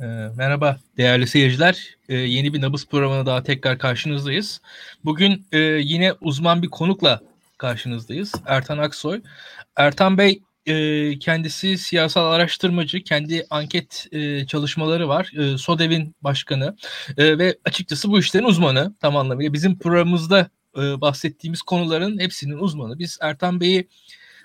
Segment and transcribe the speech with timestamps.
[0.00, 0.04] Ee,
[0.36, 1.96] merhaba değerli seyirciler.
[2.08, 4.60] Ee, yeni bir Nabız programına daha tekrar karşınızdayız.
[5.04, 7.20] Bugün e, yine uzman bir konukla
[7.58, 8.32] karşınızdayız.
[8.46, 9.20] Ertan Aksoy.
[9.76, 15.32] Ertan Bey e, kendisi siyasal araştırmacı, kendi anket e, çalışmaları var.
[15.58, 16.76] SODEV'in başkanı
[17.18, 19.52] ve açıkçası bu işlerin uzmanı tam anlamıyla.
[19.52, 22.98] Bizim programımızda bahsettiğimiz konuların hepsinin uzmanı.
[22.98, 23.88] Biz Ertan Bey'i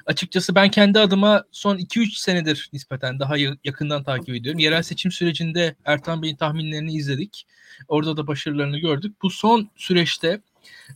[0.07, 4.59] açıkçası ben kendi adıma son 2-3 senedir nispeten daha yakından takip ediyorum.
[4.59, 7.47] Yerel seçim sürecinde Ertan Bey'in tahminlerini izledik.
[7.87, 9.15] Orada da başarılarını gördük.
[9.21, 10.41] Bu son süreçte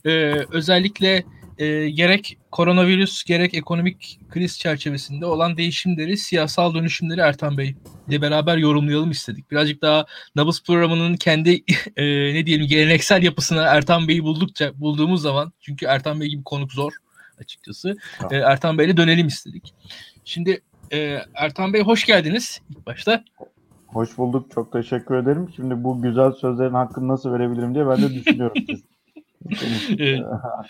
[0.04, 0.10] e,
[0.50, 1.24] özellikle
[1.58, 7.74] e, gerek koronavirüs gerek ekonomik kriz çerçevesinde olan değişimleri, siyasal dönüşümleri Ertan Bey
[8.08, 9.50] ile beraber yorumlayalım istedik.
[9.50, 11.50] Birazcık daha Nabız programının kendi
[11.96, 12.04] e,
[12.34, 16.92] ne diyelim geleneksel yapısına Ertan Bey'i buldukça bulduğumuz zaman çünkü Ertan Bey gibi konuk zor
[17.40, 17.96] açıkçası.
[18.18, 18.34] Tamam.
[18.34, 19.74] E, Ertan Bey'le dönelim istedik.
[20.24, 20.60] Şimdi
[20.92, 23.24] e, Ertan Bey hoş geldiniz ilk başta.
[23.86, 24.50] Hoş bulduk.
[24.54, 25.48] Çok teşekkür ederim.
[25.56, 28.62] Şimdi bu güzel sözlerin hakkını nasıl verebilirim diye ben de düşünüyorum.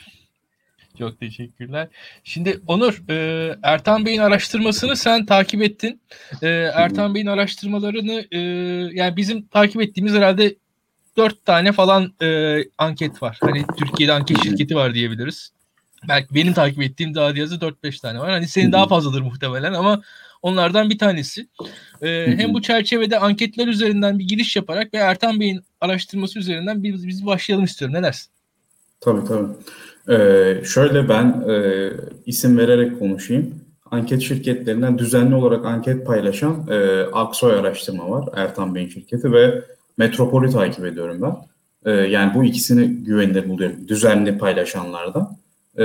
[0.98, 1.89] Çok teşekkürler.
[2.25, 6.00] Şimdi Onur, e, Ertan Bey'in araştırmasını sen takip ettin.
[6.42, 8.39] E, Ertan Bey'in araştırmalarını e,
[8.94, 10.56] yani bizim takip ettiğimiz herhalde
[11.17, 13.39] dört tane falan e, anket var.
[13.41, 15.53] Hani Türkiye'de anket şirketi var diyebiliriz.
[16.08, 18.31] Belki benim takip ettiğim daha yazı 4-5 tane var.
[18.31, 20.03] Hani senin daha fazladır muhtemelen ama
[20.42, 21.47] onlardan bir tanesi.
[22.03, 27.06] Ee, hem bu çerçevede anketler üzerinden bir giriş yaparak ve Ertan Bey'in araştırması üzerinden biz,
[27.06, 27.97] biz başlayalım istiyorum.
[27.97, 28.31] Ne dersin?
[29.00, 29.48] Tabii tabii.
[30.09, 31.91] Ee, şöyle ben e,
[32.27, 33.55] isim vererek konuşayım.
[33.91, 38.28] Anket şirketlerinden düzenli olarak anket paylaşan e, Aksoy Araştırma var.
[38.37, 39.62] Ertan Bey'in şirketi ve
[39.97, 41.37] Metropol'ü takip ediyorum ben.
[41.91, 43.89] E, yani bu ikisini güvenilir buluyorum.
[43.89, 45.37] Düzenli paylaşanlardan.
[45.78, 45.84] E,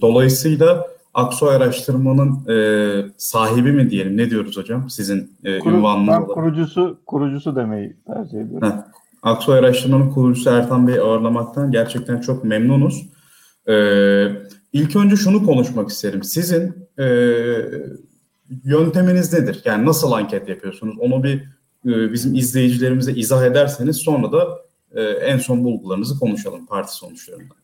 [0.00, 2.56] dolayısıyla Aksoy Araştırma'nın e,
[3.16, 4.16] sahibi mi diyelim?
[4.16, 4.90] Ne diyoruz hocam?
[4.90, 8.68] Sizin e, Kuru, ünvanınız Ben kurucusu, kurucusu demeyi tercih ediyorum.
[8.68, 8.72] Heh.
[9.22, 13.06] Aksoy Araştırma'nın kurucusu Ertan Bey ağırlamaktan gerçekten çok memnunuz.
[13.68, 14.26] Ee,
[14.72, 16.24] ilk önce şunu konuşmak isterim.
[16.24, 17.04] Sizin e,
[18.64, 19.62] yönteminiz nedir?
[19.64, 20.96] Yani nasıl anket yapıyorsunuz?
[20.98, 21.42] Onu bir
[21.86, 24.48] e, bizim izleyicilerimize izah ederseniz sonra da
[24.94, 27.56] e, en son bulgularınızı konuşalım parti sonuçlarından.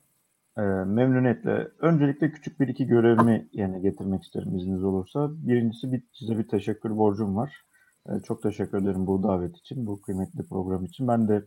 [0.59, 1.69] E, memnuniyetle.
[1.79, 5.29] Öncelikle küçük bir iki görevimi yerine getirmek isterim izniniz olursa.
[5.31, 7.63] Birincisi bir, size bir teşekkür borcum var.
[8.09, 11.09] E, çok teşekkür ederim bu davet için, bu kıymetli program için.
[11.09, 11.45] Ben de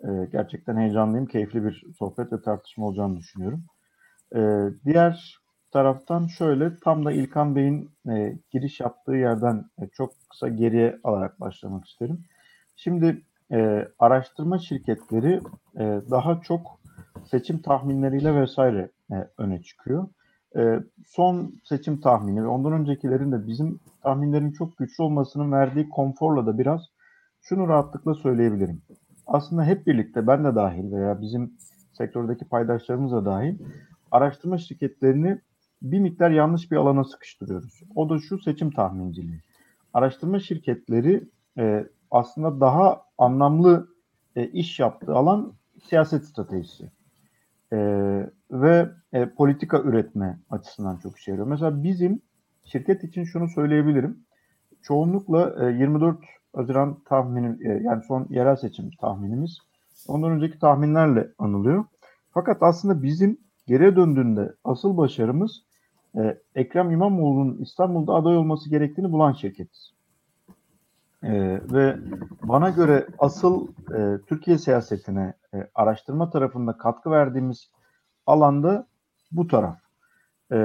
[0.00, 1.26] e, gerçekten heyecanlıyım.
[1.26, 3.64] Keyifli bir sohbet ve tartışma olacağını düşünüyorum.
[4.34, 4.40] E,
[4.84, 5.38] diğer
[5.70, 11.40] taraftan şöyle tam da İlkan Bey'in e, giriş yaptığı yerden e, çok kısa geriye alarak
[11.40, 12.24] başlamak isterim.
[12.76, 15.40] Şimdi e, araştırma şirketleri
[15.76, 16.81] e, daha çok
[17.30, 20.08] seçim tahminleriyle vesaire e, öne çıkıyor.
[20.56, 26.46] E, son seçim tahmini ve ondan öncekilerin de bizim tahminlerin çok güçlü olmasının verdiği konforla
[26.46, 26.80] da biraz
[27.40, 28.82] şunu rahatlıkla söyleyebilirim.
[29.26, 31.52] Aslında hep birlikte ben de dahil veya bizim
[31.92, 33.58] sektördeki paydaşlarımız da dahil
[34.10, 35.40] araştırma şirketlerini
[35.82, 37.82] bir miktar yanlış bir alana sıkıştırıyoruz.
[37.94, 39.40] O da şu seçim tahminciliği.
[39.94, 41.28] Araştırma şirketleri
[41.58, 43.88] e, aslında daha anlamlı
[44.36, 45.52] e, iş yaptığı alan
[45.88, 46.90] siyaset stratejisi
[47.72, 47.78] e,
[48.50, 51.46] ve e, politika üretme açısından çok işe yarıyor.
[51.46, 52.22] Mesela bizim
[52.64, 54.18] şirket için şunu söyleyebilirim.
[54.82, 56.18] Çoğunlukla e, 24
[56.54, 59.58] Haziran tahmini e, yani son yerel seçim tahminimiz
[60.08, 61.84] ondan önceki tahminlerle anılıyor.
[62.30, 65.62] Fakat aslında bizim geriye döndüğünde asıl başarımız
[66.16, 69.92] e, Ekrem İmamoğlu'nun İstanbul'da aday olması gerektiğini bulan şirketiz.
[71.22, 71.96] E, ve
[72.42, 77.70] bana göre asıl e, Türkiye siyasetine e, araştırma tarafında katkı verdiğimiz
[78.26, 78.86] alanda
[79.32, 79.78] bu taraf.
[80.52, 80.58] E,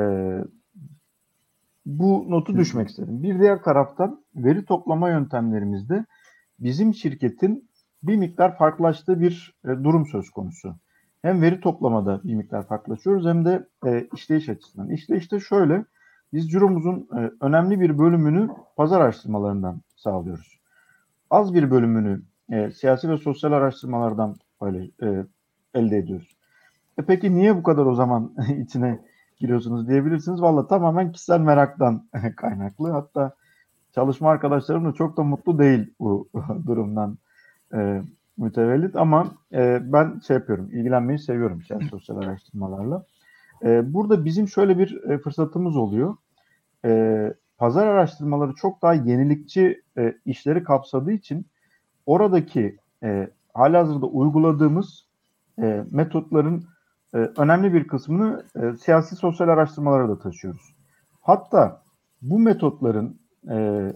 [1.86, 3.24] bu notu düşmek istedim.
[3.24, 6.06] Bir diğer taraftan veri toplama yöntemlerimizde
[6.60, 7.70] bizim şirketin
[8.04, 10.76] bir miktar farklılaştığı bir e, durum söz konusu.
[11.22, 14.90] Hem veri toplamada bir miktar farklılaşıyoruz hem de e, işleyiş açısından.
[14.90, 15.86] İşleyişte şöyle,
[16.34, 20.60] biz ciromuzun e, önemli bir bölümünü pazar araştırmalarından sağlıyoruz.
[21.30, 25.26] Az bir bölümünü e, siyasi ve sosyal araştırmalardan böyle, e,
[25.74, 26.38] elde ediyoruz.
[26.98, 29.00] E peki niye bu kadar o zaman içine
[29.40, 30.42] giriyorsunuz diyebilirsiniz.
[30.42, 32.92] Valla tamamen kişisel meraktan kaynaklı.
[32.92, 33.36] Hatta
[33.96, 36.30] çalışma arkadaşlarım da çok da mutlu değil bu
[36.66, 37.18] durumdan
[37.74, 38.02] e,
[38.38, 43.06] mütevellit ama e, ben şey yapıyorum, ilgilenmeyi seviyorum yani sosyal araştırmalarla.
[43.64, 46.16] E, burada bizim şöyle bir e, fırsatımız oluyor.
[46.86, 51.46] E, pazar araştırmaları çok daha yenilikçi e, işleri kapsadığı için
[52.06, 55.06] oradaki e, halihazırda uyguladığımız
[55.62, 56.66] e, metotların
[57.14, 60.76] e, önemli bir kısmını e, siyasi sosyal araştırmalara da taşıyoruz.
[61.22, 61.82] Hatta
[62.22, 63.20] bu metotların
[63.50, 63.88] e,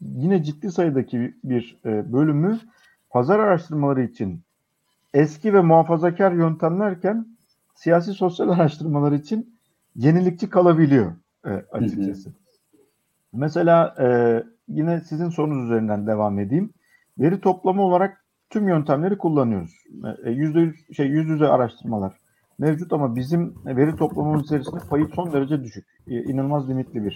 [0.00, 2.58] yine ciddi sayıdaki bir e, bölümü
[3.10, 4.42] pazar araştırmaları için
[5.14, 7.26] eski ve muhafazakar yöntemlerken
[7.74, 9.58] siyasi sosyal araştırmalar için
[9.96, 11.12] yenilikçi kalabiliyor
[11.44, 12.28] e, açıkçası.
[12.28, 12.38] Hı hı.
[13.32, 14.06] Mesela e,
[14.68, 16.70] yine sizin sorunuz üzerinden devam edeyim.
[17.18, 19.74] Veri toplama olarak tüm yöntemleri kullanıyoruz.
[20.24, 22.12] E, yüzde yüz şey yüz yüze araştırmalar
[22.58, 25.86] mevcut ama bizim veri toplamamız içerisinde payı son derece düşük.
[26.06, 27.10] E, inanılmaz limitli bir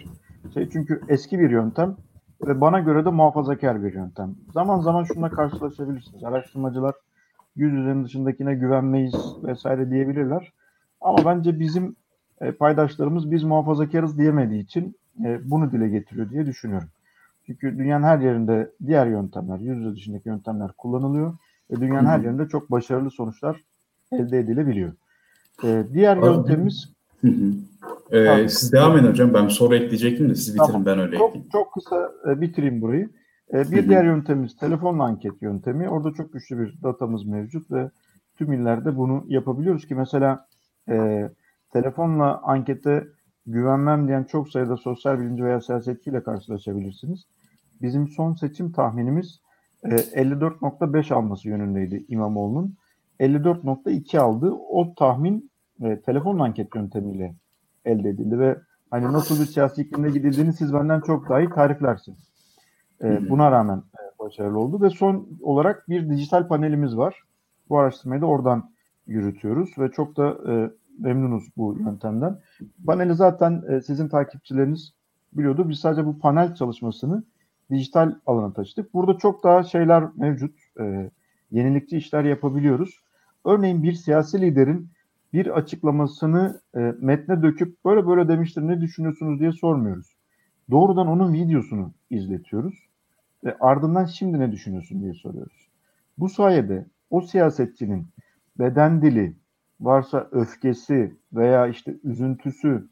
[0.55, 0.69] şey.
[0.73, 1.97] Çünkü eski bir yöntem
[2.47, 4.35] ve bana göre de muhafazakar bir yöntem.
[4.53, 6.25] Zaman zaman şununla karşılaşabilirsiniz.
[6.25, 6.95] Araştırmacılar
[7.57, 10.53] yüz yüzenin dışındakine güvenmeyiz vesaire diyebilirler.
[11.01, 11.97] Ama bence bizim
[12.41, 16.89] e, paydaşlarımız biz muhafazakarız diyemediği için e, bunu dile getiriyor diye düşünüyorum.
[17.47, 21.37] Çünkü dünyanın her yerinde diğer yöntemler, yüz yüze dışındaki yöntemler kullanılıyor
[21.71, 23.61] ve dünyanın her yerinde çok başarılı sonuçlar
[24.13, 24.93] elde edilebiliyor.
[25.65, 27.53] E, diğer Abi, yöntemimiz Hı hı.
[28.17, 29.35] Ee, siz devam edin hocam.
[29.35, 30.87] Ben soru ekleyecektim de siz bitirin tamam.
[30.87, 31.51] ben öyle çok, ekleyeyim.
[31.53, 33.11] Çok kısa e, bitireyim burayı.
[33.53, 35.89] E, bir diğer yöntemimiz telefon anket yöntemi.
[35.89, 37.91] Orada çok güçlü bir datamız mevcut ve
[38.39, 40.47] tüm illerde bunu yapabiliyoruz ki mesela
[40.89, 41.29] e,
[41.73, 43.07] telefonla ankete
[43.47, 47.27] güvenmem diyen çok sayıda sosyal bilimci veya siyasetçiyle karşılaşabilirsiniz.
[47.83, 49.41] Bizim son seçim tahminimiz
[49.85, 52.77] e, 54.5 alması yönündeydi İmamoğlu'nun.
[53.21, 54.53] 54.2 aldı.
[54.53, 55.51] O tahmin
[55.83, 57.35] e, telefon anket yöntemiyle
[57.85, 58.59] elde edildi ve
[58.91, 62.33] hani nasıl bir siyasi iklimde gidildiğini siz benden çok daha iyi tariflersiniz.
[63.03, 67.23] E, buna rağmen e, başarılı oldu ve son olarak bir dijital panelimiz var.
[67.69, 68.71] Bu araştırmayı da oradan
[69.07, 72.39] yürütüyoruz ve çok da e, memnunuz bu yöntemden.
[72.87, 74.93] Paneli zaten e, sizin takipçileriniz
[75.33, 75.69] biliyordu.
[75.69, 77.25] Biz sadece bu panel çalışmasını
[77.71, 78.95] dijital alana taşıdık.
[78.95, 80.59] Burada çok daha şeyler mevcut.
[80.81, 81.11] E,
[81.51, 83.03] yenilikçi işler yapabiliyoruz.
[83.45, 84.91] Örneğin bir siyasi liderin
[85.33, 90.17] bir açıklamasını e, metne döküp böyle böyle demiştir ne düşünüyorsunuz diye sormuyoruz.
[90.71, 92.75] Doğrudan onun videosunu izletiyoruz
[93.45, 95.69] ve ardından şimdi ne düşünüyorsun diye soruyoruz.
[96.19, 98.07] Bu sayede o siyasetçinin
[98.59, 99.37] beden dili,
[99.83, 102.89] varsa öfkesi veya işte üzüntüsü,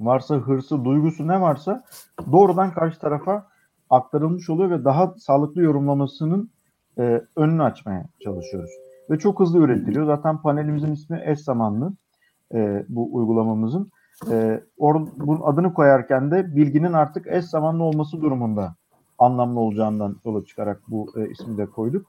[0.00, 1.84] varsa hırsı, duygusu ne varsa
[2.32, 3.46] doğrudan karşı tarafa
[3.90, 6.50] aktarılmış oluyor ve daha sağlıklı yorumlamasının
[6.98, 8.70] e, önünü açmaya çalışıyoruz.
[9.10, 10.06] Ve çok hızlı üretiliyor.
[10.06, 11.92] Zaten panelimizin ismi eş zamanlı
[12.54, 13.90] e, bu uygulamamızın.
[14.30, 18.74] E, or, bunun adını koyarken de bilginin artık eş zamanlı olması durumunda
[19.18, 22.06] anlamlı olacağından yola çıkarak bu e, ismi de koyduk.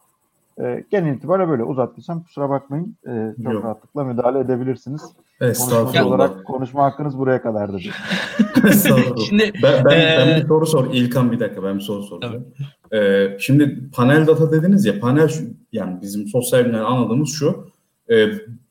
[0.61, 2.97] E, genel itibariyle böyle uzattıysam kusura bakmayın.
[3.07, 3.63] E, çok Yok.
[3.63, 5.01] rahatlıkla müdahale edebilirsiniz.
[5.39, 7.79] Konuşma olarak konuşma hakkınız buraya kadardı.
[9.27, 10.17] şimdi ben, ben, ee...
[10.19, 10.93] ben bir soru sor.
[10.93, 12.45] İlkan bir dakika ben bir soru soracağım.
[12.93, 17.67] Ee, şimdi panel data dediniz ya panel şu, yani bizim sosyal bilimler anladığımız şu
[18.09, 18.27] e,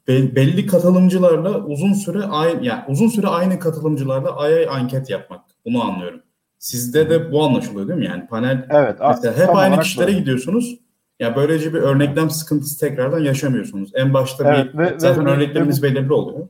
[0.08, 5.40] belli katılımcılarla uzun süre aynı yani uzun süre aynı katılımcılarla ay ay anket yapmak.
[5.64, 6.20] Bunu anlıyorum.
[6.58, 8.06] Sizde de bu anlaşılıyor değil mi?
[8.06, 10.19] Yani panel evet, mesela hep aynı kişilere böyle.
[10.19, 10.78] gidiyorsunuz
[11.22, 13.90] ya böylece bir örneklem sıkıntısı tekrardan yaşamıyorsunuz.
[13.94, 16.48] En başta evet, bir ve, zaten ve, örneklemimiz ve belirli oluyor.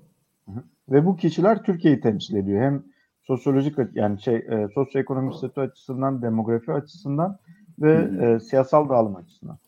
[0.88, 2.62] Ve bu kişiler Türkiye'yi temsil ediyor.
[2.62, 2.82] Hem
[3.22, 7.38] sosyolojik yani şey e, sosyoekonomik statü açısından, demografi açısından
[7.78, 9.58] ve E, siyasal dağılım açısından.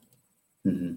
[0.66, 0.96] Hı hı.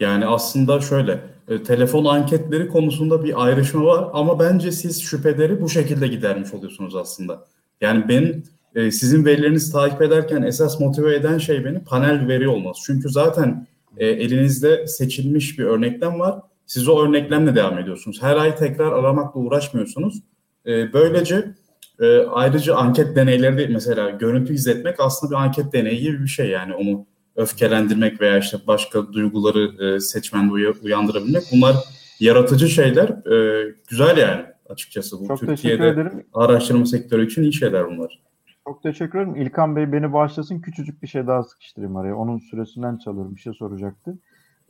[0.00, 5.68] Yani aslında şöyle e, telefon anketleri konusunda bir ayrışma var ama bence siz şüpheleri bu
[5.68, 7.44] şekilde gidermiş oluyorsunuz aslında.
[7.80, 8.42] Yani ben
[8.74, 12.82] e, sizin verilerinizi takip ederken esas motive eden şey beni panel veri olması.
[12.86, 16.40] Çünkü zaten e, elinizde seçilmiş bir örneklem var.
[16.66, 18.22] Siz o örneklemle devam ediyorsunuz.
[18.22, 20.22] Her ay tekrar aramakla uğraşmıyorsunuz.
[20.66, 21.54] E, böylece
[22.00, 26.48] e, ayrıca anket deneyleri de mesela görüntü izletmek aslında bir anket deneyi gibi bir şey
[26.48, 30.52] yani onu öfkelendirmek veya işte başka duyguları e, seçmende
[30.82, 31.76] uyandırabilmek bunlar
[32.20, 33.08] yaratıcı şeyler.
[33.08, 38.22] E, güzel yani açıkçası bu Çok Türkiye'de araştırma sektörü için iyi şeyler bunlar.
[38.64, 39.36] Çok teşekkür ederim.
[39.36, 40.60] İlkan Bey beni bağışlasın.
[40.60, 42.14] Küçücük bir şey daha sıkıştırayım araya.
[42.14, 43.34] Onun süresinden çalıyorum.
[43.34, 44.18] Bir şey soracaktı.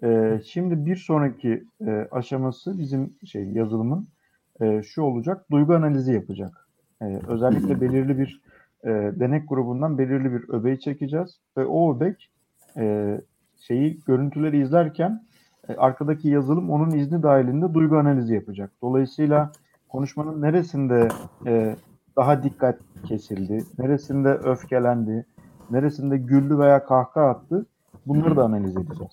[0.03, 4.09] Ee, şimdi bir sonraki e, aşaması bizim şey yazılımın
[4.61, 5.51] e, şu olacak.
[5.51, 6.69] Duygu analizi yapacak.
[7.03, 8.41] E, özellikle belirli bir
[8.85, 12.31] e, denek grubundan belirli bir öbeği çekeceğiz ve o öbek
[12.77, 13.17] e,
[13.61, 15.25] şeyi görüntüleri izlerken
[15.69, 18.73] e, arkadaki yazılım onun izni dahilinde duygu analizi yapacak.
[18.83, 19.53] Dolayısıyla
[19.89, 21.09] konuşmanın neresinde
[21.47, 21.77] e,
[22.17, 22.79] daha dikkat
[23.09, 25.27] kesildi, neresinde öfkelendi,
[25.71, 27.67] neresinde güldü veya kahkaha attı
[28.07, 29.13] bunları da analiz edeceğiz.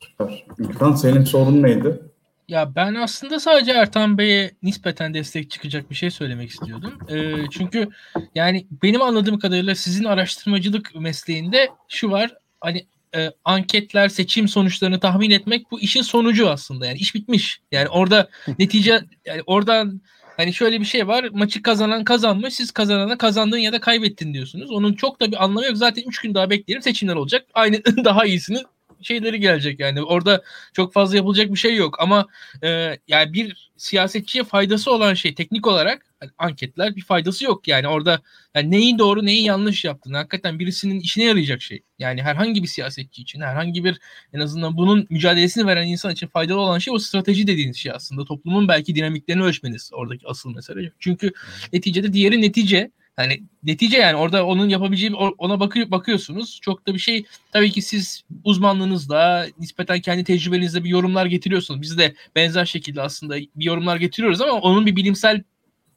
[0.00, 0.46] Süper.
[0.58, 2.02] İlkan senin sorun neydi?
[2.48, 6.98] Ya ben aslında sadece Ertan Bey'e nispeten destek çıkacak bir şey söylemek istiyordum.
[7.08, 7.88] E, çünkü
[8.34, 12.34] yani benim anladığım kadarıyla sizin araştırmacılık mesleğinde şu var.
[12.60, 16.86] Hani e, anketler, seçim sonuçlarını tahmin etmek bu işin sonucu aslında.
[16.86, 17.60] Yani iş bitmiş.
[17.72, 20.00] Yani orada netice yani oradan
[20.36, 21.28] Hani şöyle bir şey var.
[21.32, 22.54] Maçı kazanan kazanmış.
[22.54, 24.70] Siz kazanana kazandın ya da kaybettin diyorsunuz.
[24.70, 25.76] Onun çok da bir anlamı yok.
[25.76, 27.46] Zaten 3 gün daha bekleyelim seçimler olacak.
[27.54, 28.66] Aynı daha iyisinin
[29.02, 30.02] şeyleri gelecek yani.
[30.02, 32.26] Orada çok fazla yapılacak bir şey yok ama
[32.62, 36.06] e, yani bir siyasetçiye faydası olan şey teknik olarak
[36.38, 38.22] anketler bir faydası yok yani orada
[38.54, 41.82] yani neyin doğru neyin yanlış yaptığını hakikaten birisinin işine yarayacak şey.
[41.98, 44.00] Yani herhangi bir siyasetçi için herhangi bir
[44.32, 48.24] en azından bunun mücadelesini veren insan için faydalı olan şey o strateji dediğiniz şey aslında.
[48.24, 50.92] Toplumun belki dinamiklerini ölçmeniz oradaki asıl mesele.
[50.98, 51.32] Çünkü
[51.72, 56.58] neticede diğeri netice Hani netice yani orada onun yapabileceği ona bakıyor bakıyorsunuz.
[56.62, 61.82] Çok da bir şey tabii ki siz uzmanlığınızla nispeten kendi tecrübenizle bir yorumlar getiriyorsunuz.
[61.82, 65.42] Biz de benzer şekilde aslında bir yorumlar getiriyoruz ama onun bir bilimsel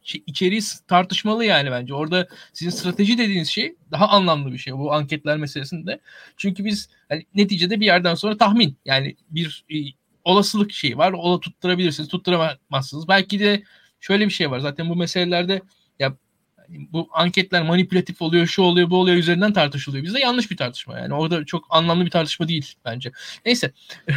[0.06, 1.94] şey, içeriği tartışmalı yani bence.
[1.94, 6.00] Orada sizin strateji dediğiniz şey daha anlamlı bir şey bu anketler meselesinde.
[6.38, 9.76] Çünkü biz hani neticede bir yerden sonra tahmin yani bir e,
[10.24, 11.12] olasılık şeyi var.
[11.12, 13.08] Ola tutturabilirsiniz, tutturamazsınız.
[13.08, 13.64] Belki de
[14.00, 14.60] şöyle bir şey var.
[14.60, 15.62] Zaten bu meselelerde
[16.00, 16.16] ya
[16.70, 20.04] bu anketler manipülatif oluyor, şu oluyor, bu oluyor üzerinden tartışılıyor.
[20.04, 21.14] Bizde yanlış bir tartışma yani.
[21.14, 23.12] Orada çok anlamlı bir tartışma değil bence.
[23.46, 23.72] Neyse.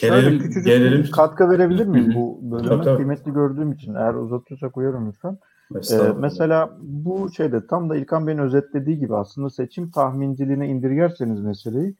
[0.00, 1.02] Gelelim, küçücük gelelim.
[1.02, 2.68] Bir katkı verebilir miyim bu bölümü?
[2.68, 2.96] Tabii, tabii.
[2.96, 3.94] Kıymetli gördüğüm için.
[3.94, 5.38] Eğer uzatırsak uyarım lütfen.
[5.74, 11.94] Ee, mesela bu şeyde tam da İlkan Bey'in özetlediği gibi aslında seçim tahminciliğine indirgerseniz meseleyi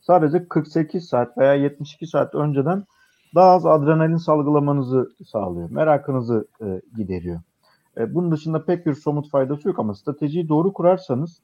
[0.00, 2.84] sadece 48 saat veya 72 saat önceden
[3.34, 5.70] daha az adrenalin salgılamanızı sağlıyor.
[5.70, 7.40] Merakınızı e, gideriyor.
[7.98, 11.40] E, bunun dışında pek bir somut faydası yok ama stratejiyi doğru kurarsanız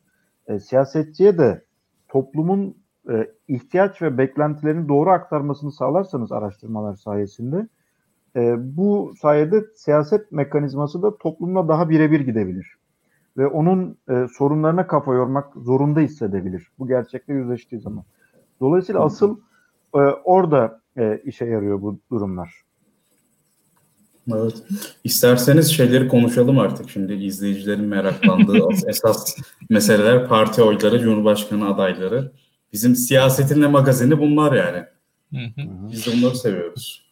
[0.47, 1.65] e, siyasetçiye de
[2.09, 2.77] toplumun
[3.11, 7.69] e, ihtiyaç ve beklentilerini doğru aktarmasını sağlarsanız araştırmalar sayesinde
[8.37, 12.77] e, bu sayede siyaset mekanizması da toplumla daha birebir gidebilir.
[13.37, 16.69] Ve onun e, sorunlarına kafa yormak zorunda hissedebilir.
[16.79, 18.05] Bu gerçekle yüzleştiği zaman.
[18.61, 19.39] Dolayısıyla asıl
[19.95, 22.67] e, orada e, işe yarıyor bu durumlar.
[24.35, 24.63] Evet.
[25.05, 29.37] İsterseniz şeyleri konuşalım artık şimdi izleyicilerin meraklandığı esas
[29.71, 32.33] meseleler parti oyları, cumhurbaşkanı adayları.
[32.73, 34.85] Bizim siyasetin de magazini bunlar yani.
[35.93, 37.07] Biz de bunları seviyoruz.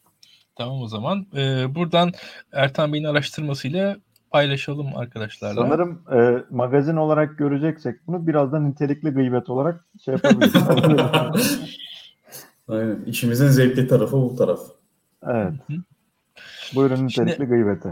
[0.55, 1.27] Tamam o zaman.
[1.35, 2.11] Ee, buradan
[2.51, 3.97] Ertan Bey'in araştırmasıyla
[4.31, 5.61] paylaşalım arkadaşlarla.
[5.61, 10.53] Sanırım e, magazin olarak göreceksek bunu birazdan nitelikli gıybet olarak şey yapabiliriz.
[12.67, 13.05] Aynen.
[13.05, 14.59] İşimizin zevkli tarafı bu taraf.
[15.23, 15.53] Evet.
[15.67, 15.77] Hı-hı.
[16.75, 17.89] Buyurun nitelikli gıybete.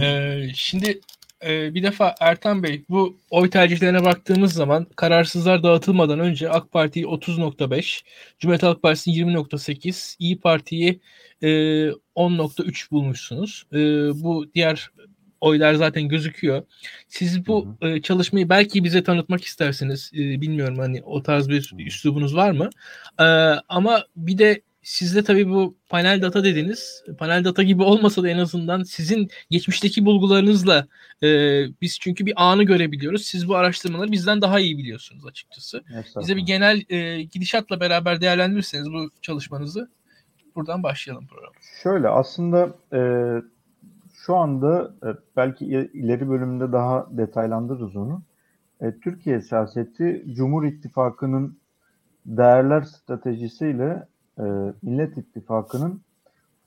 [0.00, 1.00] E, şimdi
[1.46, 7.06] e, bir defa Ertan Bey bu oy tercihlerine baktığımız zaman kararsızlar dağıtılmadan önce AK Parti'yi
[7.06, 8.02] 30.5,
[8.38, 11.00] Cumhuriyet Halk Partisi'ni 20.8, İyi Parti'yi
[11.42, 11.48] e,
[12.16, 13.66] 10.3 bulmuşsunuz.
[13.72, 13.78] E,
[14.22, 14.90] bu diğer
[15.40, 16.62] oylar zaten gözüküyor.
[17.08, 17.90] Siz bu hı hı.
[17.90, 20.10] E, çalışmayı belki bize tanıtmak istersiniz.
[20.14, 22.70] E, bilmiyorum hani o tarz bir üslubunuz var mı?
[23.20, 23.24] E,
[23.68, 27.04] ama bir de sizde tabii bu panel data dediniz.
[27.18, 30.86] Panel data gibi olmasa da en azından sizin geçmişteki bulgularınızla
[31.22, 31.28] e,
[31.80, 33.26] biz çünkü bir anı görebiliyoruz.
[33.26, 35.84] Siz bu araştırmaları bizden daha iyi biliyorsunuz açıkçası.
[36.20, 39.88] Bize bir genel e, gidişatla beraber değerlendirirseniz bu çalışmanızı
[40.54, 41.52] buradan başlayalım program.
[41.82, 43.00] Şöyle aslında e,
[44.14, 45.64] şu anda e, belki
[45.94, 48.22] ileri bölümde daha detaylandırırız onu.
[48.80, 51.58] E, Türkiye siyaseti Cumhur İttifakı'nın
[52.26, 54.06] değerler stratejisiyle
[54.38, 54.42] e,
[54.82, 56.00] Millet İttifakı'nın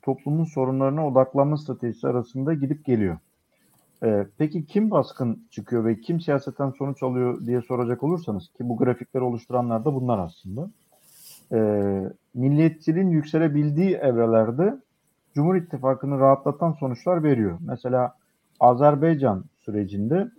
[0.02, 3.18] toplumun sorunlarına odaklanma stratejisi arasında gidip geliyor.
[4.02, 8.76] E, peki kim baskın çıkıyor ve kim siyasetten sonuç alıyor diye soracak olursanız ki bu
[8.76, 10.70] grafikleri oluşturanlar da bunlar aslında.
[11.52, 11.58] E,
[12.34, 14.78] milliyetçiliğin yükselebildiği evrelerde
[15.34, 17.58] Cumhur İttifakı'nı rahatlatan sonuçlar veriyor.
[17.60, 18.14] Mesela
[18.60, 20.30] Azerbaycan sürecinde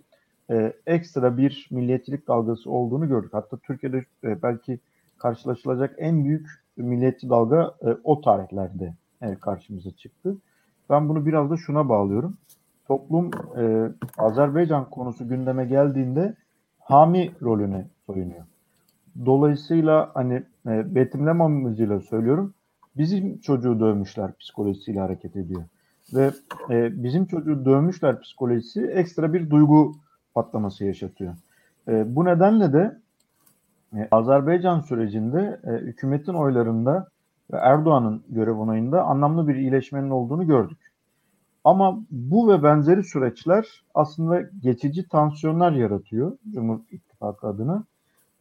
[0.50, 3.34] e, ekstra bir milliyetçilik dalgası olduğunu gördük.
[3.34, 4.78] Hatta Türkiye'de e, belki
[5.18, 6.46] karşılaşılacak en büyük
[6.76, 10.36] milliyetçi dalga e, o tarihlerde e, karşımıza çıktı.
[10.90, 12.36] Ben bunu biraz da şuna bağlıyorum.
[12.88, 16.34] Toplum e, Azerbaycan konusu gündeme geldiğinde
[16.80, 18.44] hami rolüne soyunuyor.
[19.26, 22.54] Dolayısıyla hani e, betimleme amacıyla söylüyorum.
[22.96, 25.62] Bizim çocuğu dövmüşler psikolojisiyle hareket ediyor.
[26.14, 26.30] Ve
[26.70, 29.94] e, bizim çocuğu dövmüşler psikolojisi ekstra bir duygu
[30.34, 31.34] patlaması yaşatıyor.
[31.88, 32.98] E, bu nedenle de
[34.10, 37.08] Azerbaycan sürecinde e, hükümetin oylarında
[37.52, 40.78] ve Erdoğan'ın görev onayında anlamlı bir iyileşmenin olduğunu gördük.
[41.64, 47.84] Ama bu ve benzeri süreçler aslında geçici tansiyonlar yaratıyor Cumhur İttifakı adına.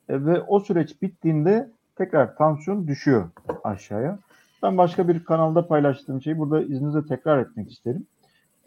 [0.09, 3.29] E, ve o süreç bittiğinde tekrar tansiyon düşüyor
[3.63, 4.19] aşağıya.
[4.63, 8.05] Ben başka bir kanalda paylaştığım şeyi burada izninizle tekrar etmek isterim.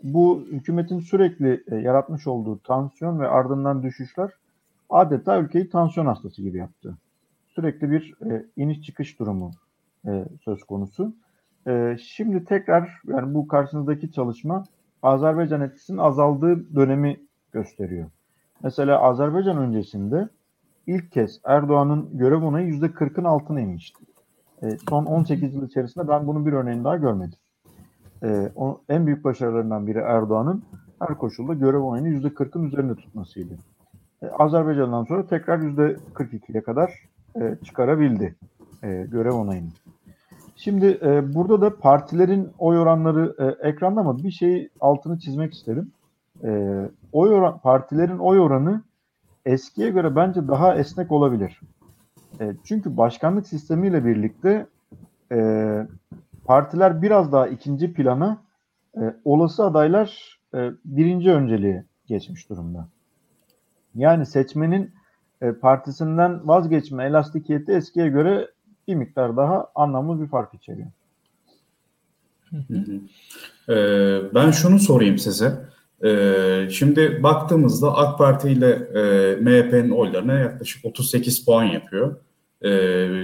[0.03, 4.31] Bu hükümetin sürekli e, yaratmış olduğu tansiyon ve ardından düşüşler
[4.93, 6.97] adeta ülkeyi tansiyon hastası gibi yaptı.
[7.49, 9.51] Sürekli bir e, iniş çıkış durumu
[10.07, 11.15] e, söz konusu.
[11.67, 14.65] E, şimdi tekrar yani bu karşınızdaki çalışma
[15.03, 17.21] Azerbaycan etkisinin azaldığı dönemi
[17.53, 18.11] gösteriyor.
[18.63, 20.29] Mesela Azerbaycan öncesinde
[20.87, 24.05] ilk kez Erdoğan'ın görev onayı %40'ın altına inmişti.
[24.63, 27.39] E, son 18 yıl içerisinde ben bunun bir örneğini daha görmedim.
[28.23, 30.63] E, o, en büyük başarılarından biri Erdoğan'ın
[30.99, 33.55] her koşulda görev onayını %40'ın üzerinde tutmasıydı.
[34.23, 36.93] E, Azerbaycan'dan sonra tekrar %42'ye kadar
[37.41, 38.35] e, çıkarabildi
[38.83, 39.69] e, görev onayını.
[40.57, 45.93] Şimdi e, burada da partilerin oy oranları e, ekranda ama bir şey altını çizmek isterim.
[46.45, 46.81] E,
[47.13, 48.83] oy oran, partilerin oy oranı
[49.47, 51.61] eskiye göre bence daha esnek olabilir.
[52.41, 54.67] E, çünkü başkanlık sistemiyle birlikte
[55.33, 55.87] e,
[56.45, 58.43] partiler biraz daha ikinci plana,
[58.97, 62.89] e, olası adaylar e, birinci önceliğe geçmiş durumda.
[63.95, 64.91] Yani seçmenin
[65.43, 68.49] e, partisinden vazgeçme elastikiyeti eskiye göre
[68.89, 70.89] bir miktar daha anlamlı bir fark içeriyor.
[73.69, 75.53] Ee, ben şunu sorayım size.
[76.05, 82.17] Ee, şimdi baktığımızda AK Parti ile e, MHP'nin oylarına yaklaşık 38 puan yapıyor.
[82.63, 82.71] E,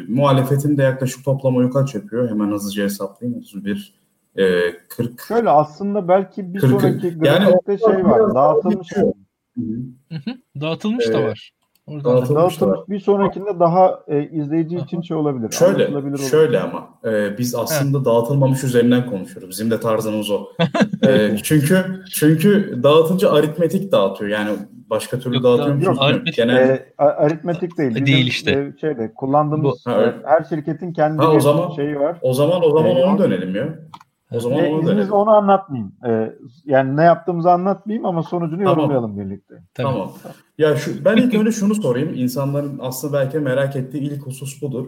[0.09, 2.31] muhalefetin de yaklaşık toplam oyu kaç yapıyor?
[2.31, 3.41] Hemen hızlıca hesaplayayım.
[3.41, 3.95] 31,
[4.37, 4.45] e,
[4.89, 5.21] 40.
[5.21, 6.71] Şöyle aslında belki bir 40.
[6.71, 8.35] sonraki Yani grafikte şey var.
[8.35, 8.97] Dağıtılmış.
[8.97, 9.13] Hı
[10.11, 10.21] hı.
[10.61, 11.51] Dağıtılmış da Ee, var.
[11.87, 12.61] Oradan dağıtılmış.
[12.61, 15.51] da Dağıtılmış bir sonrakinde daha e, izleyici için şey olabilir.
[15.53, 16.19] Şöyle, olur.
[16.19, 19.51] şöyle ama e, biz aslında dağıtılmamış üzerinden konuşuyoruz.
[19.51, 20.47] Bizim de tarzımız o.
[21.09, 24.31] E, çünkü çünkü dağıtınca aritmetik dağıtıyor.
[24.31, 24.51] Yani
[24.91, 26.57] başka türlü Yok, dağıtıyor yok, aritmetik- Genel.
[26.71, 27.95] E, aritmetik değil.
[27.95, 28.51] Değil Bizim, işte.
[28.51, 30.15] e, şeyde kullandığımız Bu- ha, öyle.
[30.25, 32.17] her şirketin kendi Ha, o zaman- şeyi var.
[32.23, 33.79] O zaman o zaman E, onu dönelim ya.
[34.33, 35.13] O zaman E, onu dönelim.
[35.13, 35.93] onu anlatmayayım.
[36.07, 36.33] E,
[36.65, 38.79] yani ne yaptığımızı anlatmayayım ama sonucunu Tamam.
[38.79, 39.55] yorumlayalım birlikte.
[39.75, 39.87] Tabii.
[39.87, 40.13] Tamam.
[40.59, 42.15] Ya şu ben ilk önce şunu sorayım.
[42.15, 44.87] İnsanların aslında belki merak ettiği ilk husus budur.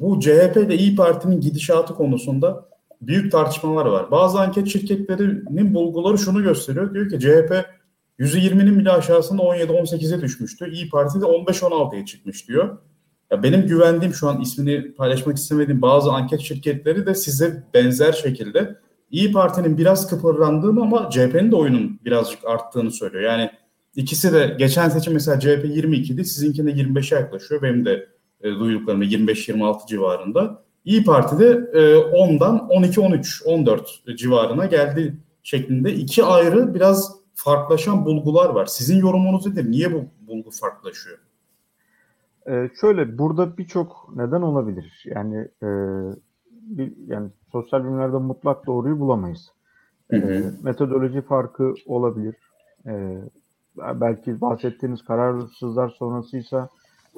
[0.00, 2.64] Bu CHP ile İyi Parti'nin gidişatı konusunda
[3.02, 4.10] büyük tartışmalar var.
[4.10, 6.94] Bazı anket şirketlerinin bulguları şunu gösteriyor.
[6.94, 7.64] Diyor ki CHP
[8.18, 10.70] %20'nin bile aşağısında 17-18'e düşmüştü.
[10.70, 12.78] İyi Parti de 15-16'ya çıkmış diyor.
[13.30, 18.76] Ya benim güvendiğim şu an ismini paylaşmak istemediğim bazı anket şirketleri de size benzer şekilde
[19.10, 23.22] İyi Parti'nin biraz kıpırdandığını ama CHP'nin de oyunun birazcık arttığını söylüyor.
[23.22, 23.50] Yani
[23.96, 27.62] ikisi de geçen seçim mesela CHP 22 idi, sizinkinde 25'e yaklaşıyor.
[27.62, 28.08] Benim de
[28.40, 30.62] e, duyduklarımda 25-26 civarında.
[30.84, 38.48] İyi Parti de e, 10'dan 12-13, 14 civarına geldi şeklinde iki ayrı biraz farklılaşan bulgular
[38.48, 38.66] var.
[38.66, 39.70] Sizin yorumunuz nedir?
[39.70, 41.18] Niye bu bulgu farklılaşıyor?
[42.48, 45.04] Ee, şöyle burada birçok neden olabilir.
[45.04, 45.68] Yani e,
[46.50, 49.52] bir, yani sosyal bilimlerde mutlak doğruyu bulamayız.
[50.10, 50.52] Hı hı.
[50.62, 52.36] metodoloji farkı olabilir.
[52.86, 53.18] Ee,
[53.76, 56.68] belki bahsettiğiniz kararsızlar sonrasıysa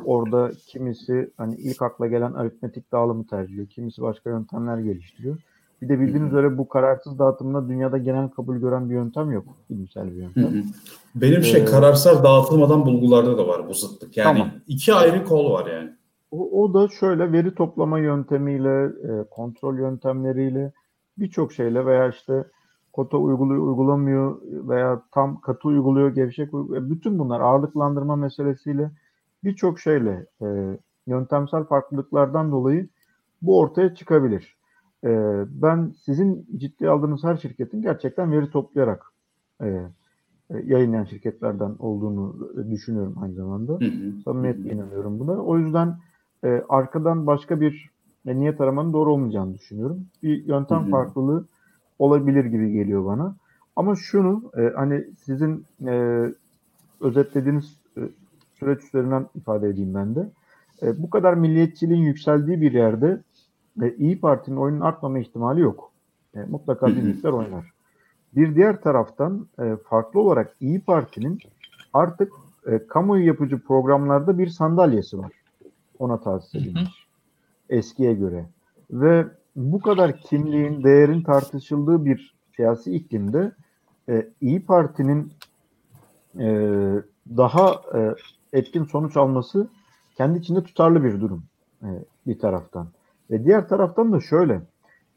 [0.04, 3.68] orada kimisi hani ilk akla gelen aritmetik dağılımı tercih ediyor.
[3.68, 5.36] Kimisi başka yöntemler geliştiriyor.
[5.82, 9.44] Bir de bildiğiniz üzere bu kararsız dağıtımda dünyada genel kabul gören bir yöntem yok.
[9.70, 10.44] Bilimsel bir Hı yöntem.
[10.44, 10.62] hı.
[11.14, 14.16] Benim şey Ee, kararsız dağıtılmadan bulgularda da var bu zıtlık.
[14.16, 14.50] Yani Tamam.
[14.66, 15.90] iki ayrı kol var yani.
[16.30, 20.72] O, o da şöyle veri toplama yöntemiyle, e, kontrol yöntemleriyle
[21.18, 22.44] birçok şeyle veya işte
[22.92, 24.38] kota uyguluyor, uygulamıyor
[24.68, 26.90] veya tam katı uyguluyor, gevşek uyguluyor.
[26.90, 28.90] Bütün bunlar ağırlıklandırma meselesiyle
[29.44, 30.46] birçok şeyle e,
[31.06, 32.88] yöntemsel farklılıklardan dolayı
[33.42, 34.56] bu ortaya çıkabilir.
[35.04, 35.10] E,
[35.62, 39.12] ben sizin ciddi aldığınız her şirketin gerçekten veri toplayarak
[39.62, 39.66] e,
[40.50, 43.72] e, yayınlayan şirketlerden olduğunu düşünüyorum aynı zamanda.
[43.72, 44.22] Hı hı.
[44.24, 45.32] Samimiyetle inanıyorum buna.
[45.32, 45.96] O yüzden
[46.44, 47.90] e, arkadan başka bir
[48.26, 50.06] e, niyet aramanın doğru olmayacağını düşünüyorum.
[50.22, 50.90] Bir yöntem Hı hı.
[50.90, 51.44] farklılığı
[51.98, 53.36] olabilir gibi geliyor bana.
[53.76, 56.26] Ama şunu e, hani sizin e,
[57.00, 58.00] özetlediğiniz e,
[58.54, 60.30] süreç üzerinden ifade edeyim ben de.
[60.82, 63.20] E, bu kadar milliyetçiliğin yükseldiği bir yerde
[63.82, 65.92] e, İyi Parti'nin oyunun artmama ihtimali yok.
[66.34, 67.72] E, mutlaka bir miktar oynar.
[68.36, 71.38] Bir diğer taraftan e, farklı olarak İyi Parti'nin
[71.92, 72.32] artık
[72.66, 75.32] e, kamuoyu yapıcı programlarda bir sandalyesi var.
[75.98, 77.06] Ona tahsis edilmiş.
[77.68, 78.46] Eskiye göre.
[78.90, 83.52] Ve bu kadar kimliğin, değerin tartışıldığı bir siyasi iklimde
[84.08, 85.32] e, İyi Parti'nin
[86.38, 86.46] e,
[87.36, 88.14] daha e,
[88.52, 89.68] etkin sonuç alması
[90.16, 91.44] kendi içinde tutarlı bir durum
[91.82, 91.88] e,
[92.26, 92.88] bir taraftan.
[93.30, 94.62] Ve diğer taraftan da şöyle.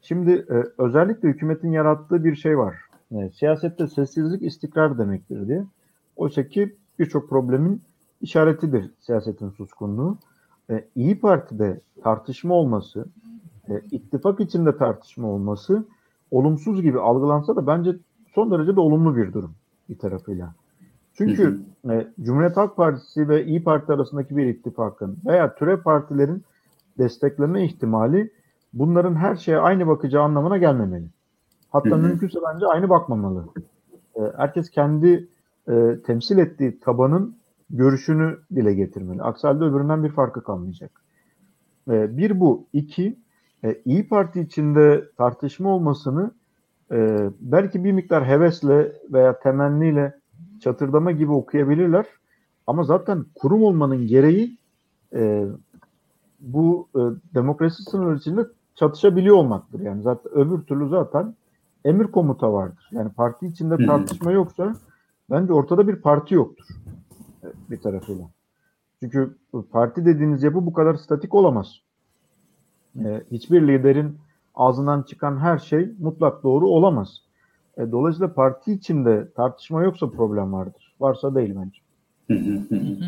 [0.00, 2.76] Şimdi e, özellikle hükümetin yarattığı bir şey var.
[3.12, 5.64] E, siyasette sessizlik istikrar demektir diye.
[6.16, 7.82] Oysa ki birçok problemin
[8.20, 10.18] işaretidir siyasetin suskunluğu.
[10.70, 13.06] E, İyi Parti'de tartışma olması,
[13.68, 15.84] e, ittifak içinde tartışma olması
[16.30, 17.96] olumsuz gibi algılansa da bence
[18.34, 19.54] son derece de olumlu bir durum
[19.88, 20.54] bir tarafıyla.
[21.14, 26.44] Çünkü e, Cumhuriyet Halk Partisi ve İyi Parti arasındaki bir ittifakın veya türev partilerin
[26.98, 28.30] destekleme ihtimali
[28.72, 31.06] bunların her şeye aynı bakacağı anlamına gelmemeli.
[31.70, 31.98] Hatta Hı hı.
[31.98, 33.44] mümkünse bence aynı bakmamalı.
[34.16, 35.28] E, herkes kendi
[35.68, 37.36] e, temsil ettiği tabanın
[37.70, 39.22] görüşünü dile getirmeli.
[39.22, 40.90] Aksi halde öbüründen bir farkı kalmayacak.
[41.90, 42.66] E, bir bu.
[42.72, 43.18] iki
[43.64, 46.30] e, İyi Parti içinde tartışma olmasını
[46.92, 50.14] e, belki bir miktar hevesle veya temenniyle
[50.60, 52.06] çatırdama gibi okuyabilirler.
[52.66, 54.58] Ama zaten kurum olmanın gereği
[55.14, 55.46] e,
[56.52, 57.00] bu e,
[57.34, 59.80] demokrasi sınırları içinde çatışabiliyor olmaktır.
[59.80, 61.34] Yani zaten öbür türlü zaten
[61.84, 62.88] emir komuta vardır.
[62.92, 64.74] Yani parti içinde tartışma yoksa
[65.30, 66.64] bence ortada bir parti yoktur
[67.44, 68.24] e, bir tarafıyla.
[69.00, 69.36] Çünkü
[69.72, 71.80] parti dediğiniz yapı bu kadar statik olamaz.
[73.04, 74.18] E, hiçbir liderin
[74.54, 77.20] ağzından çıkan her şey mutlak doğru olamaz.
[77.76, 80.94] E, dolayısıyla parti içinde tartışma yoksa problem vardır.
[81.00, 81.78] Varsa değil bence.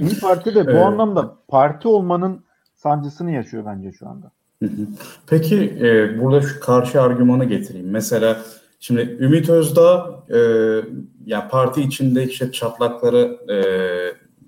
[0.01, 2.45] İyi Parti de bu anlamda parti olmanın
[2.76, 4.32] sancısını yaşıyor bence şu anda.
[5.26, 7.90] Peki e, burada şu karşı argümanı getireyim.
[7.90, 8.42] Mesela
[8.80, 10.38] şimdi Ümit Özdağ e,
[11.26, 13.56] ya parti içinde işte çatlakları e,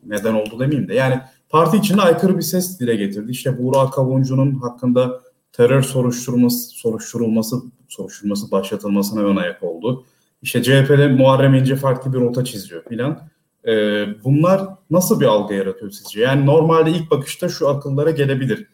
[0.06, 3.30] neden oldu demeyeyim de yani parti içinde aykırı bir ses dile getirdi.
[3.30, 5.20] İşte Burak Kavuncu'nun hakkında
[5.52, 7.56] terör soruşturması soruşturulması
[7.88, 10.04] soruşturması başlatılmasına ön ayak oldu.
[10.42, 13.20] İşte CHP'de Muharrem İnce farklı bir rota çiziyor filan.
[13.66, 16.20] Ee, bunlar nasıl bir algı yaratıyor sizce?
[16.20, 18.66] Yani normalde ilk bakışta şu akıllara gelebilir.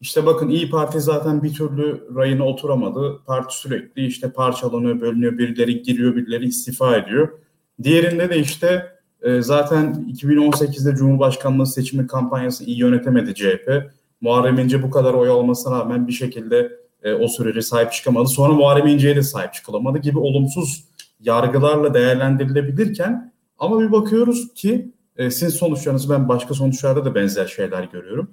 [0.00, 3.20] İşte bakın İyi Parti zaten bir türlü rayına oturamadı.
[3.26, 5.38] Parti sürekli işte parçalanıyor, bölünüyor.
[5.38, 7.28] Birileri giriyor, birileri istifa ediyor.
[7.82, 8.86] Diğerinde de işte
[9.22, 13.90] e, zaten 2018'de Cumhurbaşkanlığı seçimi kampanyası iyi yönetemedi CHP.
[14.20, 16.72] Muharrem İnce bu kadar oy almasına rağmen bir şekilde
[17.02, 18.28] e, o sürece sahip çıkamadı.
[18.28, 20.84] Sonra Muharrem İnce'ye de sahip çıkılamadı gibi olumsuz
[21.20, 27.84] yargılarla değerlendirilebilirken ama bir bakıyoruz ki e, sizin sonuçlarınızı ben başka sonuçlarda da benzer şeyler
[27.84, 28.30] görüyorum.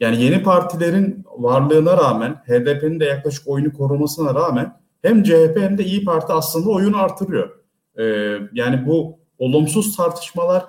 [0.00, 5.84] Yani yeni partilerin varlığına rağmen HDP'nin de yaklaşık oyunu korumasına rağmen hem CHP hem de
[5.84, 7.50] İyi Parti aslında oyunu artırıyor.
[7.98, 8.04] E,
[8.52, 10.64] yani bu olumsuz tartışmalar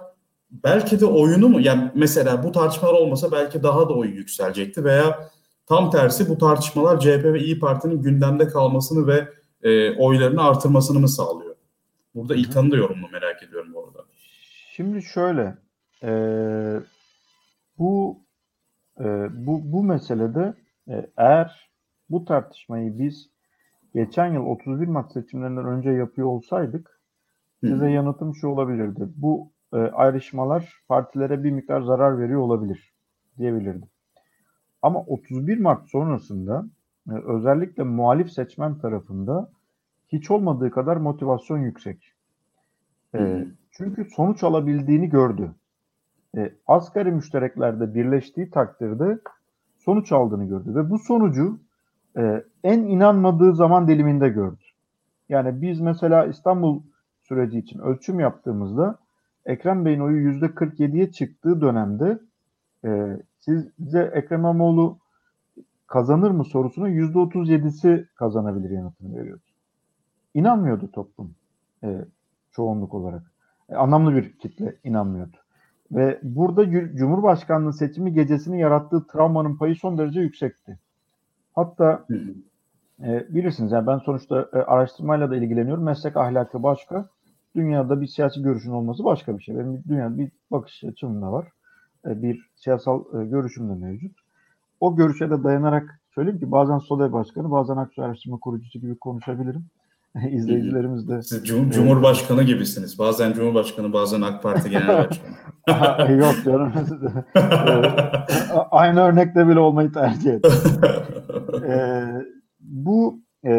[0.52, 5.30] belki de oyunu mu yani mesela bu tartışmalar olmasa belki daha da oy yükselecekti veya
[5.66, 9.28] tam tersi bu tartışmalar CHP ve İyi Parti'nin gündemde kalmasını ve
[9.64, 11.56] e, oylarını artırmasını mı sağlıyor?
[12.16, 13.51] Burada İlkan'ın da yorumunu merak ediyorum.
[14.76, 15.58] Şimdi şöyle
[16.04, 16.12] e,
[17.78, 18.20] bu
[19.00, 19.06] e,
[19.46, 20.54] bu bu meselede
[20.88, 21.72] e, eğer
[22.10, 23.30] bu tartışmayı biz
[23.94, 27.02] geçen yıl 31 Mart seçimlerinden önce yapıyor olsaydık
[27.64, 29.10] size yanıtım şu olabilirdi.
[29.16, 32.94] Bu e, ayrışmalar partilere bir miktar zarar veriyor olabilir
[33.38, 33.90] diyebilirdim.
[34.82, 36.66] Ama 31 Mart sonrasında
[37.10, 39.52] e, özellikle muhalif seçmen tarafında
[40.08, 42.11] hiç olmadığı kadar motivasyon yüksek.
[43.16, 45.52] E, çünkü sonuç alabildiğini gördü.
[46.38, 49.20] E, asgari müştereklerde birleştiği takdirde
[49.78, 50.76] sonuç aldığını gördü.
[50.76, 51.60] Ve bu sonucu
[52.18, 54.64] e, en inanmadığı zaman diliminde gördü.
[55.30, 56.82] Yani biz mesela İstanbul
[57.22, 58.98] süreci için ölçüm yaptığımızda
[59.46, 62.20] Ekrem Bey'in oyu %47'ye çıktığı dönemde
[62.86, 64.98] e, size Ekrem İmamoğlu
[65.88, 69.44] kazanır mı sorusuna %37'si kazanabilir yanıtını veriyordu.
[70.34, 71.36] İnanmıyordu toplum
[71.84, 72.06] e,
[72.52, 73.32] çoğunluk olarak.
[73.70, 75.38] E, anlamlı bir kitle inanmıyordu.
[75.92, 80.80] Ve burada Cumhurbaşkanlığı seçimi gecesini yarattığı travmanın payı son derece yüksekti.
[81.56, 82.06] Hatta
[83.04, 85.84] e, bilirsiniz yani ben sonuçta e, araştırmayla da ilgileniyorum.
[85.84, 87.10] Meslek ahlakı başka,
[87.56, 89.58] dünyada bir siyasi görüşün olması başka bir şey.
[89.58, 91.48] Benim dünyada bir bakış açım da var.
[92.06, 94.18] E, bir siyasal e, görüşüm de mevcut.
[94.80, 99.66] O görüşe de dayanarak söyleyeyim ki bazen SODE Başkanı, bazen Aksu Araştırma Kurucusu gibi konuşabilirim.
[100.32, 101.22] İzleyicilerimiz de...
[101.22, 103.00] Siz cum Cumhurbaşkanı gibisiniz.
[103.00, 104.88] Bazen Cumhurbaşkanı, bazen AK Parti Genel
[105.68, 106.18] Başkanı.
[106.18, 106.74] Yok canım.
[108.72, 110.52] Aynı örnekte bile olmayı tercih ettim.
[111.70, 112.04] ee,
[112.60, 113.52] bu e,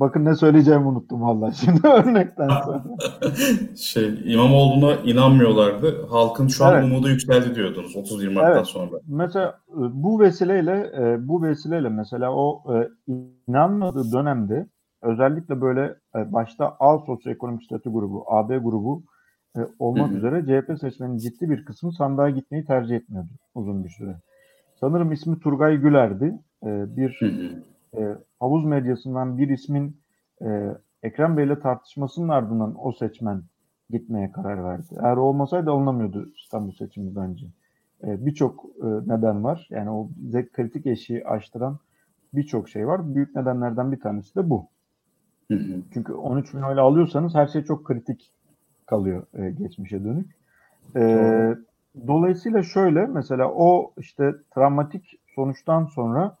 [0.00, 2.82] Bakın ne söyleyeceğimi unuttum valla şimdi örnekten sonra.
[3.76, 6.06] şey İmamoğlu'na inanmıyorlardı.
[6.06, 6.84] Halkın şu an evet.
[6.84, 8.66] umudu yükseldi diyordunuz 31 Mart'tan evet.
[8.66, 8.96] sonra.
[9.08, 12.88] Mesela e, bu vesileyle e, bu vesileyle mesela o e,
[13.48, 14.66] inanmadığı dönemde
[15.02, 19.02] özellikle böyle başta A sosyoekonomik statü grubu, AB grubu
[19.78, 20.16] olmak Hı-hı.
[20.18, 24.16] üzere CHP seçmenin ciddi bir kısmı sandığa gitmeyi tercih etmiyordu uzun bir süre.
[24.80, 26.38] Sanırım ismi Turgay Güler'di.
[26.62, 27.62] Bir Hı-hı
[27.96, 29.96] e, havuz medyasından bir ismin
[30.42, 33.42] e, Ekrem Bey'le tartışmasının ardından o seçmen
[33.90, 34.96] gitmeye karar verdi.
[35.02, 37.46] Eğer olmasaydı alınamıyordu İstanbul seçimi bence.
[38.04, 39.68] E, birçok e, neden var.
[39.70, 40.08] Yani o
[40.52, 41.78] kritik eşiği aştıran
[42.34, 43.14] birçok şey var.
[43.14, 44.66] Büyük nedenlerden bir tanesi de bu.
[45.50, 45.82] Hı hı.
[45.94, 48.32] Çünkü 13 bin oyla alıyorsanız her şey çok kritik
[48.86, 50.30] kalıyor e, geçmişe dönük.
[50.96, 51.56] E,
[52.06, 56.36] dolayısıyla şöyle mesela o işte travmatik sonuçtan sonra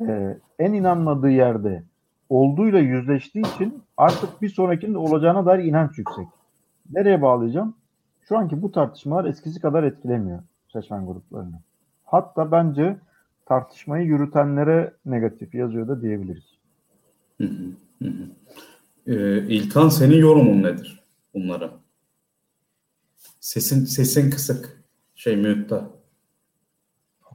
[0.00, 1.82] e, en inanmadığı yerde
[2.28, 6.26] olduğuyla yüzleştiği için artık bir sonrakinin olacağına dair inanç yüksek.
[6.90, 7.74] Nereye bağlayacağım?
[8.22, 10.42] Şu anki bu tartışmalar eskisi kadar etkilemiyor
[10.72, 11.60] seçmen gruplarını.
[12.04, 12.96] Hatta bence
[13.46, 16.58] tartışmayı yürütenlere negatif yazıyor da diyebiliriz.
[17.38, 17.89] Hı, hı.
[19.06, 21.00] Ee, İlkan senin yorumun nedir
[21.34, 21.80] bunlara?
[23.40, 24.82] Sesin sesin kısık.
[25.14, 25.76] Şey mütte.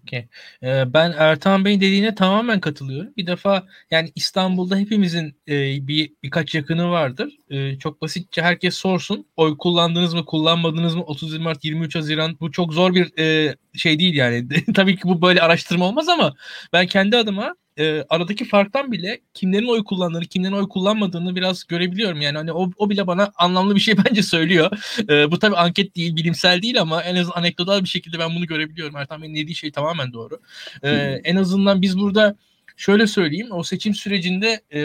[0.05, 0.27] Okey.
[0.63, 3.13] Ee, ben Ertan Bey'in dediğine tamamen katılıyorum.
[3.17, 7.37] Bir defa yani İstanbul'da hepimizin e, bir birkaç yakını vardır.
[7.49, 9.25] E, çok basitçe herkes sorsun.
[9.35, 11.03] Oy kullandınız mı, kullanmadınız mı?
[11.03, 14.47] 30 Mart, 23 Haziran bu çok zor bir e, şey değil yani.
[14.75, 16.33] Tabii ki bu böyle araştırma olmaz ama
[16.73, 22.21] ben kendi adıma e, aradaki farktan bile kimlerin oy kullandığını, kimlerin oy kullanmadığını biraz görebiliyorum.
[22.21, 24.71] Yani hani o, o bile bana anlamlı bir şey bence söylüyor.
[25.09, 28.47] E, bu tabii anket değil, bilimsel değil ama en azından anekdotal bir şekilde ben bunu
[28.47, 28.95] görebiliyorum.
[28.95, 30.39] Ertan Bey'in dediği şey tamamen doğru.
[30.83, 30.89] E,
[31.23, 32.35] en azından biz burada
[32.77, 34.81] şöyle söyleyeyim, o seçim sürecinde e,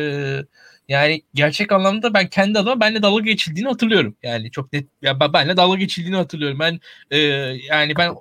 [0.88, 4.16] yani gerçek anlamda ben kendi adıma benle dalga geçildiğini hatırlıyorum.
[4.22, 6.58] Yani çok net ya benle dalga geçildiğini hatırlıyorum.
[6.58, 7.18] Ben e,
[7.68, 8.14] yani ben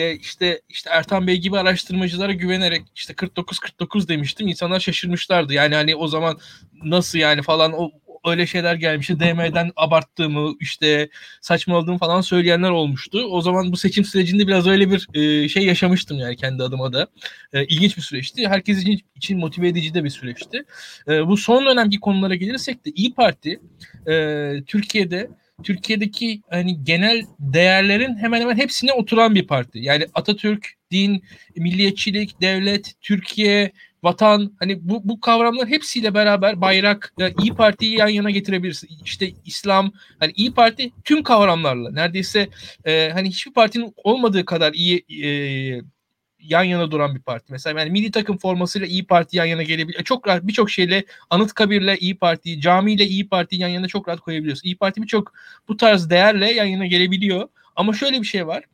[0.00, 4.48] de işte işte Ertan Bey gibi araştırmacılara güvenerek işte 49 49 demiştim.
[4.48, 5.54] İnsanlar şaşırmışlardı.
[5.54, 6.38] Yani hani o zaman
[6.84, 7.90] nasıl yani falan o
[8.26, 9.20] öyle şeyler gelmişti.
[9.20, 11.08] DM'den abarttığımı işte
[11.40, 13.24] saçmaladığımı falan söyleyenler olmuştu.
[13.30, 17.06] O zaman bu seçim sürecinde biraz öyle bir e, şey yaşamıştım yani kendi adıma da.
[17.52, 18.48] E, ilginç bir süreçti.
[18.48, 20.64] Herkes için, için motive edici de bir süreçti.
[21.08, 23.60] E, bu son dönemki konulara gelirsek de İyi Parti
[24.08, 25.30] e, Türkiye'de
[25.62, 29.78] Türkiye'deki hani genel değerlerin hemen hemen hepsine oturan bir parti.
[29.78, 31.22] Yani Atatürk, din,
[31.56, 38.08] milliyetçilik, devlet, Türkiye, vatan hani bu, bu kavramlar hepsiyle beraber bayrak yani İyi Parti'yi yan
[38.08, 38.88] yana getirebilirsin.
[39.04, 42.48] İşte İslam hani İyi Parti tüm kavramlarla neredeyse
[42.84, 45.30] e, hani hiçbir partinin olmadığı kadar iyi e,
[46.42, 47.52] yan yana duran bir parti.
[47.52, 50.04] Mesela yani milli takım formasıyla İyi Parti yan yana gelebilir.
[50.04, 54.68] Çok rahat birçok şeyle Anıtkabir'le İyi Parti, camiyle İyi Parti yan yana çok rahat koyabiliyorsun.
[54.68, 55.32] İyi Parti birçok
[55.68, 57.48] bu tarz değerle yan yana gelebiliyor.
[57.76, 58.64] Ama şöyle bir şey var.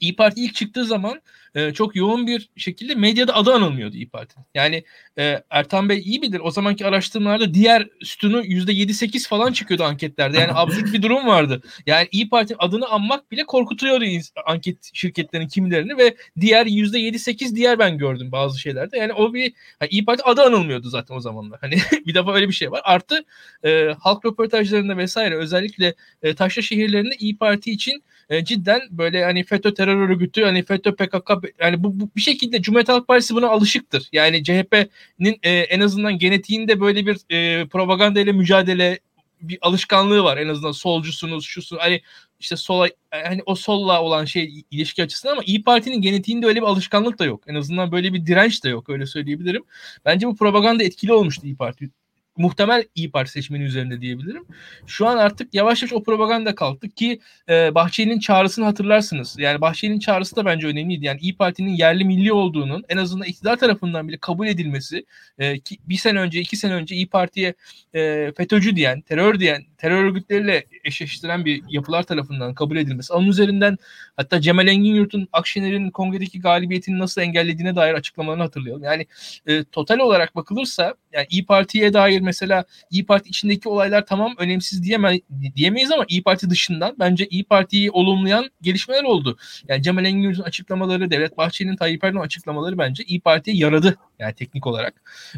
[0.00, 1.20] İyi Parti ilk çıktığı zaman
[1.56, 4.36] e, çok yoğun bir şekilde medyada adı anılmıyordu İyi Parti.
[4.54, 4.84] Yani
[5.18, 10.38] e, Ertan Bey iyi bilir o zamanki araştırmalarda diğer sütunu %7-8 falan çıkıyordu anketlerde.
[10.38, 11.62] Yani absürt bir durum vardı.
[11.86, 14.04] Yani İyi Parti'nin adını anmak bile korkutuyordu
[14.46, 18.98] anket şirketlerinin kimilerini ve diğer %7-8 diğer ben gördüm bazı şeylerde.
[18.98, 19.42] Yani o bir
[19.80, 21.60] yani İyi Parti adı anılmıyordu zaten o zamanlar.
[21.60, 22.80] Hani bir defa öyle bir şey var.
[22.84, 23.24] Artı
[23.64, 29.44] e, halk röportajlarında vesaire özellikle e, taşra şehirlerinde İyi Parti için e, cidden böyle hani
[29.44, 31.30] FETÖ terör örgütü hani FETÖ PKK
[31.60, 34.08] yani bu, bu bir şekilde Cumhuriyet Halk Partisi buna alışıktır.
[34.12, 38.98] Yani CHP'nin e, en azından genetiğinde böyle bir e, propaganda ile mücadele
[39.40, 42.00] bir alışkanlığı var en azından solcusunuz şusun hani
[42.40, 46.66] işte sola hani o solla olan şey ilişki açısından ama İyi Parti'nin genetiğinde öyle bir
[46.66, 47.44] alışkanlık da yok.
[47.46, 49.64] En azından böyle bir direnç de yok öyle söyleyebilirim.
[50.04, 51.90] Bence bu propaganda etkili olmuştu İyi Parti
[52.36, 54.44] muhtemel İyi Parti seçmeni üzerinde diyebilirim.
[54.86, 59.36] Şu an artık yavaş yavaş o propaganda kalktı ki e, Bahçeli'nin çağrısını hatırlarsınız.
[59.38, 61.04] Yani Bahçeli'nin çağrısı da bence önemliydi.
[61.04, 65.04] Yani İyi Parti'nin yerli milli olduğunun en azından iktidar tarafından bile kabul edilmesi
[65.38, 67.54] e, ki bir sene önce iki sene önce İyi Parti'ye
[67.94, 73.12] e, FETÖ'cü diyen, terör diyen, terör örgütleriyle eşleştiren bir yapılar tarafından kabul edilmesi.
[73.12, 73.76] Onun üzerinden
[74.16, 78.84] hatta Cemal Engin Yurt'un Akşener'in kongredeki galibiyetini nasıl engellediğine dair açıklamalarını hatırlayalım.
[78.84, 79.06] Yani
[79.46, 84.82] e, total olarak bakılırsa yani İyi Parti'ye dair mesela İyi Parti içindeki olaylar tamam önemsiz
[84.82, 85.20] diyeme,
[85.56, 89.38] diyemeyiz ama İyi Parti dışından bence İyi Parti'yi olumlayan gelişmeler oldu.
[89.68, 94.66] Yani Cemal Engin açıklamaları, Devlet Bahçeli'nin Tayyip Erdoğan açıklamaları bence İyi Parti'ye yaradı yani teknik
[94.66, 94.94] olarak.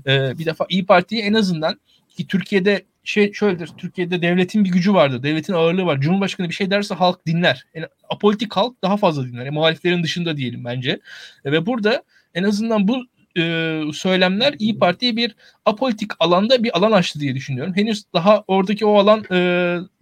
[0.07, 3.71] Ee, bir defa İyi Parti'yi en azından ki Türkiye'de şey şöyledir.
[3.79, 5.23] Türkiye'de devletin bir gücü vardır.
[5.23, 6.01] Devletin ağırlığı var.
[6.01, 7.67] Cumhurbaşkanı bir şey derse halk dinler.
[7.75, 9.45] Yani apolitik halk daha fazla dinler.
[9.45, 11.01] Yani muhaliflerin dışında diyelim bence.
[11.45, 12.03] ve burada
[12.35, 13.07] en azından bu
[13.39, 17.73] e, söylemler İyi Parti'ye bir apolitik alanda bir alan açtı diye düşünüyorum.
[17.77, 19.37] Henüz daha oradaki o alan e,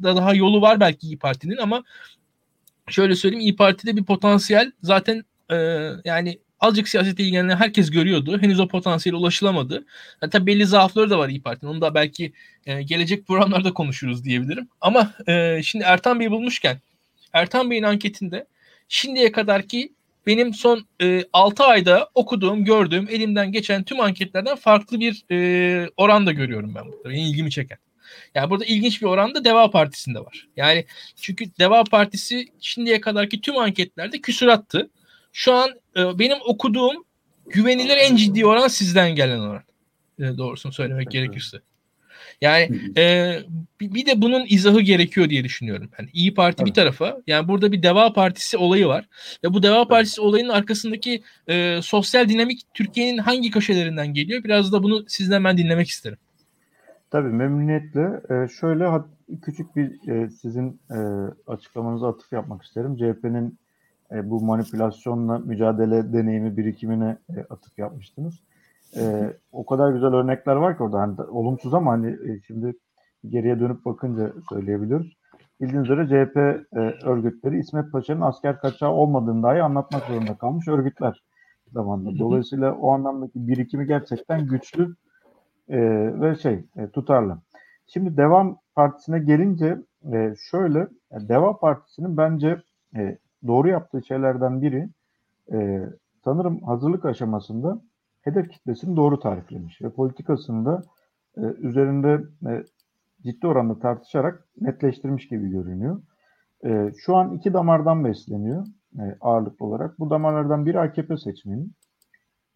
[0.02, 1.84] da daha yolu var belki İyi Parti'nin ama
[2.88, 5.56] şöyle söyleyeyim İyi Parti'de bir potansiyel zaten e,
[6.04, 8.42] yani azıcık siyasete ilgilenen herkes görüyordu.
[8.42, 9.84] Henüz o potansiyele ulaşılamadı.
[10.22, 11.70] Yani tabii belli zaafları da var İyi Parti'nin.
[11.70, 12.32] Onu da belki
[12.66, 14.68] e, gelecek programlarda konuşuruz diyebilirim.
[14.80, 16.80] Ama e, şimdi Ertan Bey'i bulmuşken
[17.32, 18.46] Ertan Bey'in anketinde
[18.88, 19.92] şimdiye kadarki
[20.26, 26.26] benim son e, 6 ayda okuduğum, gördüğüm, elimden geçen tüm anketlerden farklı bir e, oran
[26.26, 27.10] da görüyorum ben burada.
[27.10, 27.78] Benim ilgimi çeken.
[28.34, 30.48] Yani burada ilginç bir oran da Deva Partisi'nde var.
[30.56, 30.84] Yani
[31.16, 34.90] çünkü Deva Partisi şimdiye kadarki tüm anketlerde küsurattı.
[35.32, 37.04] Şu an e, benim okuduğum
[37.46, 39.62] güvenilir en ciddi oran sizden gelen oran.
[40.18, 41.60] E, doğrusunu söylemek gerekirse.
[42.40, 43.34] Yani e,
[43.80, 45.90] bir de bunun izahı gerekiyor diye düşünüyorum.
[45.98, 46.68] Yani İyi Parti evet.
[46.68, 49.08] bir tarafa yani burada bir Deva Partisi olayı var.
[49.44, 54.44] Ve bu Deva Partisi olayının arkasındaki e, sosyal dinamik Türkiye'nin hangi köşelerinden geliyor?
[54.44, 56.18] Biraz da bunu sizden ben dinlemek isterim.
[57.10, 58.20] Tabii memnuniyetle.
[58.30, 58.88] Ee, şöyle
[59.42, 60.98] küçük bir e, sizin e,
[61.46, 62.96] açıklamanıza atıf yapmak isterim.
[62.96, 63.58] CHP'nin
[64.12, 68.34] e, bu manipülasyonla mücadele deneyimi birikimine e, atıf yapmıştınız.
[68.96, 71.00] E, o kadar güzel örnekler var ki orada.
[71.00, 72.74] Hani, olumsuz ama hani e, şimdi
[73.28, 75.16] geriye dönüp bakınca söyleyebiliyoruz.
[75.60, 81.22] Bildiğiniz üzere CHP e, örgütleri İsmet Paşa'nın asker kaçağı olmadığını dahi anlatmak zorunda kalmış örgütler
[81.72, 82.18] zamanında.
[82.18, 84.96] Dolayısıyla o anlamdaki birikimi gerçekten güçlü
[85.68, 85.78] e,
[86.20, 87.38] ve şey e, tutarlı.
[87.86, 89.78] Şimdi Devam Partisi'ne gelince
[90.12, 90.78] e, şöyle
[91.10, 92.62] e, Deva Partisi'nin bence
[92.96, 94.88] e, doğru yaptığı şeylerden biri
[95.52, 95.88] e,
[96.24, 97.80] sanırım hazırlık aşamasında
[98.26, 100.82] hedef kitlesini doğru tariflemiş ve politikasını da
[101.36, 102.64] e, üzerinde e,
[103.22, 106.02] ciddi oranda tartışarak netleştirmiş gibi görünüyor.
[106.64, 108.66] E, şu an iki damardan besleniyor
[108.98, 109.98] e, ağırlıklı olarak.
[109.98, 111.66] Bu damarlardan biri AKP seçmeni,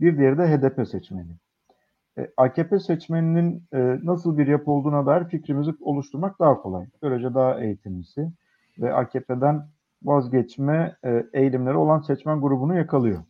[0.00, 1.37] bir diğeri de HDP seçmeni.
[2.18, 6.87] E, AKP seçmeninin e, nasıl bir yapı olduğuna dair fikrimizi oluşturmak daha kolay.
[7.02, 8.33] Böylece daha eğitimlisi
[8.78, 9.66] ve AKP'den
[10.02, 13.22] vazgeçme e, eğilimleri olan seçmen grubunu yakalıyor.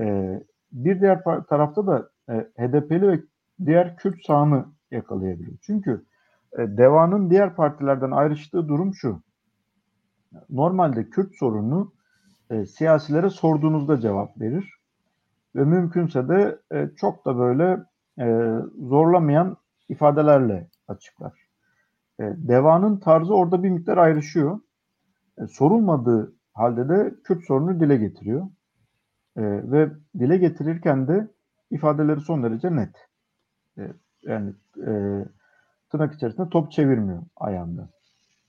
[0.00, 0.40] E,
[0.72, 3.20] bir diğer tarafta da e, HDP'li ve
[3.66, 5.58] diğer Kürt sağını yakalayabiliyor.
[5.62, 6.04] Çünkü
[6.58, 9.22] e, DEVA'nın diğer partilerden ayrıştığı durum şu.
[10.50, 11.92] Normalde Kürt sorununu
[12.50, 14.74] e, siyasilere sorduğunuzda cevap verir.
[15.56, 17.84] Ve mümkünse de e, çok da böyle
[18.18, 19.56] e, zorlamayan
[19.88, 21.32] ifadelerle açıklar.
[22.20, 24.60] E, DEVA'nın tarzı orada bir miktar ayrışıyor.
[25.38, 28.46] E, sorulmadığı halde de Kürt sorunu dile getiriyor.
[29.36, 31.28] E, ve dile getirirken de
[31.70, 33.08] ifadeleri son derece net.
[33.78, 34.52] E, yani
[34.86, 35.24] e,
[35.90, 37.88] tırnak içerisinde top çevirmiyor ayağında.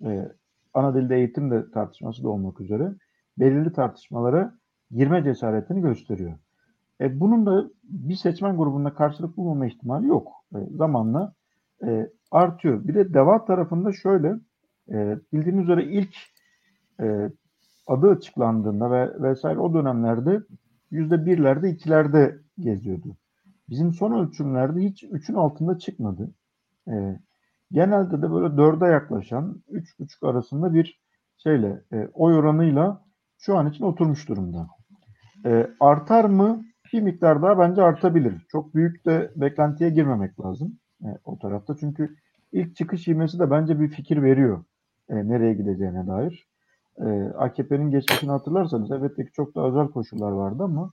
[0.06, 0.32] E,
[0.74, 2.94] ana dilde eğitim de tartışması da olmak üzere
[3.40, 4.54] belirli tartışmalara
[4.92, 6.34] girme cesaretini gösteriyor.
[7.02, 10.32] E, bunun da bir seçmen grubunda karşılık bulmama ihtimali yok.
[10.56, 11.34] E, zamanla
[11.84, 12.88] e, artıyor.
[12.88, 14.36] Bir de DEVA tarafında şöyle
[14.92, 16.16] e, bildiğiniz üzere ilk
[17.00, 17.30] e,
[17.88, 20.42] adı açıklandığında ve vesaire o dönemlerde
[20.92, 23.18] yüzde birlerde ikilerde geziyordu.
[23.70, 26.34] Bizim son ölçümlerde hiç üçün altında çıkmadı.
[26.88, 27.20] E,
[27.72, 31.02] genelde de böyle dörde yaklaşan üç buçuk arasında bir
[31.38, 33.06] şeyle e, oy oranıyla
[33.38, 34.68] şu an için oturmuş durumda.
[35.46, 36.66] E, artar mı?
[36.94, 38.46] Bir miktar daha bence artabilir.
[38.52, 41.76] Çok büyük de beklentiye girmemek lazım e, o tarafta.
[41.78, 42.16] Çünkü
[42.52, 44.64] ilk çıkış ivmesi de bence bir fikir veriyor
[45.10, 46.51] e, nereye gideceğine dair.
[47.02, 50.92] E, AKP'nin geçmişini hatırlarsanız elbette ki çok da özel koşullar vardı ama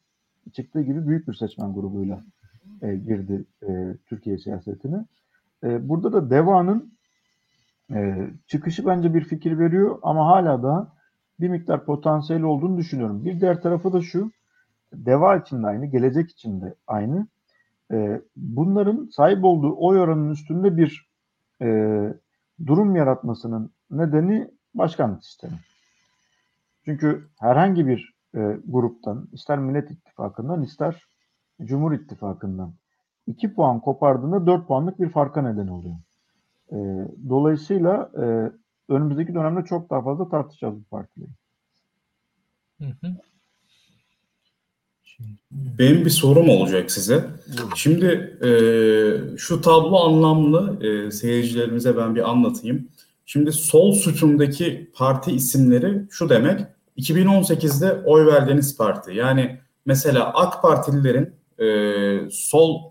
[0.53, 2.23] çıktığı gibi büyük bir seçmen grubuyla
[2.83, 5.05] e, girdi e, Türkiye siyasetine.
[5.65, 6.93] E, burada da DEVA'nın
[7.95, 10.93] e, çıkışı bence bir fikir veriyor ama hala da
[11.41, 13.25] bir miktar potansiyel olduğunu düşünüyorum.
[13.25, 14.31] Bir diğer tarafı da şu,
[14.93, 17.27] DEVA için de aynı, gelecek için de aynı.
[17.93, 21.09] E, bunların sahip olduğu oy oranının üstünde bir
[21.63, 21.69] e,
[22.67, 25.55] durum yaratmasının nedeni başkanlık sistemi.
[26.89, 31.03] Çünkü herhangi bir e, gruptan, ister Millet İttifakı'ndan, ister
[31.65, 32.75] Cumhur İttifakı'ndan
[33.27, 35.97] 2 puan kopardığında 4 puanlık bir farka neden oluyor.
[36.73, 36.77] E,
[37.29, 38.25] dolayısıyla e,
[38.93, 41.31] önümüzdeki dönemde çok daha fazla tartışacağız bu partileri.
[42.79, 43.17] Hı hı.
[45.51, 47.25] Benim bir sorum olacak size.
[47.77, 48.07] Şimdi
[48.45, 48.51] e,
[49.37, 52.89] şu tablo anlamlı e, seyircilerimize ben bir anlatayım.
[53.27, 56.78] Şimdi sol sütundaki parti isimleri şu demek.
[56.99, 59.15] 2018'de oy verdiğiniz parti.
[59.15, 62.91] Yani mesela AK Partililerin e, sol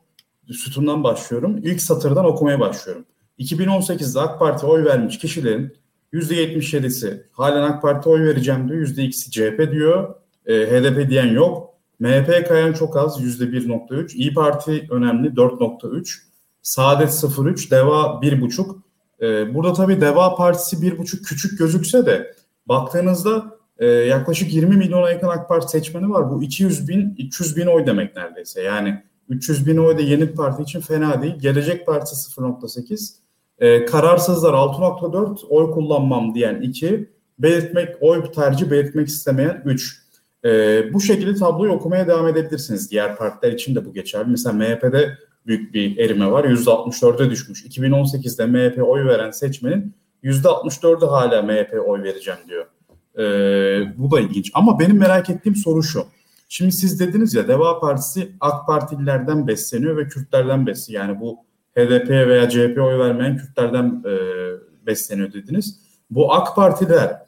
[0.51, 1.57] sütundan başlıyorum.
[1.57, 3.05] İlk satırdan okumaya başlıyorum.
[3.39, 5.77] 2018'de AK Parti oy vermiş kişilerin
[6.13, 8.87] %77'si halen AK Parti oy vereceğim diyor.
[8.87, 10.15] %2'si CHP diyor.
[10.45, 11.73] E, HDP diyen yok.
[11.99, 14.15] MHP kayan çok az %1.3.
[14.15, 16.17] İyi Parti önemli 4.3.
[16.61, 17.71] Saadet 0.3.
[17.71, 18.75] Deva 1.5.
[19.21, 25.27] E, burada tabii Deva Partisi 1.5 küçük gözükse de baktığınızda e, yaklaşık 20 milyona yakın
[25.27, 26.31] AK Parti seçmeni var.
[26.31, 28.61] Bu 200 bin, 300 bin oy demek neredeyse.
[28.61, 31.35] Yani 300 bin oy da yeni parti için fena değil.
[31.39, 33.13] Gelecek Partisi 0.8.
[33.59, 35.45] E, kararsızlar 6.4.
[35.49, 37.09] Oy kullanmam diyen 2.
[37.39, 40.01] Belirtmek, oy tercih belirtmek istemeyen 3.
[40.45, 40.49] E,
[40.93, 42.91] bu şekilde tabloyu okumaya devam edebilirsiniz.
[42.91, 44.29] Diğer partiler için de bu geçerli.
[44.29, 46.43] Mesela MHP'de büyük bir erime var.
[46.43, 47.65] %64'e düşmüş.
[47.65, 52.65] 2018'de MHP oy veren seçmenin %64'ü hala MHP oy vereceğim diyor.
[53.17, 54.51] Ee, bu da ilginç.
[54.53, 56.05] Ama benim merak ettiğim soru şu.
[56.49, 61.05] Şimdi siz dediniz ya Deva Partisi AK Partililerden besleniyor ve Kürtlerden besleniyor.
[61.05, 61.37] Yani bu
[61.75, 64.13] HDP'ye veya CHP'ye oy vermeyen Kürtlerden e,
[64.85, 65.79] besleniyor dediniz.
[66.09, 67.21] Bu AK Partiler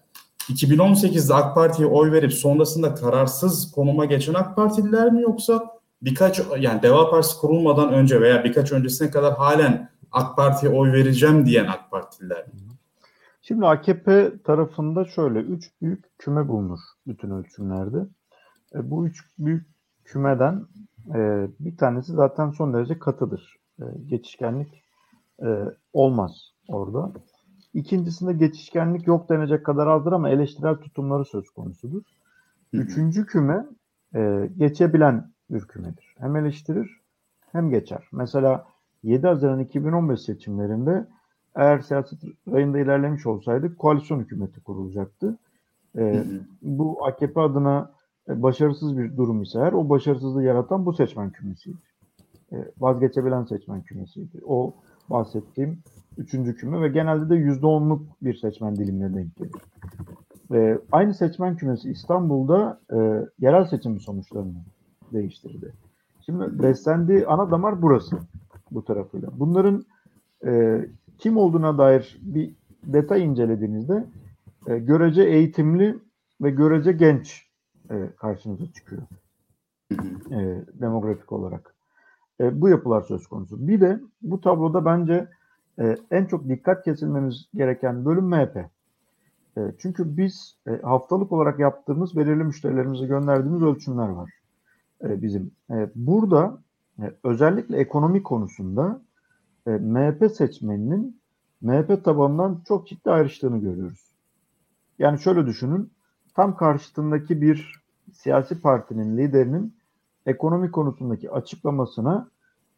[0.49, 6.81] 2018'de AK Parti'ye oy verip sonrasında kararsız konuma geçen AK Partililer mi yoksa birkaç yani
[6.81, 11.91] Deva Partisi kurulmadan önce veya birkaç öncesine kadar halen AK Parti'ye oy vereceğim diyen AK
[11.91, 12.68] Partililer mi?
[13.41, 18.07] Şimdi AKP tarafında şöyle üç büyük küme bulunur bütün ölçümlerde.
[18.75, 19.67] E, bu üç büyük
[20.03, 20.65] kümeden
[21.15, 23.57] e, bir tanesi zaten son derece katıdır.
[23.79, 24.83] E, geçişkenlik
[25.41, 27.11] e, olmaz orada.
[27.73, 32.03] İkincisinde geçişkenlik yok denecek kadar azdır ama eleştirel tutumları söz konusudur.
[32.73, 33.65] Üçüncü küme
[34.15, 36.15] e, geçebilen bir kümedir.
[36.17, 36.99] Hem eleştirir
[37.51, 38.07] hem geçer.
[38.11, 38.67] Mesela
[39.03, 41.07] 7 Haziran 2015 seçimlerinde
[41.55, 42.19] eğer siyaset
[42.51, 45.37] rayında ilerlemiş olsaydık koalisyon hükümeti kurulacaktı.
[45.97, 46.23] E,
[46.61, 47.91] bu AKP adına
[48.27, 51.77] başarısız bir durum ise eğer o başarısızlığı yaratan bu seçmen kümesiydi.
[52.51, 54.41] E, vazgeçebilen seçmen kümesiydi.
[54.45, 54.73] O
[55.09, 55.79] bahsettiğim
[56.17, 59.61] üçüncü küme ve genelde de yüzde onluk bir seçmen dilimine denk gelir.
[60.53, 62.97] E, aynı seçmen kümesi İstanbul'da e,
[63.39, 64.53] yerel seçim sonuçlarını
[65.13, 65.73] değiştirdi.
[66.25, 68.17] Şimdi beslendiği ana damar burası
[68.71, 69.29] bu tarafıyla.
[69.39, 69.85] Bunların
[70.45, 70.85] e,
[71.19, 72.53] kim olduğuna dair bir
[72.83, 74.05] detay incelediğinizde
[74.67, 75.99] e, görece eğitimli
[76.41, 77.47] ve görece genç
[77.91, 79.01] e, karşınıza çıkıyor.
[80.31, 81.75] E, demografik olarak.
[82.41, 83.67] E, bu yapılar söz konusu.
[83.67, 85.27] Bir de bu tabloda bence
[85.79, 88.57] e, en çok dikkat kesilmemiz gereken bölüm MHP.
[89.57, 94.33] E, çünkü biz e, haftalık olarak yaptığımız belirli müşterilerimize gönderdiğimiz ölçümler var
[95.03, 95.51] e, bizim.
[95.71, 96.57] E, burada
[96.99, 99.01] e, özellikle ekonomi konusunda
[99.69, 101.21] e, MHP seçmeninin
[101.61, 104.15] MHP tabanından çok ciddi ayrıştığını görüyoruz.
[104.99, 105.91] Yani şöyle düşünün,
[106.35, 109.75] tam karşısındaki bir siyasi partinin liderinin
[110.25, 112.29] ekonomi konusundaki açıklamasına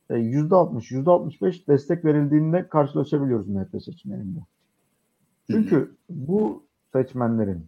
[0.09, 4.39] %60, e, %65 destek verildiğinde karşılaşabiliyoruz MHP seçmeninde.
[5.51, 6.63] Çünkü bu
[6.93, 7.65] seçmenlerin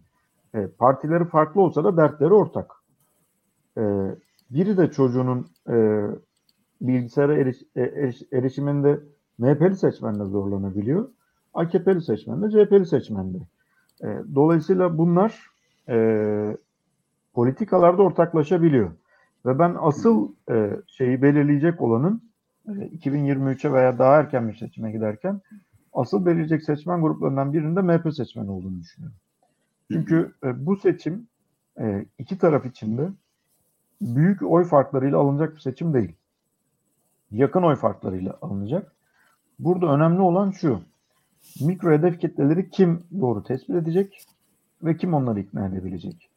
[0.54, 2.72] e, partileri farklı olsa da dertleri ortak.
[3.78, 3.82] E,
[4.50, 5.46] biri de çocuğunun
[6.80, 9.00] bilgisayara eriş, eriş, erişiminde
[9.38, 11.08] MHP'li seçmenle zorlanabiliyor.
[11.54, 13.38] AKP'li seçmenle, CHP'li seçmenle.
[14.34, 15.50] Dolayısıyla bunlar
[17.34, 18.90] politikalarda ortaklaşabiliyor.
[19.46, 22.22] Ve ben asıl e, şeyi belirleyecek olanın
[22.68, 25.40] e, 2023'e veya daha erken bir seçime giderken
[25.92, 29.16] asıl belirleyecek seçmen gruplarından birinde MHP seçmeni olduğunu düşünüyorum.
[29.92, 31.26] Çünkü e, bu seçim
[31.80, 33.08] e, iki taraf içinde
[34.00, 36.12] büyük oy farklarıyla alınacak bir seçim değil.
[37.30, 38.92] Yakın oy farklarıyla alınacak.
[39.58, 40.80] Burada önemli olan şu.
[41.60, 44.20] Mikro hedef kitleleri kim doğru tespit edecek
[44.82, 46.28] ve kim onları ikna edebilecek?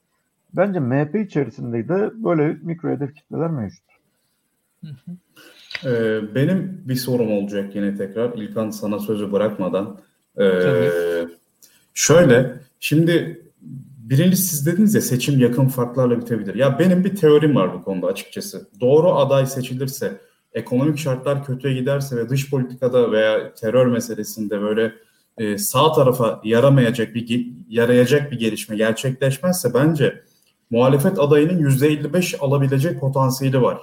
[0.53, 3.83] Bence MHP içerisinde de böyle mikro hedef kitleler mevcut.
[5.85, 8.33] Ee, benim bir sorum olacak yine tekrar.
[8.33, 9.99] İlkan sana sözü bırakmadan.
[10.39, 10.61] Ee,
[11.93, 13.41] şöyle, şimdi
[13.97, 16.55] birincisi siz dediniz ya seçim yakın farklarla bitebilir.
[16.55, 18.67] Ya benim bir teorim var bu konuda açıkçası.
[18.81, 20.21] Doğru aday seçilirse,
[20.57, 24.93] ekonomik şartlar kötüye giderse ve dış politikada veya terör meselesinde böyle
[25.37, 30.23] e, sağ tarafa yaramayacak bir yarayacak bir gelişme gerçekleşmezse bence
[30.69, 33.77] muhalefet adayının %55 alabilecek potansiyeli var.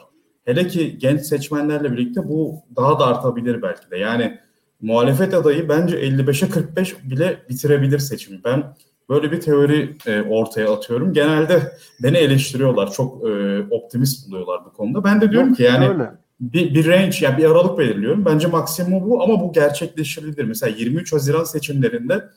[0.44, 3.98] Hele ki genç seçmenlerle birlikte bu daha da artabilir belki de.
[3.98, 4.38] Yani
[4.80, 8.40] muhalefet adayı bence 55'e 45 bile bitirebilir seçimi.
[8.44, 8.74] Ben
[9.08, 11.12] böyle bir teori e, ortaya atıyorum.
[11.12, 11.72] Genelde
[12.02, 12.92] beni eleştiriyorlar.
[12.92, 15.04] Çok e, optimist buluyorlar bu konuda.
[15.04, 16.23] Ben de diyorum ki yani öyle.
[16.40, 18.24] Bir, bir range yani bir aralık belirliyorum.
[18.24, 20.44] Bence maksimum bu ama bu gerçekleştirilir.
[20.44, 22.28] Mesela 23 Haziran seçimlerinde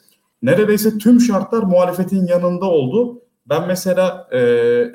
[0.41, 4.39] neredeyse tüm şartlar muhalefetin yanında oldu ben mesela e,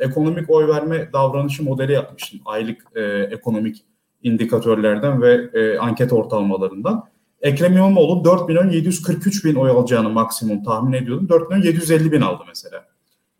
[0.01, 2.41] ekonomik oy verme davranışı modeli yapmıştım.
[2.45, 3.85] Aylık e, ekonomik
[4.23, 7.05] indikatörlerden ve e, anket ortalamalarından.
[7.41, 11.29] Ekrem İmamoğlu 4 milyon 743 bin oy alacağını maksimum tahmin ediyordum.
[11.29, 12.85] 4 milyon 750 bin aldı mesela.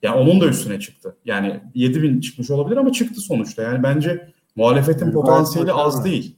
[0.03, 1.17] Yani onun da üstüne çıktı.
[1.25, 3.63] Yani 7 bin çıkmış olabilir ama çıktı sonuçta.
[3.63, 6.37] Yani bence muhalefetin yani potansiyeli az değil.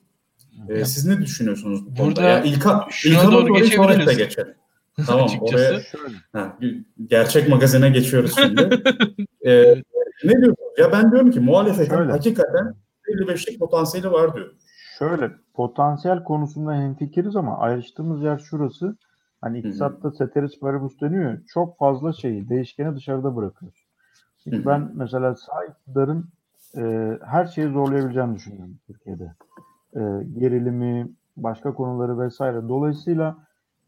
[0.68, 2.22] Ee, siz ne düşünüyorsunuz bu konuda?
[2.22, 4.16] Yani İlkan, İlkan'a doğru geçebiliriz.
[4.16, 4.54] geçelim.
[5.06, 5.80] Tamam oraya
[6.32, 6.58] ha,
[7.06, 8.60] gerçek magazine geçiyoruz şimdi.
[9.46, 9.74] ee,
[10.24, 10.64] ne diyorsun?
[10.78, 12.12] Ya ben diyorum ki muhalefetin Şöyle.
[12.12, 12.74] hakikaten
[13.08, 14.54] 55'lik potansiyeli var diyor.
[14.98, 18.96] Şöyle potansiyel konusunda hemfikiriz ama ayrıştığımız yer şurası.
[19.40, 21.38] Hani iktisatta ceteris paribus deniyor.
[21.54, 23.86] Çok fazla şeyi, değişkeni dışarıda bırakıyoruz.
[24.44, 26.28] Çünkü ben mesela sağ iktidarın
[26.76, 29.34] e, her şeyi zorlayabileceğini düşünüyorum Türkiye'de.
[29.96, 30.00] E,
[30.38, 32.68] gerilimi, başka konuları vesaire.
[32.68, 33.36] Dolayısıyla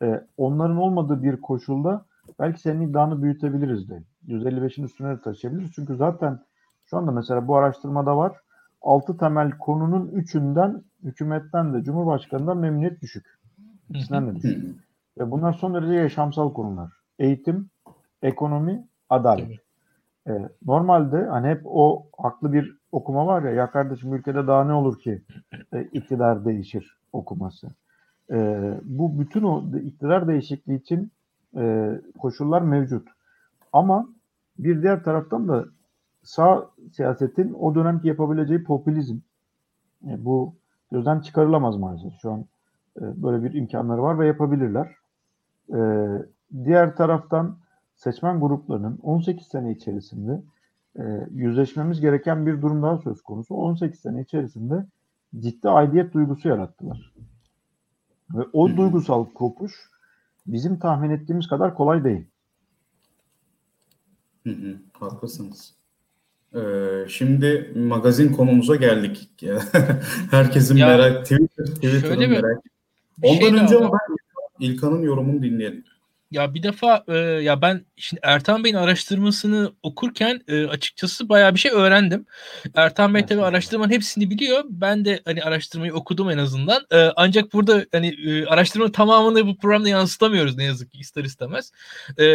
[0.03, 2.05] e, onların olmadığı bir koşulda
[2.39, 4.03] belki senin iddianı büyütebiliriz de.
[4.29, 5.73] 155'in üstüne de taşıyabiliriz.
[5.73, 6.41] Çünkü zaten
[6.85, 8.37] şu anda mesela bu araştırmada var.
[8.83, 13.27] altı temel konunun üçünden hükümetten de Cumhurbaşkanı'ndan memnuniyet düşük.
[13.91, 14.77] İkisinden de düşük.
[15.19, 16.93] Ve bunlar son derece yaşamsal konular.
[17.19, 17.71] Eğitim,
[18.23, 19.51] ekonomi, adalet.
[20.29, 24.73] Ee, normalde hani hep o haklı bir okuma var ya ya kardeşim ülkede daha ne
[24.73, 25.23] olur ki
[25.73, 27.71] e, iktidar değişir okuması.
[28.31, 28.37] E,
[28.85, 31.11] bu bütün o iktidar değişikliği için
[31.57, 33.09] e, koşullar mevcut.
[33.73, 34.09] Ama
[34.59, 35.65] bir diğer taraftan da
[36.23, 39.17] sağ siyasetin o dönemki yapabileceği popülizm
[40.05, 40.55] e, bu
[40.93, 42.13] gözden çıkarılamaz maalesef.
[42.23, 42.45] Şu an
[43.01, 44.95] e, böyle bir imkanları var ve yapabilirler.
[45.75, 45.79] E,
[46.65, 47.59] diğer taraftan
[47.95, 50.43] seçmen gruplarının 18 sene içerisinde
[50.99, 51.03] e,
[51.35, 53.55] yüzleşmemiz gereken bir durum daha söz konusu.
[53.55, 54.87] 18 sene içerisinde
[55.39, 57.13] ciddi aidiyet duygusu yarattılar.
[58.35, 58.77] Ve o Hı-hı.
[58.77, 59.73] duygusal kopuş
[60.47, 62.25] bizim tahmin ettiğimiz kadar kolay değil.
[64.45, 65.75] Hı hı, haklısınız.
[66.55, 69.31] Ee, şimdi magazin konumuza geldik.
[70.31, 72.59] Herkesin ya, merak, Twitter, Twitter'ın merak.
[73.23, 74.17] Ondan şey önce ama ben
[74.67, 75.85] İlkan'ın yorumunu dinleyelim.
[76.31, 81.59] Ya bir defa e, ya ben şimdi Ertan Bey'in araştırmasını okurken e, açıkçası bayağı bir
[81.59, 82.27] şey öğrendim.
[82.75, 84.65] Ertan Bey tabii araştırmanın hepsini biliyor.
[84.69, 86.87] Ben de hani araştırmayı okudum en azından.
[86.93, 91.73] E, ancak burada hani e, araştırmanın tamamını bu programda yansıtamıyoruz ne yazık ki ister istemez.
[92.19, 92.27] E,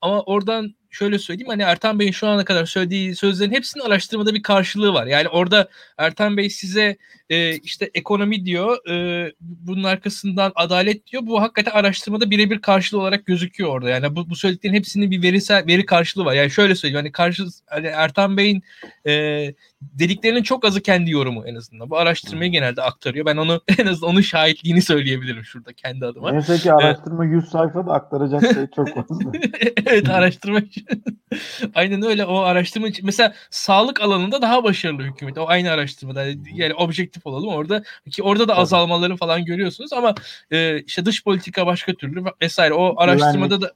[0.00, 4.42] ama oradan şöyle söyleyeyim hani Ertan Bey'in şu ana kadar söylediği sözlerin hepsinin araştırmada bir
[4.42, 5.06] karşılığı var.
[5.06, 5.68] Yani orada
[5.98, 6.96] Ertan Bey size
[7.32, 11.22] e, işte ekonomi diyor, e, bunun arkasından adalet diyor.
[11.26, 13.90] Bu hakikaten araştırmada birebir karşılığı olarak gözüküyor orada.
[13.90, 16.34] Yani bu, bu söylediklerin hepsinin bir verisel veri karşılığı var.
[16.34, 18.62] Yani şöyle söyleyeyim hani karşı hani Ertan Bey'in
[19.06, 21.90] e, dediklerinin çok azı kendi yorumu en azından.
[21.90, 23.26] Bu araştırmayı genelde aktarıyor.
[23.26, 26.32] Ben onu en azından onun şahitliğini söyleyebilirim şurada kendi adıma.
[26.32, 29.30] Neyse ki araştırma 100 sayfada aktaracak şey çok fazla.
[29.86, 30.60] evet araştırma
[31.74, 32.88] Aynen öyle o araştırma.
[33.02, 35.38] Mesela sağlık alanında daha başarılı hükümet.
[35.38, 36.24] O aynı araştırmada
[36.54, 40.14] yani objektif olalım orada ki orada da azalmaları falan görüyorsunuz ama
[40.50, 42.74] e, işte dış politika başka türlü vesaire.
[42.74, 43.72] O araştırmada da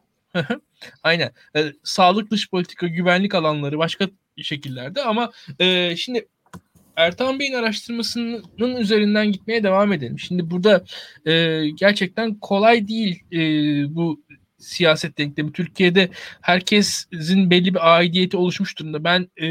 [1.02, 1.30] Aynen.
[1.56, 6.26] E, sağlık dış politika güvenlik alanları başka şekillerde ama e, şimdi
[6.96, 10.18] Ertan Bey'in araştırmasının üzerinden gitmeye devam edelim.
[10.18, 10.84] Şimdi burada
[11.26, 13.38] e, gerçekten kolay değil e,
[13.94, 14.20] bu
[14.58, 15.52] siyaset denklemi.
[15.52, 16.08] Türkiye'de
[16.40, 19.04] herkesin belli bir aidiyeti oluşmuş durumda.
[19.04, 19.46] Ben e,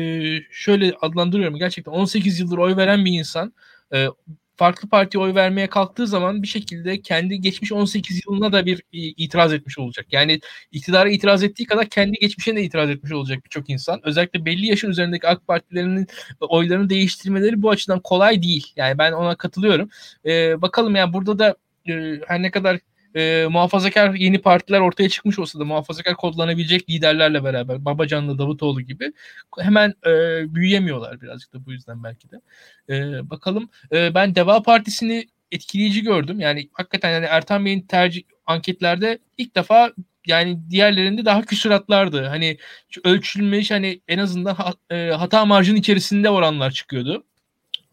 [0.52, 1.58] şöyle adlandırıyorum.
[1.58, 3.54] Gerçekten 18 yıldır oy veren bir insan
[3.94, 4.08] e,
[4.56, 9.54] farklı partiye oy vermeye kalktığı zaman bir şekilde kendi geçmiş 18 yılına da bir itiraz
[9.54, 10.06] etmiş olacak.
[10.12, 10.40] Yani
[10.72, 14.00] iktidara itiraz ettiği kadar kendi geçmişine de itiraz etmiş olacak birçok insan.
[14.04, 16.08] Özellikle belli yaşın üzerindeki AK Partilerinin
[16.40, 18.74] oylarını değiştirmeleri bu açıdan kolay değil.
[18.76, 19.90] Yani ben ona katılıyorum.
[20.26, 21.56] Ee, bakalım yani burada da
[21.90, 22.80] e, her ne kadar
[23.16, 29.12] e, muhafazakar yeni partiler ortaya çıkmış olsa da muhafazakar kodlanabilecek liderlerle beraber Babacan'la Davutoğlu gibi
[29.60, 30.12] hemen e,
[30.56, 32.42] büyüyemiyorlar birazcık da bu yüzden belki de.
[32.90, 36.40] E, bakalım e, ben Deva Partisi'ni etkileyici gördüm.
[36.40, 39.92] Yani hakikaten yani Ertan Bey'in tercih anketlerde ilk defa
[40.28, 42.26] yani diğerlerinde daha küsuratlardı.
[42.26, 42.58] Hani
[43.04, 44.58] ölçülmüş hani en azından
[44.90, 47.24] e, hata marjının içerisinde oranlar çıkıyordu.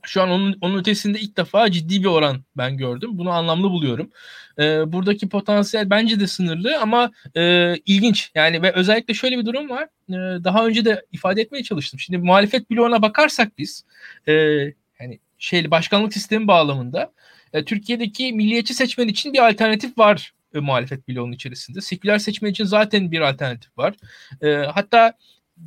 [0.05, 3.11] Şu an onun, onun ötesinde ilk defa ciddi bir oran ben gördüm.
[3.13, 4.11] Bunu anlamlı buluyorum.
[4.59, 8.31] E, buradaki potansiyel bence de sınırlı ama e, ilginç.
[8.35, 9.85] Yani ve özellikle şöyle bir durum var.
[10.09, 12.01] E, daha önce de ifade etmeye çalıştım.
[12.01, 13.85] Şimdi muhalefet bloğuna bakarsak biz
[14.27, 14.33] e,
[15.01, 17.13] yani şey başkanlık sistemi bağlamında
[17.53, 21.81] e, Türkiye'deki milliyetçi seçmen için bir alternatif var e, muhalefet bloğunun içerisinde.
[21.81, 23.95] Seküler seçmen için zaten bir alternatif var.
[24.43, 25.13] E, hatta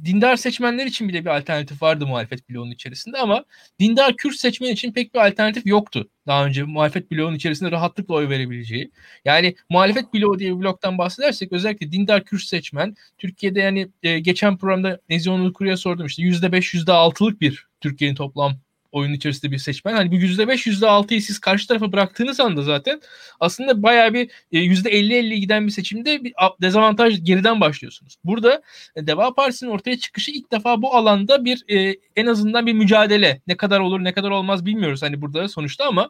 [0.05, 3.45] dindar seçmenler için bile bir alternatif vardı muhalefet bloğunun içerisinde ama
[3.79, 6.09] dindar Kürt seçmen için pek bir alternatif yoktu.
[6.27, 8.91] Daha önce muhalefet bloğunun içerisinde rahatlıkla oy verebileceği.
[9.25, 14.57] Yani muhalefet bloğu diye bir bloktan bahsedersek özellikle dindar Kürt seçmen Türkiye'de yani e, geçen
[14.57, 18.64] programda Nezih Kuru'ya sordum işte %5 %6'lık bir Türkiye'nin toplam
[18.95, 19.93] oyun içerisinde bir seçmen.
[19.93, 23.01] Hani bir %5 %6'yı siz karşı tarafa bıraktığınız anda zaten
[23.39, 28.15] aslında bayağı bir %50-50 e, giden bir seçimde bir dezavantaj geriden başlıyorsunuz.
[28.23, 28.61] Burada
[28.95, 33.41] e, Deva Partisi'nin ortaya çıkışı ilk defa bu alanda bir e, en azından bir mücadele.
[33.47, 36.09] Ne kadar olur ne kadar olmaz bilmiyoruz hani burada sonuçta ama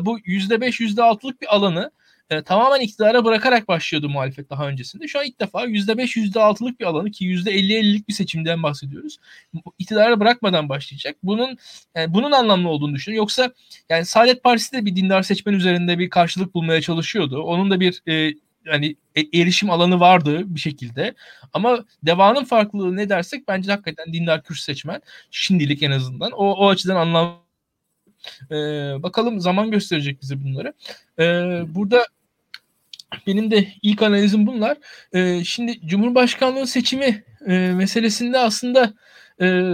[0.00, 1.90] bu %5 %6'lık bir alanı
[2.30, 5.08] e, tamamen iktidara bırakarak başlıyordu muhalefet daha öncesinde.
[5.08, 9.18] Şu an ilk defa %5 %6'lık bir alanı ki %50-50'lik bir seçimden bahsediyoruz.
[9.78, 11.16] İktidara bırakmadan başlayacak.
[11.22, 11.58] Bunun
[11.94, 13.22] yani bunun anlamlı olduğunu düşünüyorum.
[13.22, 13.52] Yoksa
[13.88, 17.42] yani Saadet Partisi de bir dindar seçmen üzerinde bir karşılık bulmaya çalışıyordu.
[17.42, 18.34] Onun da bir e,
[18.66, 21.14] yani e, erişim alanı vardı bir şekilde.
[21.52, 25.00] Ama devanın farklılığı ne dersek bence hakikaten dindar Kürt seçmen
[25.30, 27.43] şimdilik en azından o, o açıdan anlam
[28.50, 28.54] e,
[29.02, 30.72] bakalım zaman gösterecek bize bunları.
[31.18, 31.24] E,
[31.74, 32.06] burada
[33.26, 34.76] benim de ilk analizim bunlar.
[35.12, 38.94] E, şimdi Cumhurbaşkanlığı seçimi e, meselesinde aslında
[39.40, 39.72] e,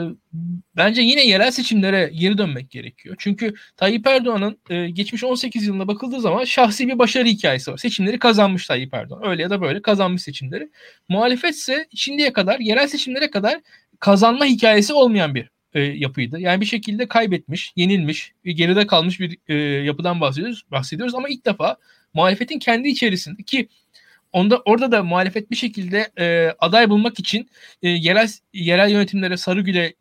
[0.77, 3.17] bence yine yerel seçimlere geri dönmek gerekiyor.
[3.19, 7.77] Çünkü Tayyip Erdoğan'ın e, geçmiş 18 yılına bakıldığı zaman şahsi bir başarı hikayesi var.
[7.77, 9.27] Seçimleri kazanmış Tayyip Erdoğan.
[9.27, 10.71] Öyle ya da böyle kazanmış seçimleri.
[11.09, 13.61] Muhalefet ise şimdiye kadar yerel seçimlere kadar
[14.01, 16.41] kazanma hikayesi olmayan bir e, yapıydı.
[16.41, 19.55] Yani bir şekilde kaybetmiş, yenilmiş, geride kalmış bir e,
[19.85, 21.77] yapıdan bahsediyoruz, bahsediyoruz ama ilk defa
[22.15, 23.69] muhalefetin kendi içerisinde ki
[24.33, 27.51] onda orada da muhalefet bir şekilde e, aday bulmak için
[27.83, 29.95] e, yerel yerel yönetimlere Sarıgül'e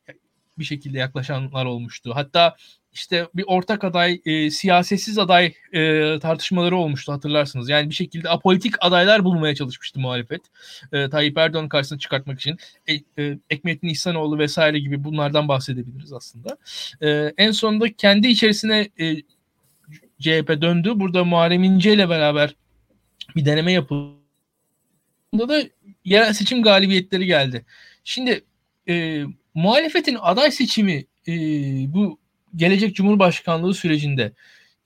[0.59, 2.11] bir şekilde yaklaşanlar olmuştu.
[2.15, 2.55] Hatta
[2.93, 7.69] işte bir ortak aday, e, siyasetsiz aday e, tartışmaları olmuştu hatırlarsınız.
[7.69, 10.41] Yani bir şekilde apolitik adaylar bulmaya çalışmıştı muhalefet.
[10.91, 12.57] E, Tayyip Erdoğan karşısına çıkartmak için.
[12.87, 16.57] E, e, Ekmettin İhsanoğlu vesaire gibi bunlardan bahsedebiliriz aslında.
[17.01, 19.15] E, en sonunda kendi içerisine e,
[20.19, 20.91] CHP döndü.
[20.95, 22.55] Burada Muharrem İnce ile beraber
[23.35, 24.19] bir deneme yapıldı.
[25.33, 25.63] Bunda da
[26.05, 27.65] yerel seçim galibiyetleri geldi.
[28.03, 28.43] Şimdi
[28.89, 29.23] e,
[29.53, 31.33] muhalefetin aday seçimi e,
[31.93, 32.19] bu
[32.55, 34.31] gelecek Cumhurbaşkanlığı sürecinde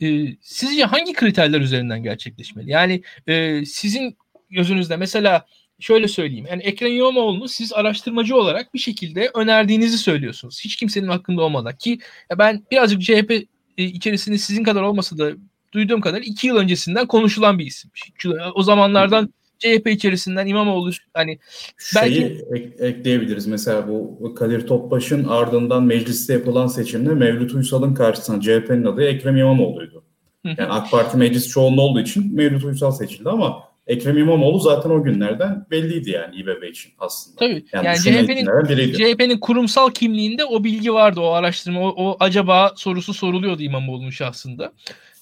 [0.01, 2.71] e, sizce hangi kriterler üzerinden gerçekleşmeli?
[2.71, 4.17] Yani e, sizin
[4.49, 5.45] gözünüzde mesela
[5.79, 6.45] şöyle söyleyeyim.
[6.49, 10.61] Yani Ekrem İmamoğlu'nu siz araştırmacı olarak bir şekilde önerdiğinizi söylüyorsunuz.
[10.63, 11.99] Hiç kimsenin hakkında olmadan ki
[12.37, 13.31] ben birazcık CHP
[13.77, 15.31] e, içerisinde sizin kadar olmasa da
[15.71, 17.91] duyduğum kadar iki yıl öncesinden konuşulan bir isim.
[18.55, 19.33] O zamanlardan
[19.63, 21.39] CHP içerisinden İmamoğlu hani
[21.95, 23.47] belki Şeyi ek, ekleyebiliriz.
[23.47, 30.03] Mesela bu Kadir Topbaş'ın ardından mecliste yapılan seçimde Mevlüt Uysal'ın karşısına CHP'nin adayı Ekrem İmamoğlu'ydu.
[30.43, 35.03] Yani AK Parti meclis çoğunluğu olduğu için Mevlüt Uysal seçildi ama Ekrem İmamoğlu zaten o
[35.03, 37.37] günlerden belliydi yani İBB için aslında.
[37.39, 37.65] Tabii.
[37.73, 41.81] Yani, yani CHP'nin CHP'nin kurumsal kimliğinde o bilgi vardı o araştırma.
[41.81, 44.73] O, o acaba sorusu soruluyordu İmamoğlu'nun şahsında.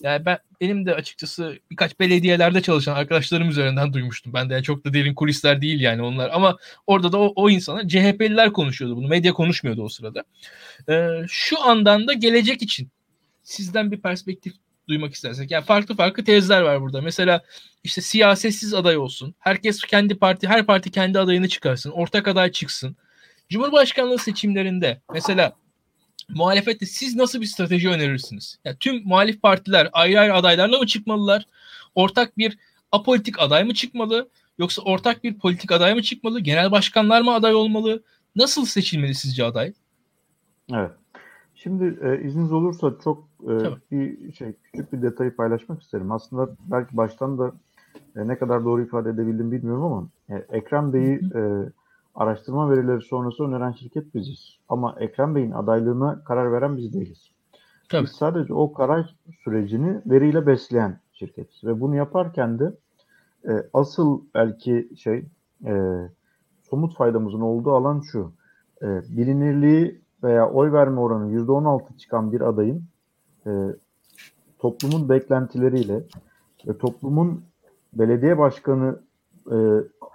[0.03, 4.33] Yani ben benim de açıkçası birkaç belediyelerde çalışan arkadaşlarım üzerinden duymuştum.
[4.33, 6.29] Ben de yani çok da derin kulisler değil yani onlar.
[6.33, 9.07] Ama orada da o, o insana CHP'liler konuşuyordu bunu.
[9.07, 10.23] Medya konuşmuyordu o sırada.
[10.89, 12.89] Ee, şu andan da gelecek için
[13.43, 14.53] sizden bir perspektif
[14.87, 15.51] duymak istersek.
[15.51, 17.01] Yani farklı farklı tezler var burada.
[17.01, 17.41] Mesela
[17.83, 19.35] işte siyasetsiz aday olsun.
[19.39, 21.91] Herkes kendi parti, her parti kendi adayını çıkarsın.
[21.91, 22.95] Ortak aday çıksın.
[23.49, 25.53] Cumhurbaşkanlığı seçimlerinde mesela
[26.35, 28.59] muhalefette siz nasıl bir strateji önerirsiniz?
[28.65, 31.45] Yani tüm muhalif partiler ayrı ayrı adaylarla mı çıkmalılar?
[31.95, 32.57] Ortak bir
[32.91, 34.29] apolitik aday mı çıkmalı?
[34.57, 36.39] Yoksa ortak bir politik aday mı çıkmalı?
[36.39, 38.03] Genel başkanlar mı aday olmalı?
[38.35, 39.73] Nasıl seçilmeli sizce aday?
[40.73, 40.91] Evet.
[41.55, 43.53] Şimdi e, izniniz olursa çok e,
[43.91, 46.11] bir şey küçük bir detayı paylaşmak isterim.
[46.11, 47.51] Aslında belki baştan da
[48.15, 51.41] e, ne kadar doğru ifade edebildim bilmiyorum ama e, Ekrem Bey'i e,
[52.15, 54.57] araştırma verileri sonrası öneren şirket biziz.
[54.69, 57.31] Ama Ekrem Bey'in adaylığına karar veren biz değiliz.
[57.89, 58.03] Tabii.
[58.03, 61.63] Biz sadece o karar sürecini veriyle besleyen şirketiz.
[61.63, 62.73] Ve bunu yaparken de
[63.47, 65.25] e, asıl belki şey
[65.65, 65.73] e,
[66.69, 68.31] somut faydamızın olduğu alan şu.
[68.81, 72.83] E, bilinirliği veya oy verme oranı %16 çıkan bir adayın
[73.47, 73.51] e,
[74.59, 76.03] toplumun beklentileriyle
[76.67, 77.43] ve toplumun
[77.93, 78.99] belediye başkanı
[79.51, 79.57] e,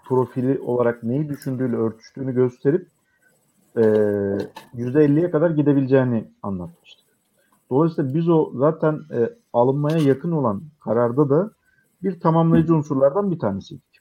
[0.09, 2.89] profili olarak neyi düşündüğüyle örtüştüğünü gösterip
[3.77, 3.81] e,
[4.75, 7.07] %50'ye kadar gidebileceğini anlatmıştık.
[7.71, 11.51] Dolayısıyla biz o zaten e, alınmaya yakın olan kararda da
[12.03, 14.01] bir tamamlayıcı unsurlardan bir tanesiydik.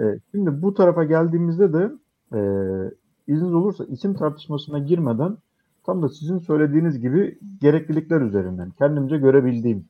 [0.00, 1.92] E, şimdi bu tarafa geldiğimizde de
[2.32, 2.40] e,
[3.26, 5.36] izniniz olursa isim tartışmasına girmeden
[5.86, 9.84] tam da sizin söylediğiniz gibi gereklilikler üzerinden, kendimce görebildiğim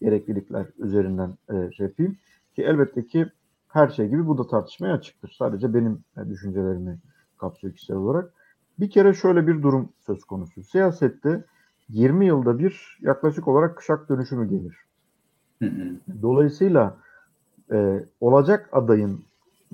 [0.00, 2.16] gereklilikler üzerinden e, şey yapayım.
[2.56, 3.26] Ki elbette ki
[3.72, 5.34] her şey gibi bu da tartışmaya açıktır.
[5.38, 6.98] Sadece benim e, düşüncelerimi
[7.38, 8.32] kapsıyor kişisel olarak.
[8.80, 10.62] Bir kere şöyle bir durum söz konusu.
[10.62, 11.44] Siyasette
[11.88, 14.76] 20 yılda bir yaklaşık olarak kuşak dönüşümü gelir.
[16.22, 16.96] Dolayısıyla
[17.72, 19.20] e, olacak adayın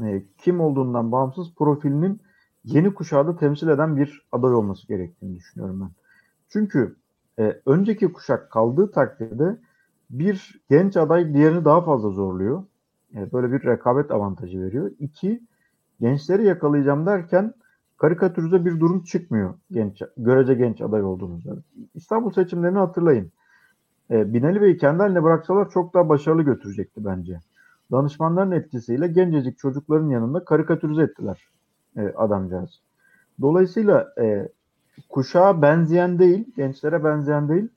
[0.02, 2.20] e, kim olduğundan bağımsız profilinin
[2.64, 5.90] yeni kuşağı da temsil eden bir aday olması gerektiğini düşünüyorum ben.
[6.48, 6.96] Çünkü
[7.38, 9.56] e, önceki kuşak kaldığı takdirde
[10.10, 12.64] bir genç aday diğerini daha fazla zorluyor.
[13.14, 14.90] E, böyle bir rekabet avantajı veriyor.
[14.98, 15.40] İki,
[16.00, 17.54] gençleri yakalayacağım derken
[17.96, 21.56] karikatürize bir durum çıkmıyor genç görece genç aday olduğumuzda.
[21.94, 23.32] İstanbul seçimlerini hatırlayın.
[24.10, 27.40] E, Binali Bey'i kendi haline bıraksalar çok daha başarılı götürecekti bence.
[27.92, 31.48] Danışmanların etkisiyle gencecik çocukların yanında karikatürize ettiler
[31.96, 32.80] e, adamcağız.
[33.40, 34.48] Dolayısıyla e,
[35.08, 37.68] kuşağa benzeyen değil, gençlere benzeyen değil,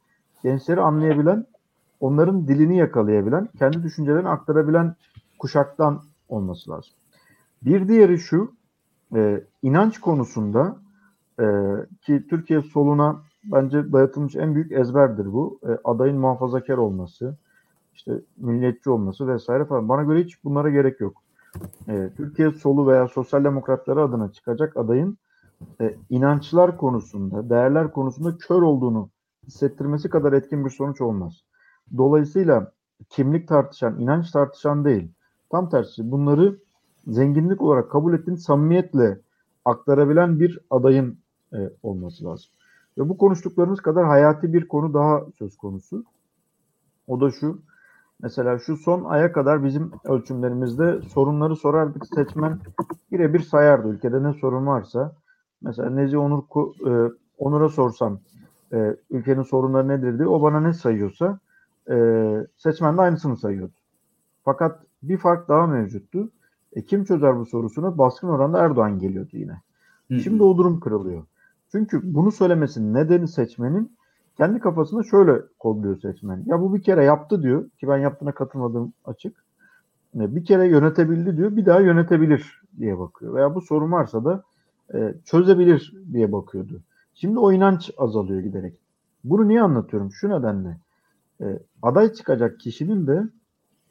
[0.44, 1.46] gençleri anlayabilen,
[2.00, 4.96] onların dilini yakalayabilen, kendi düşüncelerini aktarabilen
[5.40, 6.92] kuşaktan olması lazım.
[7.62, 8.52] Bir diğeri şu,
[9.16, 10.78] e, inanç konusunda
[11.40, 11.46] e,
[12.02, 15.60] ki Türkiye soluna bence dayatılmış en büyük ezberdir bu.
[15.64, 17.38] E, adayın muhafazakar olması,
[17.94, 19.90] işte milliyetçi olması vesaire falan.
[19.90, 21.24] Bana göre hiç bunlara gerek yok.
[21.88, 25.18] E, Türkiye solu veya sosyal demokratları adına çıkacak adayın
[25.82, 29.10] e, inançlar konusunda, değerler konusunda kör olduğunu
[29.48, 31.34] hissettirmesi kadar etkin bir sonuç olmaz.
[31.98, 32.72] Dolayısıyla
[33.10, 35.12] kimlik tartışan, inanç tartışan değil.
[35.52, 36.58] Tam tersi bunları
[37.08, 39.20] zenginlik olarak kabul ettiğin samimiyetle
[39.66, 41.18] aktarabilen bir adayın
[41.54, 42.52] e, olması lazım.
[42.98, 46.04] Ve bu konuştuklarımız kadar hayati bir konu daha söz konusu.
[47.08, 47.62] O da şu.
[48.22, 52.08] Mesela şu son aya kadar bizim ölçümlerimizde sorunları sorardık.
[52.16, 52.60] Seçmen
[53.12, 55.16] birebir sayardı ülkede ne sorun varsa.
[55.62, 56.44] Mesela Nezi Onur
[56.88, 58.20] e, Onur'a sorsam
[58.74, 61.40] e, ülkenin sorunları nedir diye o bana ne sayıyorsa
[61.90, 61.96] e,
[62.58, 63.74] seçmen de aynısını sayıyordu.
[64.46, 66.32] Fakat bir fark daha mevcuttu.
[66.74, 67.98] E, kim çözer bu sorusunu?
[67.98, 69.62] Baskın oranda Erdoğan geliyordu yine.
[70.08, 70.20] Hı-hı.
[70.20, 71.24] Şimdi o durum kırılıyor.
[71.72, 73.98] Çünkü bunu söylemesinin nedeni seçmenin
[74.38, 76.44] kendi kafasında şöyle kodluyor seçmen.
[76.46, 79.44] Ya bu bir kere yaptı diyor ki ben yaptığına katılmadığım açık.
[80.16, 83.36] E, bir kere yönetebildi diyor bir daha yönetebilir diye bakıyor.
[83.36, 84.44] Veya bu sorun varsa da
[84.94, 86.82] e, çözebilir diye bakıyordu.
[87.14, 88.80] Şimdi o inanç azalıyor giderek.
[89.24, 90.12] Bunu niye anlatıyorum?
[90.12, 90.78] Şu nedenle.
[91.42, 93.24] E, aday çıkacak kişinin de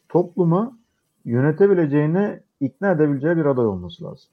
[0.09, 0.79] topluma
[1.25, 4.31] yönetebileceğine ikna edebileceği bir aday olması lazım.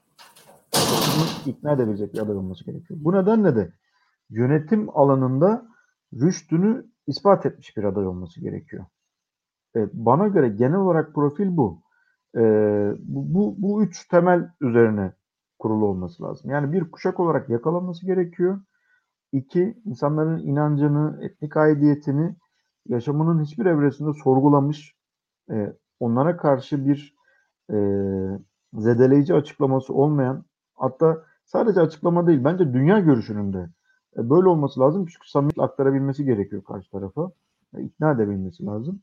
[0.72, 3.00] Toplumu ikna edebilecek bir aday olması gerekiyor.
[3.02, 3.72] Bu nedenle de
[4.30, 5.66] yönetim alanında
[6.14, 8.84] rüştünü ispat etmiş bir aday olması gerekiyor.
[9.76, 11.82] E, bana göre genel olarak profil bu.
[12.36, 12.40] E,
[12.98, 13.54] bu, bu.
[13.58, 15.12] Bu üç temel üzerine
[15.58, 16.50] kurulu olması lazım.
[16.50, 18.60] Yani bir kuşak olarak yakalanması gerekiyor.
[19.32, 22.36] İki, insanların inancını, etnik aidiyetini
[22.88, 24.96] yaşamının hiçbir evresinde sorgulamış,
[25.50, 27.14] e, onlara karşı bir
[27.70, 27.76] e,
[28.74, 30.44] zedeleyici açıklaması olmayan,
[30.74, 33.68] hatta sadece açıklama değil, bence dünya görüşünün de
[34.16, 35.06] e, böyle olması lazım.
[35.06, 37.30] Çünkü samimiyetle aktarabilmesi gerekiyor karşı tarafa.
[37.76, 39.00] E, ikna edebilmesi lazım.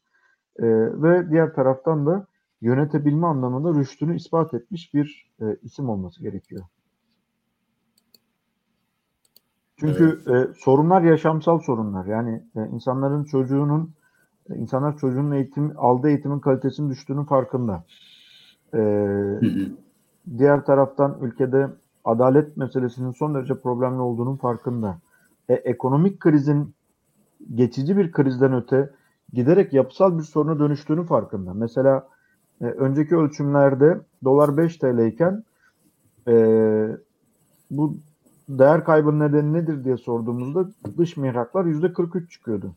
[0.59, 0.65] E,
[1.01, 2.27] ve diğer taraftan da
[2.61, 6.63] yönetebilme anlamında rüştünü ispat etmiş bir e, isim olması gerekiyor.
[9.77, 10.49] Çünkü evet.
[10.49, 12.05] e, sorunlar yaşamsal sorunlar.
[12.05, 13.93] Yani e, insanların çocuğunun
[14.49, 17.83] insanlar çocuğun eğitim aldığı eğitimin kalitesinin düştüğünün farkında.
[18.73, 18.79] E,
[20.37, 21.67] diğer taraftan ülkede
[22.05, 24.97] adalet meselesinin son derece problemli olduğunun farkında.
[25.49, 26.73] E, ekonomik krizin
[27.55, 28.89] geçici bir krizden öte
[29.33, 31.53] giderek yapısal bir soruna dönüştüğünün farkında.
[31.53, 32.07] Mesela
[32.61, 35.43] e, önceki ölçümlerde dolar 5 TL iken
[36.27, 36.35] e,
[37.71, 37.97] bu
[38.49, 42.75] değer kaybının nedeni nedir diye sorduğumuzda dış mihraklar %43 çıkıyordu.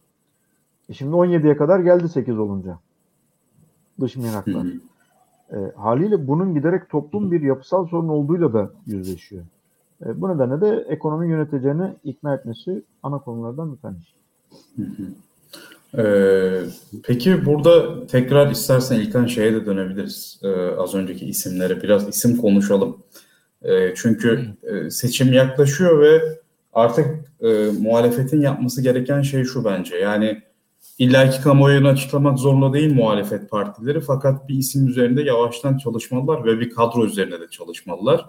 [0.89, 2.79] E şimdi 17'ye kadar geldi 8 olunca.
[4.01, 4.67] Dış mihraklar.
[5.53, 9.45] E, haliyle bunun giderek toplum bir yapısal sorun olduğuyla da yüzleşiyor.
[10.07, 14.17] E, bu nedenle de ekonomi yöneteceğini ikna etmesi ana konulardan bir tanesi.
[15.99, 16.63] Ee,
[17.05, 20.41] peki burada tekrar istersen İlkan şeye de dönebiliriz.
[20.43, 22.97] Ee, az önceki isimlere biraz isim konuşalım.
[23.63, 26.21] Ee, çünkü e, seçim yaklaşıyor ve
[26.73, 27.07] artık
[27.41, 29.97] e, muhalefetin yapması gereken şey şu bence.
[29.97, 30.43] Yani
[30.99, 36.71] illaki kamuoyunu açıklamak zorunda değil muhalefet partileri fakat bir isim üzerinde yavaştan çalışmalılar ve bir
[36.71, 38.25] kadro üzerinde de çalışmalılar.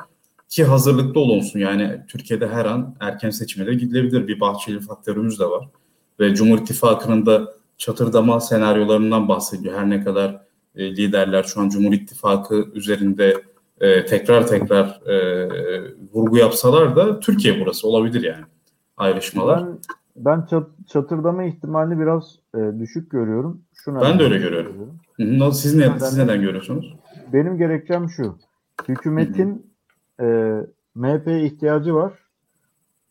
[0.50, 5.46] Ki hazırlıklı olunsun yani Türkiye'de her an erken seçime de gidilebilir bir bahçeli faktörümüz de
[5.46, 5.70] var.
[6.20, 9.80] Ve Cumhur İttifakı'nın da çatırdama senaryolarından bahsediyor.
[9.80, 10.42] Her ne kadar
[10.76, 13.44] e, liderler şu an Cumhur İttifakı üzerinde
[13.82, 15.48] e, tekrar tekrar e,
[16.14, 18.46] vurgu yapsalar da Türkiye burası olabilir yani
[18.98, 19.64] ayrışmalar.
[20.18, 23.62] Ben, çat, çatırdama ihtimalini biraz e, düşük görüyorum.
[23.74, 24.72] Şuna ben de öyle görüyorum.
[25.18, 25.54] görüyorum.
[25.54, 26.96] Siz, ne, siz neden görüyorsunuz?
[27.34, 28.38] Benim gerekçem şu.
[28.88, 29.72] Hükümetin
[30.20, 30.26] e,
[30.96, 32.14] MHP'ye ihtiyacı var.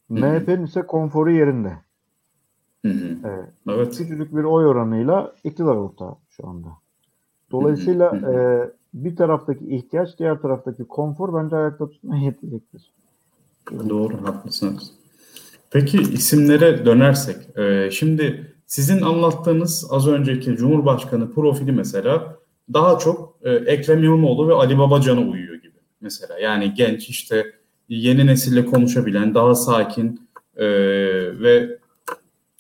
[0.09, 1.73] MHP'nin ise konforu yerinde.
[2.85, 3.17] Hı hı.
[3.25, 3.49] Evet.
[3.69, 3.99] evet.
[3.99, 6.69] Küçücük bir oy oranıyla iktidar ortağı şu anda.
[7.51, 8.33] Dolayısıyla hı hı.
[8.33, 12.93] E, bir taraftaki ihtiyaç, diğer taraftaki konfor bence ayakta tutmaya yetecektir.
[13.89, 14.93] Doğru, haklısınız.
[15.71, 22.37] Peki isimlere dönersek, e, şimdi sizin anlattığınız az önceki Cumhurbaşkanı profili mesela
[22.73, 26.39] daha çok e, Ekrem İmamoğlu ve Ali Babacan'a uyuyor gibi mesela.
[26.39, 27.45] Yani genç işte
[27.89, 30.67] yeni nesille konuşabilen, daha sakin e,
[31.41, 31.79] ve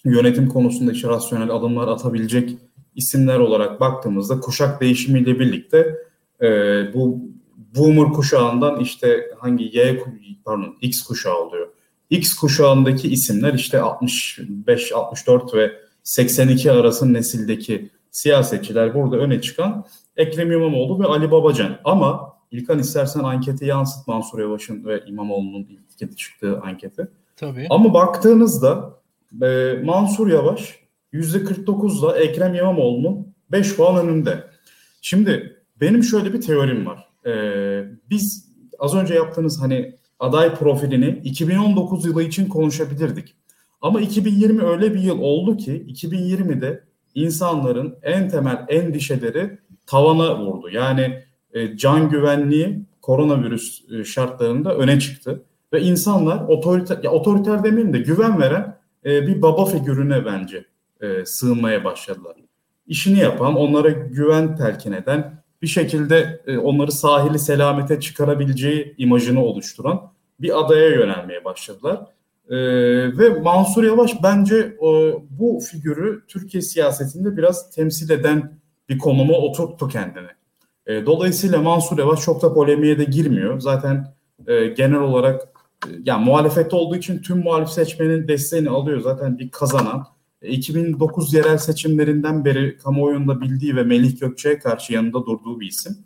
[0.04, 2.56] yönetim konusunda işte rasyonel adımlar atabilecek
[2.94, 5.96] isimler olarak baktığımızda kuşak değişimiyle birlikte
[6.42, 6.48] e,
[6.94, 7.20] bu
[7.76, 10.02] boomer kuşağından işte hangi Y
[10.44, 11.68] pardon X kuşağı oluyor.
[12.10, 19.86] X kuşağındaki isimler işte 65, 64 ve 82 arası nesildeki siyasetçiler burada öne çıkan
[20.16, 21.78] Ekrem İmamoğlu ve Ali Babacan.
[21.84, 25.68] Ama İlkan istersen anketi yansıt Mansur Yavaş'ın ve İmamoğlu'nun
[26.00, 27.08] ilk çıktığı anketi.
[27.36, 27.66] Tabii.
[27.70, 29.00] Ama baktığınızda
[29.42, 30.78] e, Mansur Yavaş
[31.12, 34.44] %49'la Ekrem İmamoğlu'nun 5 puan önünde.
[35.02, 37.08] Şimdi benim şöyle bir teorim var.
[37.26, 43.34] Ee, biz az önce yaptığınız hani aday profilini 2019 yılı için konuşabilirdik.
[43.80, 50.70] Ama 2020 öyle bir yıl oldu ki 2020'de insanların en temel endişeleri tavana vurdu.
[50.70, 55.42] Yani e, can güvenliği koronavirüs e, şartlarında öne çıktı
[55.72, 60.64] ve insanlar otoriter ya otoriter demeyeyim de güven veren e, bir baba figürüne bence
[61.00, 62.36] e, sığınmaya başladılar.
[62.86, 70.12] İşini yapan, onlara güven telkin eden, bir şekilde e, onları sahili selamete çıkarabileceği imajını oluşturan
[70.40, 72.00] bir adaya yönelmeye başladılar.
[72.50, 72.56] E,
[73.18, 74.80] ve Mansur Yavaş bence e,
[75.30, 80.28] bu figürü Türkiye siyasetinde biraz temsil eden bir konuma oturttu kendini.
[80.86, 83.60] E, dolayısıyla Mansur Yavaş çok da polemiğe de girmiyor.
[83.60, 84.14] Zaten
[84.46, 85.42] e, genel olarak
[85.86, 89.00] e, yani muhalefette olduğu için tüm muhalif seçmenin desteğini alıyor.
[89.00, 90.06] Zaten bir kazanan.
[90.42, 95.98] 2009 e, yerel seçimlerinden beri kamuoyunda bildiği ve Melih Gökçe'ye karşı yanında durduğu bir isim.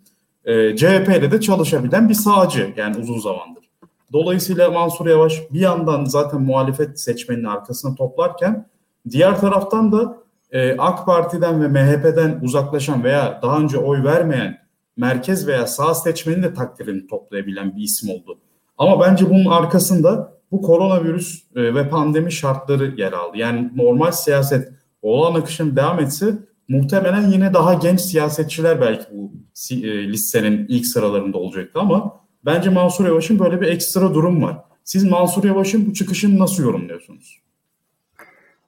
[0.44, 3.70] E, CHP de çalışabilen bir sağcı yani uzun zamandır.
[4.12, 8.68] Dolayısıyla Mansur Yavaş bir yandan zaten muhalefet seçmeninin arkasına toplarken
[9.10, 10.18] diğer taraftan da
[10.50, 14.58] e, AK Parti'den ve MHP'den uzaklaşan veya daha önce oy vermeyen
[14.96, 18.38] merkez veya sağ seçmenin de takdirini toplayabilen bir isim oldu.
[18.78, 23.38] Ama bence bunun arkasında bu koronavirüs e, ve pandemi şartları yer aldı.
[23.38, 24.72] Yani normal siyaset
[25.02, 26.38] olan akışın devam etse
[26.68, 29.32] muhtemelen yine daha genç siyasetçiler belki bu
[29.70, 34.58] e, listenin ilk sıralarında olacaktı ama bence Mansur Yavaş'ın böyle bir ekstra durum var.
[34.84, 37.40] Siz Mansur Yavaş'ın bu çıkışını nasıl yorumluyorsunuz?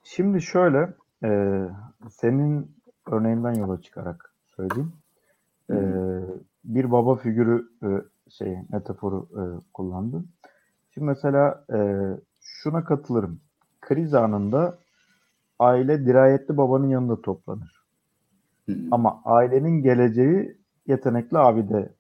[0.05, 1.61] Şimdi şöyle, e,
[2.11, 2.71] senin
[3.11, 4.93] örneğinden yola çıkarak söyleyeyim.
[5.71, 5.77] E,
[6.65, 7.89] bir baba figürü e,
[8.31, 10.25] şey metaforu e, kullandı.
[10.95, 11.79] Şimdi mesela e,
[12.41, 13.41] şuna katılırım.
[13.81, 14.79] Kriz anında
[15.59, 17.83] aile dirayetli babanın yanında toplanır.
[18.91, 21.95] Ama ailenin geleceği yetenekli abide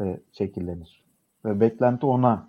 [0.00, 1.04] e, şekillenir.
[1.44, 2.48] Ve beklenti ona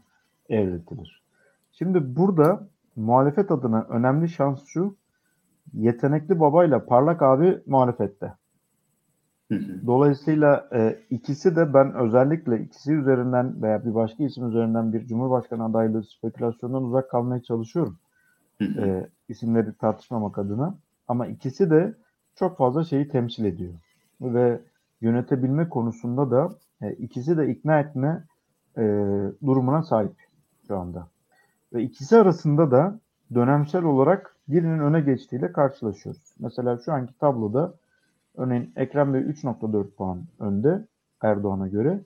[0.49, 1.24] evretilir.
[1.72, 4.97] Şimdi burada muhalefet adına önemli şans şu.
[5.74, 8.34] Yetenekli babayla parlak abi muhalefette.
[9.85, 15.63] Dolayısıyla e, ikisi de ben özellikle ikisi üzerinden veya bir başka isim üzerinden bir cumhurbaşkanı
[15.63, 17.97] adaylığı spekülasyondan uzak kalmaya çalışıyorum.
[18.61, 20.75] e, isimleri tartışmamak adına.
[21.07, 21.93] Ama ikisi de
[22.35, 23.73] çok fazla şeyi temsil ediyor.
[24.21, 24.61] Ve
[25.01, 26.49] yönetebilme konusunda da
[26.81, 28.23] e, ikisi de ikna etme
[28.77, 28.83] e,
[29.45, 30.15] durumuna sahip
[30.67, 31.07] şu anda.
[31.73, 32.99] Ve ikisi arasında da
[33.33, 36.35] dönemsel olarak birinin öne geçtiğiyle karşılaşıyoruz.
[36.39, 37.73] Mesela şu anki tabloda
[38.38, 40.86] Örneğin Ekrem Bey 3.4 puan önde
[41.21, 41.99] Erdoğan'a göre.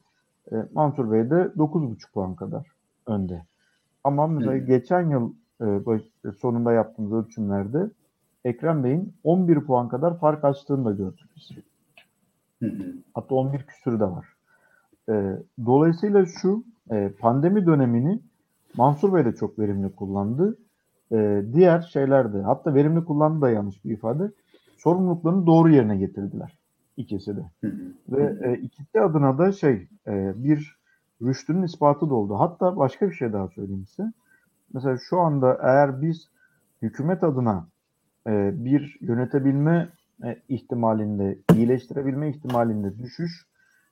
[0.51, 2.67] E, Mansur Bey de 9.5 puan kadar
[3.07, 3.45] önde.
[4.03, 4.65] Ama mesela hmm.
[4.65, 7.89] geçen yıl e, sonunda yaptığımız ölçümlerde
[8.45, 11.51] Ekrem Bey'in 11 puan kadar fark açtığını da gördük biz.
[12.59, 12.69] Hmm.
[13.13, 14.25] Hatta 11 küsürü de var.
[15.09, 18.19] E, dolayısıyla şu e, pandemi dönemini
[18.77, 20.57] Mansur Bey de çok verimli kullandı.
[21.11, 24.31] E, diğer şeylerde hatta verimli kullandı da yanlış bir ifade
[24.79, 26.59] sorumluluklarını doğru yerine getirdiler
[26.99, 27.41] ikisi de.
[28.09, 30.77] Ve e, ikisi adına da şey e, bir
[31.21, 32.39] rüştünün ispatı da oldu.
[32.39, 34.11] Hatta başka bir şey daha söyleyeyim size.
[34.73, 36.29] Mesela şu anda eğer biz
[36.81, 37.67] hükümet adına
[38.27, 39.89] e, bir yönetebilme
[40.23, 43.45] e, ihtimalinde, iyileştirebilme ihtimalinde düşüş,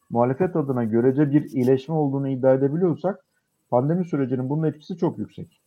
[0.09, 3.25] muhalefet adına görece bir iyileşme olduğunu iddia edebiliyorsak
[3.69, 5.61] pandemi sürecinin bunun etkisi çok yüksek.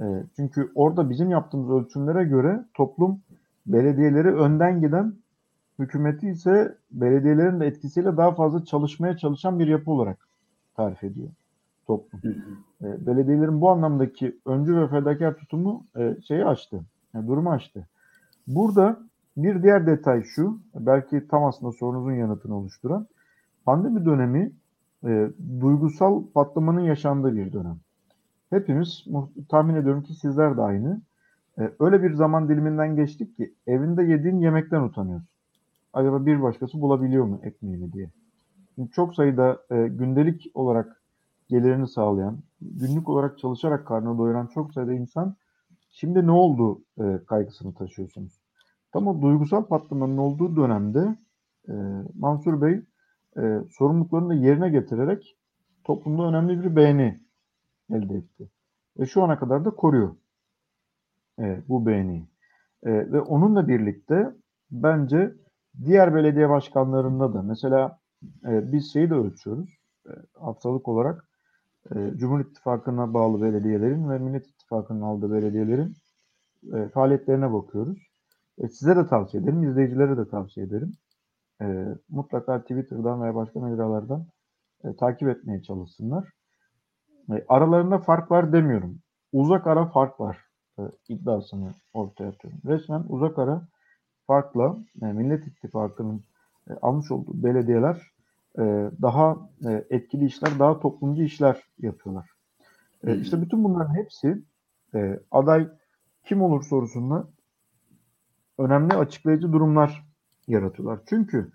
[0.00, 0.04] E,
[0.36, 3.20] çünkü orada bizim yaptığımız ölçümlere göre toplum
[3.66, 5.14] belediyeleri önden giden,
[5.78, 10.28] hükümeti ise belediyelerin de etkisiyle daha fazla çalışmaya çalışan bir yapı olarak
[10.76, 11.28] tarif ediyor
[11.86, 12.20] toplum.
[12.82, 16.80] E, belediyelerin bu anlamdaki öncü ve fedakar tutumu e, şeyi açtı,
[17.14, 17.86] yani durumu açtı.
[18.46, 19.00] Burada
[19.36, 23.06] bir diğer detay şu, belki tam aslında sorunuzun yanıtını oluşturan,
[23.64, 24.52] pandemi dönemi
[25.04, 27.76] e, duygusal patlamanın yaşandığı bir dönem.
[28.50, 29.04] Hepimiz
[29.48, 31.00] tahmin ediyorum ki sizler de aynı
[31.58, 35.28] e, öyle bir zaman diliminden geçtik ki evinde yediğin yemekten utanıyorsun.
[35.92, 38.10] Acaba bir başkası bulabiliyor mu ekmeğini diye.
[38.74, 41.02] Şimdi çok sayıda e, gündelik olarak
[41.48, 45.36] gelirini sağlayan, günlük olarak çalışarak karnını doyuran çok sayıda insan
[45.90, 48.40] şimdi ne oldu e, kaygısını taşıyorsunuz.
[48.92, 51.16] Tam o duygusal patlamanın olduğu dönemde
[51.68, 51.72] e,
[52.14, 52.82] Mansur Bey
[53.36, 55.36] e, sorumluluklarını da yerine getirerek
[55.84, 57.20] toplumda önemli bir beğeni
[57.90, 58.50] elde etti.
[58.98, 60.16] Ve şu ana kadar da koruyor
[61.38, 62.28] e, bu beğeni.
[62.82, 64.32] E, ve onunla birlikte
[64.70, 65.32] bence
[65.84, 67.98] diğer belediye başkanlarında da mesela
[68.44, 69.70] e, biz şeyi de ölçüyoruz
[70.06, 71.24] e, haftalık olarak
[71.94, 75.94] e, Cumhur İttifakı'na bağlı belediyelerin ve Millet İttifakı'nın aldığı belediyelerin
[76.74, 77.98] e, faaliyetlerine bakıyoruz.
[78.58, 80.92] E, size de tavsiye ederim, izleyicilere de tavsiye ederim.
[81.62, 84.26] E, mutlaka Twitter'dan veya başka mecralardan
[84.84, 86.28] e, takip etmeye çalışsınlar.
[87.30, 88.98] e, aralarında fark var demiyorum.
[89.32, 90.45] Uzak ara fark var
[90.78, 92.60] e, iddiasını ortaya atıyorum.
[92.66, 93.68] Resmen uzak ara
[94.26, 96.24] farkla e, Millet İttifakı'nın
[96.70, 98.02] e, almış olduğu belediyeler
[98.58, 102.30] e, daha e, etkili işler, daha toplumcu işler yapıyorlar.
[103.06, 104.42] E, işte bütün bunların hepsi
[104.94, 105.68] e, aday
[106.24, 107.28] kim olur sorusunda
[108.58, 110.06] önemli açıklayıcı durumlar
[110.48, 111.00] yaratıyorlar.
[111.06, 111.52] Çünkü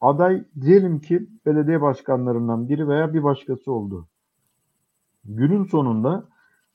[0.00, 4.08] aday diyelim ki belediye başkanlarından biri veya bir başkası oldu.
[5.24, 6.24] Günün sonunda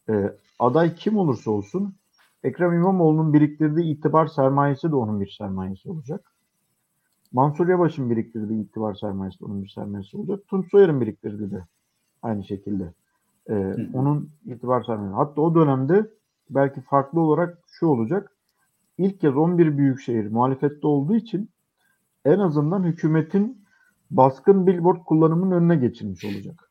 [0.10, 1.96] e, aday kim olursa olsun
[2.44, 6.32] Ekrem İmamoğlu'nun biriktirdiği itibar sermayesi de onun bir sermayesi olacak.
[7.32, 10.40] Mansur Yavaş'ın biriktirdiği itibar sermayesi de onun bir sermayesi olacak.
[10.48, 11.66] Tunç Soyer'in biriktirdiği de
[12.22, 12.94] aynı şekilde.
[13.50, 15.16] E, onun itibar sermayesi.
[15.16, 16.12] Hatta o dönemde
[16.50, 18.32] belki farklı olarak şu olacak.
[18.98, 21.50] İlk kez 11 büyükşehir muhalefette olduğu için
[22.26, 23.66] en azından hükümetin
[24.12, 26.65] baskın billboard kullanımının önüne geçilmiş olacak.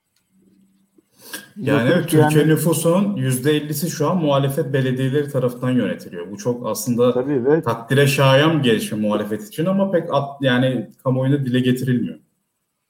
[1.57, 6.31] Yani evet, Türkiye yani, nüfusunun %50'si şu an muhalefet belediyeleri tarafından yönetiliyor.
[6.31, 10.91] Bu çok aslında tabii ve, takdire şayan bir gelişme muhalefet için ama pek at, yani
[11.05, 12.19] kamuoyuna dile getirilmiyor.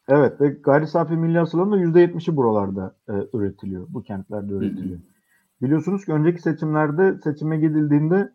[0.08, 3.86] Evet ve gayri safi milli hasılanın da %70'i buralarda e, üretiliyor.
[3.88, 4.98] Bu kentlerde üretiliyor.
[4.98, 5.62] Hı hı.
[5.62, 8.32] Biliyorsunuz ki önceki seçimlerde seçime gidildiğinde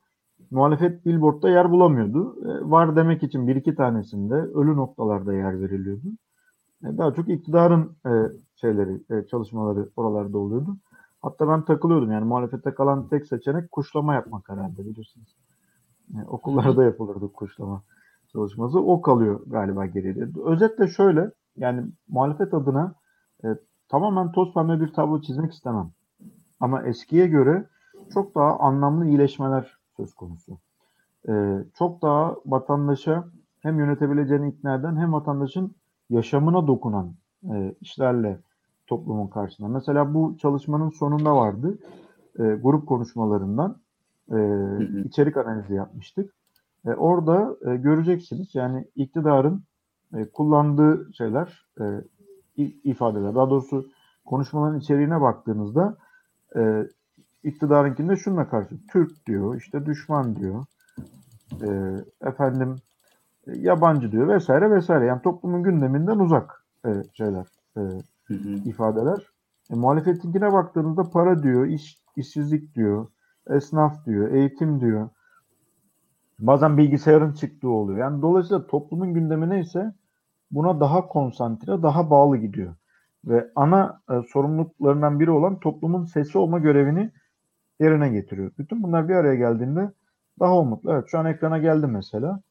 [0.51, 2.35] muhalefet billboardda yer bulamıyordu.
[2.45, 6.07] E, var demek için bir iki tanesinde ölü noktalarda yer veriliyordu.
[6.83, 8.11] E, daha çok iktidarın e,
[8.55, 10.77] şeyleri, e, çalışmaları oralarda oluyordu.
[11.21, 15.35] Hatta ben takılıyordum yani muhalefette kalan tek seçenek kuşlama yapmak herhalde biliyorsunuz.
[16.15, 17.81] E, okullarda yapılırdı kuşlama
[18.31, 18.79] çalışması.
[18.79, 20.27] O kalıyor galiba geriye.
[20.45, 22.95] Özetle şöyle yani muhalefet adına
[23.43, 23.47] e,
[23.89, 25.91] tamamen toz pembe bir tablo çizmek istemem.
[26.59, 27.67] Ama eskiye göre
[28.13, 30.57] çok daha anlamlı iyileşmeler söz konusu.
[31.29, 33.27] E, çok daha vatandaşa
[33.59, 35.75] hem yönetebileceğini ikna eden hem vatandaşın
[36.09, 38.39] yaşamına dokunan e, işlerle
[38.87, 39.67] toplumun karşısında.
[39.67, 41.77] Mesela bu çalışmanın sonunda vardı.
[42.39, 43.77] E, grup konuşmalarından
[44.31, 44.37] e,
[45.05, 46.33] içerik analizi yapmıştık.
[46.85, 49.63] E, orada e, göreceksiniz yani iktidarın
[50.13, 51.83] e, kullandığı şeyler, e,
[52.83, 53.89] ifadeler, daha doğrusu
[54.25, 55.97] konuşmaların içeriğine baktığınızda
[56.55, 56.87] e,
[57.43, 60.65] iktidarınkinde şununla karşı Türk diyor, işte düşman diyor,
[61.61, 61.69] e,
[62.21, 62.75] efendim
[63.55, 65.05] yabancı diyor vesaire vesaire.
[65.05, 67.45] Yani toplumun gündeminden uzak e, şeyler,
[67.77, 67.79] e,
[68.23, 68.49] hı hı.
[68.65, 69.27] ifadeler.
[69.71, 73.07] E, muhalefetinkine baktığınızda para diyor, iş, işsizlik diyor,
[73.49, 75.09] esnaf diyor, eğitim diyor.
[76.39, 77.99] Bazen bilgisayarın çıktığı oluyor.
[77.99, 79.93] Yani dolayısıyla toplumun gündemi neyse
[80.51, 82.75] buna daha konsantre, daha bağlı gidiyor.
[83.25, 87.11] Ve ana e, sorumluluklarından biri olan toplumun sesi olma görevini
[87.79, 88.51] yerine getiriyor.
[88.57, 89.91] Bütün bunlar bir araya geldiğinde
[90.39, 90.93] daha umutlu.
[90.93, 92.41] Evet şu an ekrana geldi mesela.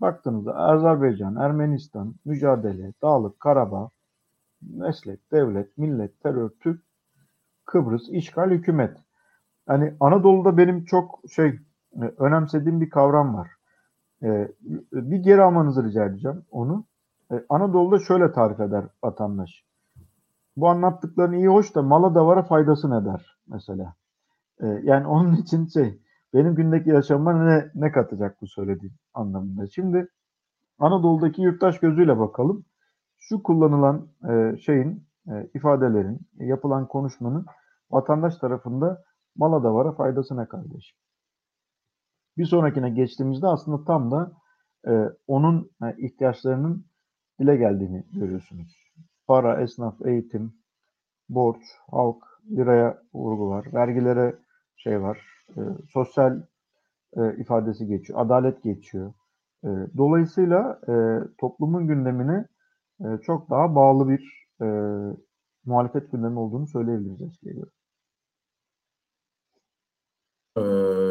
[0.00, 3.90] Baktığınızda Azerbaycan, Ermenistan, mücadele, Dağlık, Karabağ,
[4.62, 6.82] meslek, devlet, millet, terör, Türk,
[7.64, 8.96] Kıbrıs, işgal, hükümet.
[9.68, 11.48] Yani Anadolu'da benim çok şey
[12.02, 13.50] e, önemsediğim bir kavram var.
[14.22, 14.48] Ee,
[14.92, 16.84] bir geri almanızı rica edeceğim onu.
[17.32, 19.64] Ee, Anadolu'da şöyle tarif eder vatandaş.
[20.56, 23.94] Bu anlattıkların iyi hoş da mala davara faydası ne der mesela.
[24.82, 26.00] Yani onun için şey
[26.34, 29.66] benim gündeki yaşamıma ne, ne katacak bu söylediğim anlamında.
[29.66, 30.08] Şimdi
[30.78, 32.64] Anadolu'daki yurttaş gözüyle bakalım.
[33.18, 37.46] Şu kullanılan e, şeyin, e, ifadelerin, yapılan konuşmanın
[37.90, 39.02] vatandaş tarafında
[39.36, 40.98] mala davara faydası ne kardeşim?
[42.36, 44.32] Bir sonrakine geçtiğimizde aslında tam da
[44.88, 44.92] e,
[45.26, 46.86] onun e, ihtiyaçlarının
[47.40, 48.92] dile geldiğini görüyorsunuz.
[49.26, 50.52] Para, esnaf, eğitim,
[51.28, 54.38] borç, halk, liraya vurgu var, vergilere
[54.78, 55.60] şey var, e,
[55.92, 56.42] sosyal
[57.16, 59.12] e, ifadesi geçiyor, adalet geçiyor.
[59.64, 60.94] E, dolayısıyla e,
[61.38, 62.46] toplumun gündemine
[63.00, 64.66] e, çok daha bağlı bir e,
[65.64, 67.70] muhalefet gündemi olduğunu söyleyebiliriz eskiye göre.
[70.58, 71.08] Ee,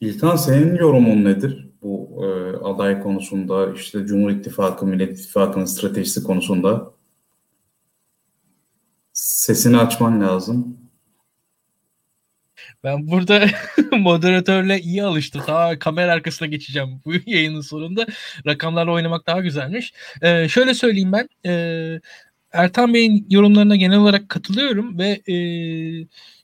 [0.00, 6.90] İlkan senin yorumun nedir bu e, aday konusunda işte Cumhur İttifakı, Millet İttifakı'nın stratejisi konusunda?
[9.12, 10.78] Sesini açman lazım.
[12.86, 13.46] Ben burada
[13.92, 15.42] moderatörle iyi alıştım.
[15.46, 18.06] Ta kamera arkasına geçeceğim bu yayının sonunda.
[18.46, 19.92] Rakamlarla oynamak daha güzelmiş.
[20.22, 21.28] Ee, şöyle söyleyeyim ben.
[21.46, 22.00] E,
[22.52, 25.36] Ertan Bey'in yorumlarına genel olarak katılıyorum ve e,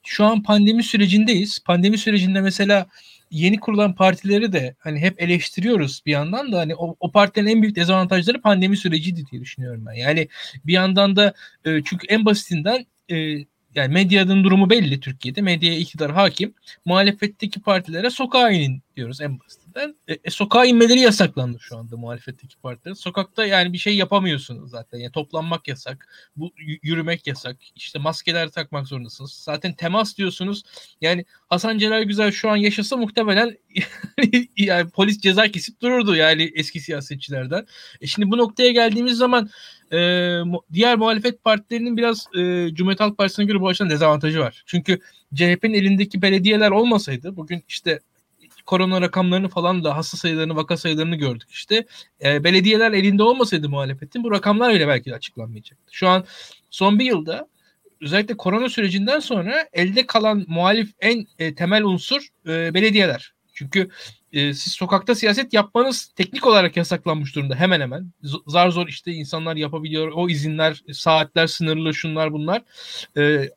[0.03, 1.59] şu an pandemi sürecindeyiz.
[1.65, 2.87] Pandemi sürecinde mesela
[3.31, 7.61] yeni kurulan partileri de hani hep eleştiriyoruz bir yandan da hani o, o partilerin en
[7.61, 9.93] büyük dezavantajları pandemi süreciydi diye düşünüyorum ben.
[9.93, 10.27] Yani
[10.65, 11.33] bir yandan da
[11.65, 15.41] e, çünkü en basitinden e, yani medyanın durumu belli Türkiye'de.
[15.41, 16.53] Medyaya iktidar hakim.
[16.85, 19.39] Muhalefetteki partilere sokağa inin diyoruz en
[19.75, 19.95] basitinden.
[20.07, 22.95] E, e, sokağa inmeleri yasaklandı şu anda muhalefetteki partilerin.
[22.95, 24.97] Sokakta yani bir şey yapamıyorsunuz zaten.
[24.97, 26.07] Yani toplanmak yasak.
[26.35, 26.51] Bu
[26.83, 27.57] yürümek yasak.
[27.75, 29.31] İşte maskeler takmak zorundasınız.
[29.31, 30.63] Zaten temas diyorsunuz.
[31.01, 33.57] Yani Hasan Celal Güzel şu an yaşasa muhtemelen
[34.57, 37.65] yani polis ceza kesip dururdu yani eski siyasetçilerden.
[38.01, 39.49] E şimdi bu noktaya geldiğimiz zaman
[39.91, 39.97] e,
[40.73, 44.63] diğer muhalefet partilerinin biraz e, Cumhuriyet Halk Partisi'ne göre bu açıdan dezavantajı var.
[44.65, 44.99] Çünkü
[45.35, 47.99] CHP'nin elindeki belediyeler olmasaydı bugün işte
[48.65, 51.85] korona rakamlarını falan da hasta sayılarını, vaka sayılarını gördük işte.
[52.23, 55.95] E, belediyeler elinde olmasaydı muhalefetin bu rakamlar bile belki de açıklanmayacaktı.
[55.95, 56.25] Şu an
[56.69, 57.47] son bir yılda
[58.01, 63.33] özellikle korona sürecinden sonra elde kalan muhalif en e, temel unsur e, belediyeler.
[63.53, 63.89] Çünkü
[64.33, 68.11] e, siz sokakta siyaset yapmanız teknik olarak yasaklanmış durumda hemen hemen.
[68.47, 70.11] Zar zor işte insanlar yapabiliyor.
[70.15, 72.61] O izinler, saatler sınırlı, şunlar bunlar.
[73.17, 73.49] E,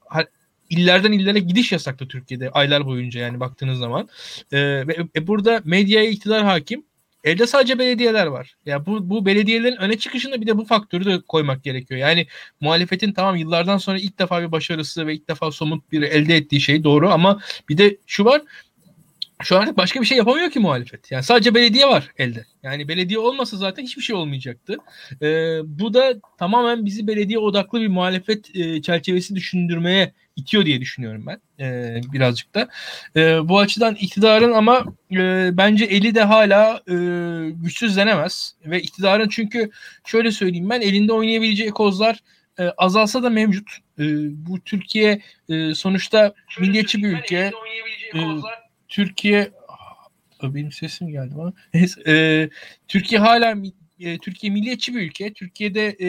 [0.70, 4.08] illerden illere gidiş yasaktı Türkiye'de aylar boyunca yani baktığınız zaman.
[4.52, 4.58] E,
[4.88, 6.84] ve e, burada medyaya iktidar hakim.
[7.24, 8.56] Elde sadece belediyeler var.
[8.66, 12.00] Ya yani bu bu belediyelerin öne çıkışında bir de bu faktörü de koymak gerekiyor.
[12.00, 12.26] Yani
[12.60, 16.60] muhalefetin tamam yıllardan sonra ilk defa bir başarısı ve ilk defa somut bir elde ettiği
[16.60, 18.42] şey doğru ama bir de şu var
[19.42, 21.10] şu an başka bir şey yapamıyor ki muhalefet.
[21.10, 22.44] Yani sadece belediye var elde.
[22.62, 24.76] Yani belediye olmasa zaten hiçbir şey olmayacaktı.
[25.22, 31.24] Ee, bu da tamamen bizi belediye odaklı bir muhalefet e, çerçevesi düşündürmeye itiyor diye düşünüyorum
[31.26, 32.68] ben e, birazcık da.
[33.16, 36.94] E, bu açıdan iktidarın ama e, bence eli de hala e,
[37.50, 39.70] güçsüzlenemez ve iktidarın çünkü
[40.04, 42.18] şöyle söyleyeyim ben elinde oynayabileceği kozlar
[42.58, 43.78] e, azalsa da mevcut.
[43.98, 44.04] E,
[44.46, 47.52] bu Türkiye e, sonuçta şöyle milliyetçi bir ülke.
[48.14, 48.20] E,
[48.88, 49.50] Türkiye
[50.42, 51.52] benim sesim geldi bana.
[52.06, 52.48] e,
[52.88, 53.54] Türkiye hala
[54.00, 55.32] e, Türkiye milliyetçi bir ülke.
[55.32, 56.08] Türkiye'de e,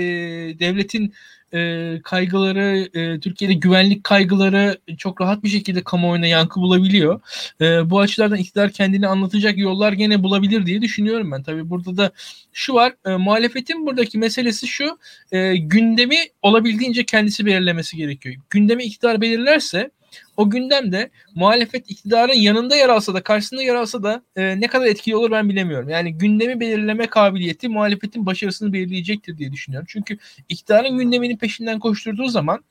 [0.59, 1.13] devletin
[1.53, 7.21] e, kaygıları, e, Türkiye'de güvenlik kaygıları çok rahat bir şekilde kamuoyuna yankı bulabiliyor.
[7.61, 11.43] E, bu açılardan iktidar kendini anlatacak yollar gene bulabilir diye düşünüyorum ben.
[11.43, 12.11] Tabii burada da
[12.53, 14.97] şu var, e, muhalefetin buradaki meselesi şu,
[15.31, 18.35] e, gündemi olabildiğince kendisi belirlemesi gerekiyor.
[18.49, 19.91] Gündemi iktidar belirlerse
[20.37, 24.85] o gündemde muhalefet iktidarın yanında yer alsa da karşısında yer alsa da e, ne kadar
[24.85, 25.89] etkili olur ben bilemiyorum.
[25.89, 29.87] Yani gündemi belirleme kabiliyeti muhalefetin başarısını belirleyecektir diye düşünüyorum.
[29.89, 30.17] Çünkü
[30.49, 32.63] iktidarın gündeminin peşinden koşturduğu zaman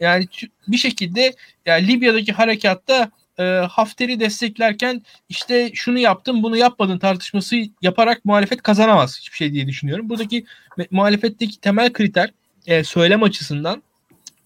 [0.00, 0.26] yani
[0.68, 1.34] bir şekilde
[1.66, 9.18] yani Libya'daki harekatta e, Hafter'i desteklerken işte şunu yaptın bunu yapmadın tartışması yaparak muhalefet kazanamaz
[9.20, 10.08] hiçbir şey diye düşünüyorum.
[10.08, 10.44] Buradaki
[10.90, 12.30] muhalefetteki temel kriter
[12.66, 13.82] e, söylem açısından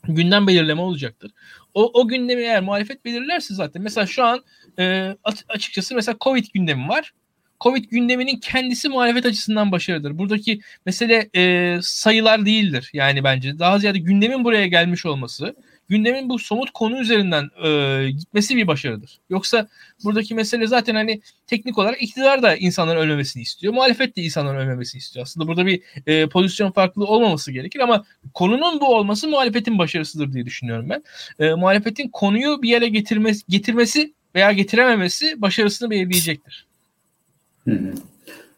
[0.05, 1.31] gündem belirleme olacaktır.
[1.75, 4.45] O, o gündemi eğer muhalefet belirlerse zaten mesela şu an
[4.79, 5.17] e,
[5.49, 7.13] açıkçası mesela Covid gündemi var.
[7.61, 10.19] Covid gündeminin kendisi muhalefet açısından başarıdır.
[10.19, 13.59] Buradaki mesele e, sayılar değildir yani bence.
[13.59, 15.55] Daha ziyade gündemin buraya gelmiş olması,
[15.89, 19.19] gündemin bu somut konu üzerinden e, gitmesi bir başarıdır.
[19.31, 19.69] Yoksa
[20.05, 23.75] buradaki mesele zaten hani teknik olarak iktidar da insanların ölmemesini istiyor.
[23.75, 25.27] Muhalefet de insanların ölmemesini istiyor.
[25.27, 30.47] Aslında burada bir e, pozisyon farklılığı olmaması gerekir ama konunun bu olması muhalefetin başarısıdır diye
[30.47, 31.03] düşünüyorum ben.
[31.39, 36.67] E, muhalefetin konuyu bir yere getirmesi, getirmesi veya getirememesi başarısını belirleyecektir.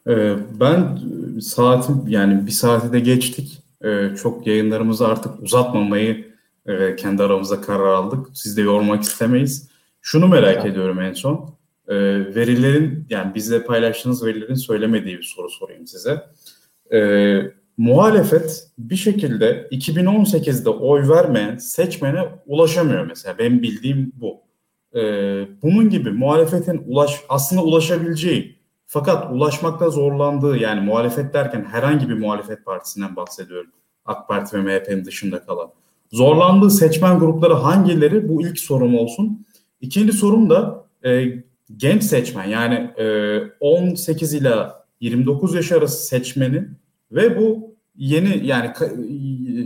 [0.09, 0.99] Ee, ben
[1.41, 3.63] saatim yani bir saati de geçtik.
[3.85, 6.30] Ee, çok yayınlarımızı artık uzatmamayı
[6.67, 8.27] e, kendi aramızda karar aldık.
[8.35, 9.71] Siz de yormak istemeyiz.
[10.03, 10.71] Şunu merak ya.
[10.71, 11.55] ediyorum en son.
[11.89, 11.95] E,
[12.35, 16.23] verilerin yani bizle paylaştığınız verilerin söylemediği bir soru sorayım size.
[16.93, 17.41] E,
[17.77, 23.39] muhalefet bir şekilde 2018'de oy vermeyen seçmene ulaşamıyor mesela.
[23.39, 24.41] Benim bildiğim bu.
[24.95, 25.03] E,
[25.63, 32.65] bunun gibi muhalefetin ulaş aslında ulaşabileceği fakat ulaşmakta zorlandığı yani muhalefet derken herhangi bir muhalefet
[32.65, 33.71] partisinden bahsediyorum.
[34.05, 35.71] AK Parti ve MHP'nin dışında kalan
[36.13, 38.29] Zorlandığı seçmen grupları hangileri?
[38.29, 39.47] Bu ilk sorum olsun.
[39.81, 41.25] İkinci sorum da e,
[41.77, 46.79] genç seçmen yani e, 18 ila 29 yaş arası seçmenin
[47.13, 48.73] ve bu yeni yani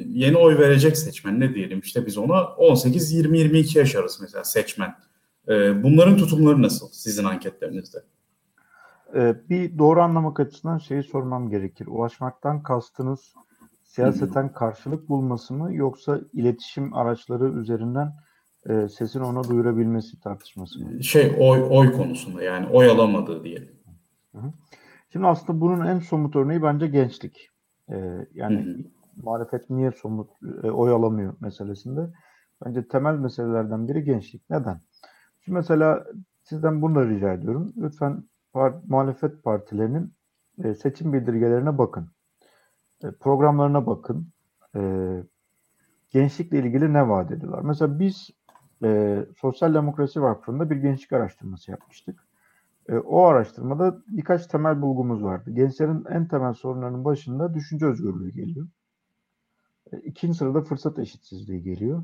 [0.08, 4.44] yeni oy verecek seçmen ne diyelim işte biz ona 18 20 22 yaş arası mesela
[4.44, 4.94] seçmen.
[5.48, 7.98] E, bunların tutumları nasıl sizin anketlerinizde?
[9.14, 11.86] E, bir doğru anlamak açısından şeyi sormam gerekir.
[11.86, 13.34] Ulaşmaktan kastınız
[13.94, 18.12] siyaseten karşılık bulması mı yoksa iletişim araçları üzerinden
[18.68, 21.02] e, sesini ona duyurabilmesi tartışması mı?
[21.02, 23.68] Şey oy oy konusunda yani oy alamadığı diyelim.
[25.12, 27.50] Şimdi aslında bunun en somut örneği bence gençlik.
[27.90, 28.78] Ee, yani Hı-hı.
[29.22, 30.30] muhalefet niye somut
[30.62, 32.10] e, oy alamıyor meselesinde.
[32.64, 34.50] Bence temel meselelerden biri gençlik.
[34.50, 34.80] Neden?
[35.40, 36.04] Şimdi mesela
[36.42, 37.72] sizden bunu da rica ediyorum.
[37.76, 40.12] Lütfen par- muhalefet partilerinin
[40.64, 42.13] e, seçim bildirgelerine bakın.
[43.02, 44.28] E, programlarına bakın.
[44.76, 44.80] E,
[46.10, 47.62] gençlikle ilgili ne vaat ediyorlar?
[47.62, 48.30] Mesela biz
[48.84, 52.24] e, Sosyal Demokrasi Vakfı'nda bir gençlik araştırması yapmıştık.
[52.88, 55.50] E, o araştırmada birkaç temel bulgumuz vardı.
[55.50, 58.66] Gençlerin en temel sorunlarının başında düşünce özgürlüğü geliyor.
[59.92, 62.02] E, ikinci sırada fırsat eşitsizliği geliyor.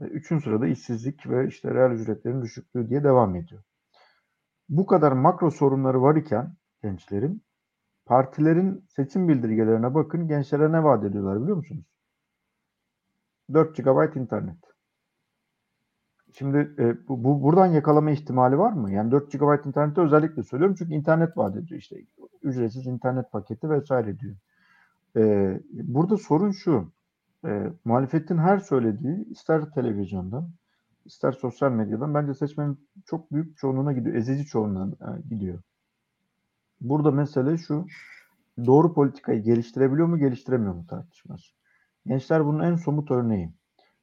[0.00, 3.62] E, üçüncü sırada işsizlik ve işte reel ücretlerin düşüklüğü diye devam ediyor.
[4.68, 7.42] Bu kadar makro sorunları var iken gençlerin
[8.10, 11.84] partilerin seçim bildirgelerine bakın gençlere ne vaat ediyorlar biliyor musunuz?
[13.52, 14.56] 4 GB internet.
[16.32, 18.92] Şimdi e, bu, bu buradan yakalama ihtimali var mı?
[18.92, 21.96] Yani 4 GB internette özellikle söylüyorum çünkü internet vaat ediyor işte
[22.42, 24.36] ücretsiz internet paketi vesaire diyor.
[25.16, 26.92] E, burada sorun şu.
[27.44, 30.50] E, muhalefetin her söylediği ister televizyondan
[31.04, 34.16] ister sosyal medyadan bence seçmenin çok büyük çoğunluğuna gidiyor.
[34.16, 35.58] Ezici çoğunluğuna e, gidiyor.
[36.80, 37.86] Burada mesele şu.
[38.66, 41.46] Doğru politikayı geliştirebiliyor mu geliştiremiyor mu tartışması.
[42.06, 43.52] Gençler bunun en somut örneği.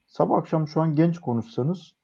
[0.08, 1.96] Sabah akşam şu an genç konuşsanız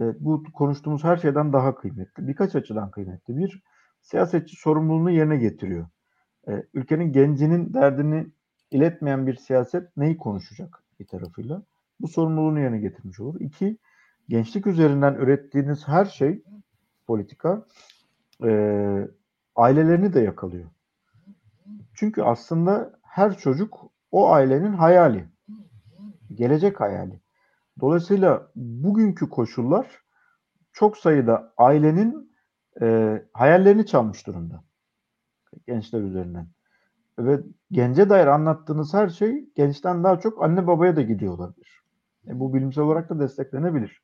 [0.00, 2.28] e, bu konuştuğumuz her şeyden daha kıymetli.
[2.28, 3.36] Birkaç açıdan kıymetli.
[3.36, 3.62] Bir,
[4.00, 5.86] siyasetçi sorumluluğunu yerine getiriyor.
[6.48, 8.26] E, ülkenin gencinin derdini
[8.70, 11.62] iletmeyen bir siyaset neyi konuşacak bir tarafıyla?
[12.00, 13.40] Bu sorumluluğunu yerine getirmiş olur.
[13.40, 13.78] İki,
[14.28, 16.42] gençlik üzerinden ürettiğiniz her şey
[17.06, 17.66] politika
[18.44, 18.48] e,
[19.56, 20.70] ailelerini de yakalıyor.
[21.94, 25.28] Çünkü aslında her çocuk o ailenin hayali.
[26.34, 27.20] Gelecek hayali.
[27.80, 30.02] Dolayısıyla bugünkü koşullar
[30.72, 32.32] çok sayıda ailenin
[32.80, 34.64] e, hayallerini çalmış durumda.
[35.66, 36.46] Gençler üzerinden.
[37.18, 41.82] Ve gence dair anlattığınız her şey gençten daha çok anne babaya da gidiyor olabilir.
[42.26, 44.02] E, bu bilimsel olarak da desteklenebilir.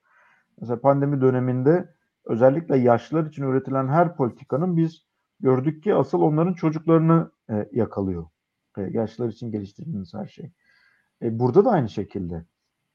[0.61, 1.95] Mesela pandemi döneminde
[2.25, 5.08] özellikle yaşlılar için üretilen her politikanın biz
[5.41, 8.27] gördük ki asıl onların çocuklarını e, yakalıyor.
[8.79, 10.51] E, yaşlılar için geliştirdiğiniz her şey.
[11.23, 12.45] E, burada da aynı şekilde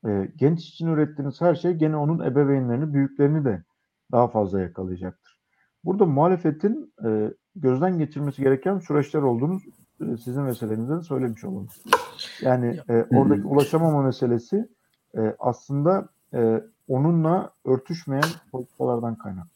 [0.05, 3.63] e, genç için ürettiğiniz her şey gene onun ebeveynlerini, büyüklerini de
[4.11, 5.39] daha fazla yakalayacaktır.
[5.83, 9.59] Burada muhalefetin e, gözden geçirmesi gereken süreçler olduğunu
[10.01, 11.67] e, sizin meselenizde de söylemiş olalım.
[12.41, 14.69] Yani e, oradaki ulaşamama meselesi
[15.17, 19.47] e, aslında e, onunla örtüşmeyen politikalardan kaynak.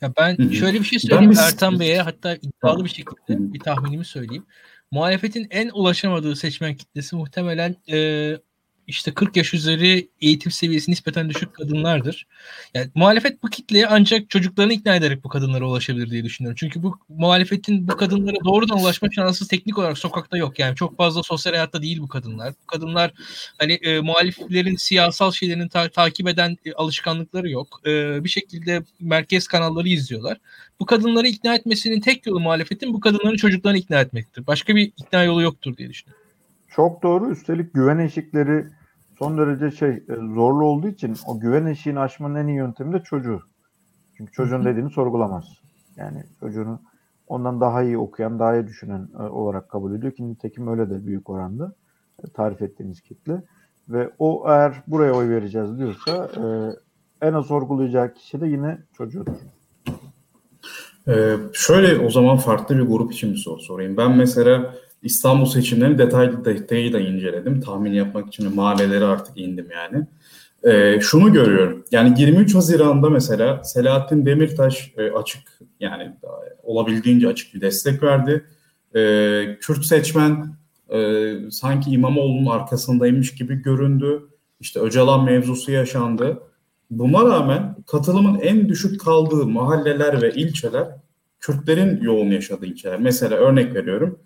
[0.00, 1.36] Ya ben şöyle bir şey söyleyeyim bir...
[1.36, 4.46] Ertan Bey'e hatta iddialı bir şekilde bir tahminimi söyleyeyim.
[4.90, 8.38] Muhalefetin en ulaşamadığı seçmen kitlesi muhtemelen e,
[8.86, 12.26] işte 40 yaş üzeri eğitim seviyesi nispeten düşük kadınlardır.
[12.74, 16.56] Yani muhalefet bu kitleye ancak çocuklarını ikna ederek bu kadınlara ulaşabilir diye düşünüyorum.
[16.60, 20.58] Çünkü bu muhalefetin bu kadınlara doğrudan ulaşma şansı teknik olarak sokakta yok.
[20.58, 22.54] Yani çok fazla sosyal hayatta değil bu kadınlar.
[22.62, 23.12] Bu kadınlar
[23.58, 27.80] hani e, muhaliflerin siyasal şeylerini ta- takip eden e, alışkanlıkları yok.
[27.86, 30.38] E, bir şekilde merkez kanalları izliyorlar.
[30.80, 34.46] Bu kadınları ikna etmesinin tek yolu muhalefetin bu kadınların çocuklarını ikna etmektir.
[34.46, 36.26] Başka bir ikna yolu yoktur diye düşünüyorum.
[36.76, 37.30] Çok doğru.
[37.30, 38.64] Üstelik güven eşikleri
[39.18, 43.00] son derece şey e, zorlu olduğu için o güven eşiğini aşmanın en iyi yöntemi de
[43.00, 43.40] çocuğu.
[44.16, 45.44] Çünkü çocuğun dediğini sorgulamaz.
[45.96, 46.80] Yani çocuğunu
[47.26, 51.06] ondan daha iyi okuyan, daha iyi düşünen e, olarak kabul ediyor ki nitekim öyle de
[51.06, 51.74] büyük oranda
[52.24, 53.42] e, tarif ettiğimiz kitle.
[53.88, 56.30] Ve o eğer buraya oy vereceğiz diyorsa
[57.22, 59.32] en az sorgulayacağı kişi de yine çocuğudur.
[61.08, 63.96] Ee, şöyle o zaman farklı bir grup için bir soru sorayım.
[63.96, 64.74] Ben mesela
[65.06, 67.60] İstanbul seçimlerini detaylı detayıyla inceledim.
[67.60, 70.06] Tahmin yapmak için mahallelere artık indim yani.
[70.64, 71.84] Ee, şunu görüyorum.
[71.92, 75.42] Yani 23 Haziran'da mesela Selahattin Demirtaş e, açık
[75.80, 76.12] yani
[76.62, 78.44] olabildiğince açık bir destek verdi.
[78.96, 80.56] Ee, Kürt seçmen
[80.94, 84.22] e, sanki İmamoğlu'nun arkasındaymış gibi göründü.
[84.60, 86.38] İşte Öcalan mevzusu yaşandı.
[86.90, 90.88] Buna rağmen katılımın en düşük kaldığı mahalleler ve ilçeler
[91.40, 93.00] Kürtlerin yoğun yaşadığı ilçeler.
[93.00, 94.18] Mesela örnek veriyorum.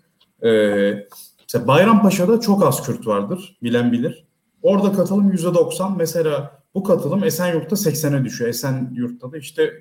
[0.45, 1.07] Ee,
[1.41, 3.57] mesela Bayrampaşa'da çok az Kürt vardır.
[3.63, 4.25] Bilen bilir.
[4.61, 5.97] Orada katılım %90.
[5.97, 8.49] Mesela bu katılım Esenyurt'ta 80'e düşüyor.
[8.49, 9.71] Esenyurt'ta da işte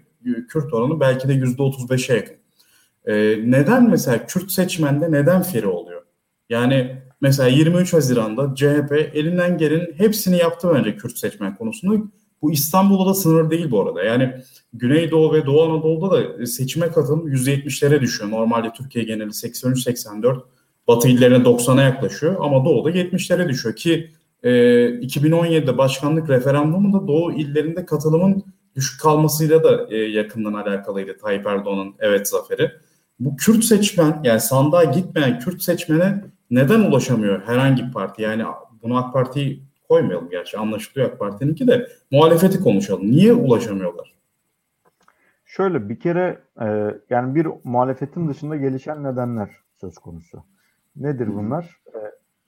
[0.48, 2.36] Kürt oranı belki de %35'e yakın.
[3.06, 6.02] Ee, neden mesela Kürt seçmende neden feri oluyor?
[6.48, 12.04] Yani mesela 23 Haziran'da CHP elinden gelenin hepsini yaptı bence Kürt seçmen konusunda.
[12.42, 14.02] Bu İstanbul'da da sınır değil bu arada.
[14.02, 14.34] Yani
[14.72, 18.30] Güneydoğu ve Doğu Anadolu'da da seçime katılım %70'lere düşüyor.
[18.30, 20.40] Normalde Türkiye geneli 83-84,
[20.88, 24.10] Batı illerine 90'a yaklaşıyor ama Doğu'da 70'lere düşüyor ki
[24.42, 28.44] e, 2017'de başkanlık referandumunda Doğu illerinde katılımın
[28.76, 32.70] düşük kalmasıyla da e, yakından alakalıydı Tayyip Erdoğan'ın evet zaferi.
[33.20, 38.22] Bu Kürt seçmen yani sandığa gitmeyen Kürt seçmene neden ulaşamıyor herhangi bir parti?
[38.22, 38.44] Yani
[38.82, 39.60] bunu AK Parti
[39.90, 43.10] koymayalım gerçi anlaşılıyor AK Parti'ninki de muhalefeti konuşalım.
[43.10, 44.14] Niye ulaşamıyorlar?
[45.44, 49.50] Şöyle bir kere e, yani bir muhalefetin dışında gelişen nedenler
[49.80, 50.44] söz konusu.
[50.96, 51.80] Nedir bunlar?
[51.94, 51.98] E,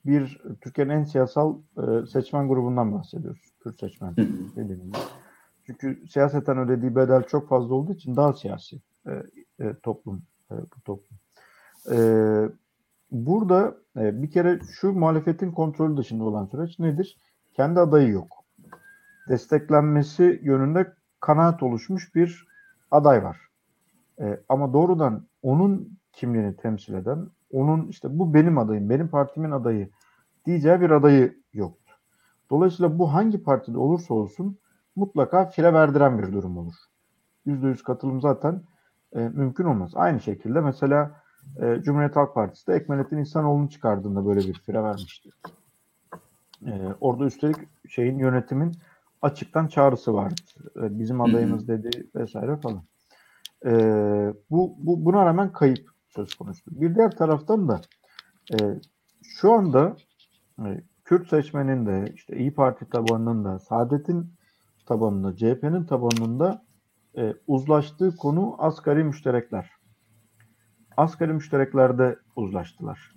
[0.05, 3.41] bir Türkiye'nin en siyasal e, seçmen grubundan bahsediyoruz.
[3.63, 4.15] Kürt seçmen
[4.55, 4.99] dediğimiz.
[5.65, 9.11] Çünkü siyaseten ödediği bedel çok fazla olduğu için daha siyasi e,
[9.59, 11.17] e, toplum e, bu toplum.
[11.91, 11.97] E,
[13.11, 17.17] burada e, bir kere şu muhalefetin kontrolü dışında olan süreç nedir?
[17.53, 18.43] Kendi adayı yok.
[19.29, 22.47] Desteklenmesi yönünde kanaat oluşmuş bir
[22.91, 23.37] aday var.
[24.19, 29.89] E, ama doğrudan onun kimliğini temsil eden, onun işte bu benim adayım, benim partimin adayı
[30.45, 31.93] diyeceği bir adayı yoktu.
[32.49, 34.57] Dolayısıyla bu hangi partide olursa olsun
[34.95, 36.75] mutlaka file verdiren bir durum olur.
[37.47, 38.61] %100 katılım zaten
[39.15, 39.91] e, mümkün olmaz.
[39.95, 41.11] Aynı şekilde mesela
[41.61, 45.29] e, Cumhuriyet Halk Partisi de Ekmelettin İhsanoğlu'nu çıkardığında böyle bir fire vermişti.
[46.67, 47.57] E, orada üstelik
[47.89, 48.71] şeyin yönetimin
[49.21, 50.41] açıktan çağrısı vardı.
[50.75, 52.83] E, bizim adayımız dedi vesaire falan.
[53.65, 53.71] E,
[54.49, 56.61] bu, bu buna rağmen kayıp söz konusu.
[56.67, 57.81] Bir diğer taraftan da
[58.53, 58.57] e,
[59.23, 59.95] şu anda
[60.59, 64.33] e, Kürt seçmenin de işte İyi Parti tabanının da Saadet'in
[64.85, 66.65] tabanında CHP'nin tabanında
[67.17, 69.69] e, uzlaştığı konu asgari müşterekler.
[70.97, 73.15] Asgari müştereklerde uzlaştılar.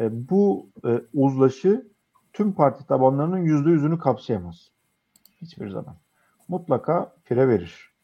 [0.00, 1.93] E, bu e, uzlaşı
[2.34, 4.70] tüm parti tabanlarının yüzde yüzünü kapsayamaz.
[5.40, 5.96] Hiçbir zaman.
[6.48, 7.94] Mutlaka fire verir.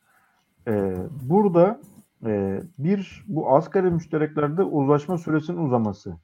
[0.66, 1.81] E, burada
[2.27, 6.16] e, bir bu asgari müştereklerde uzlaşma süresinin uzaması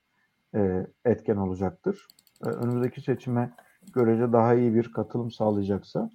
[0.55, 2.07] e, etken olacaktır.
[2.47, 3.53] E, önümüzdeki seçime
[3.95, 6.11] görece daha iyi bir katılım sağlayacaksa.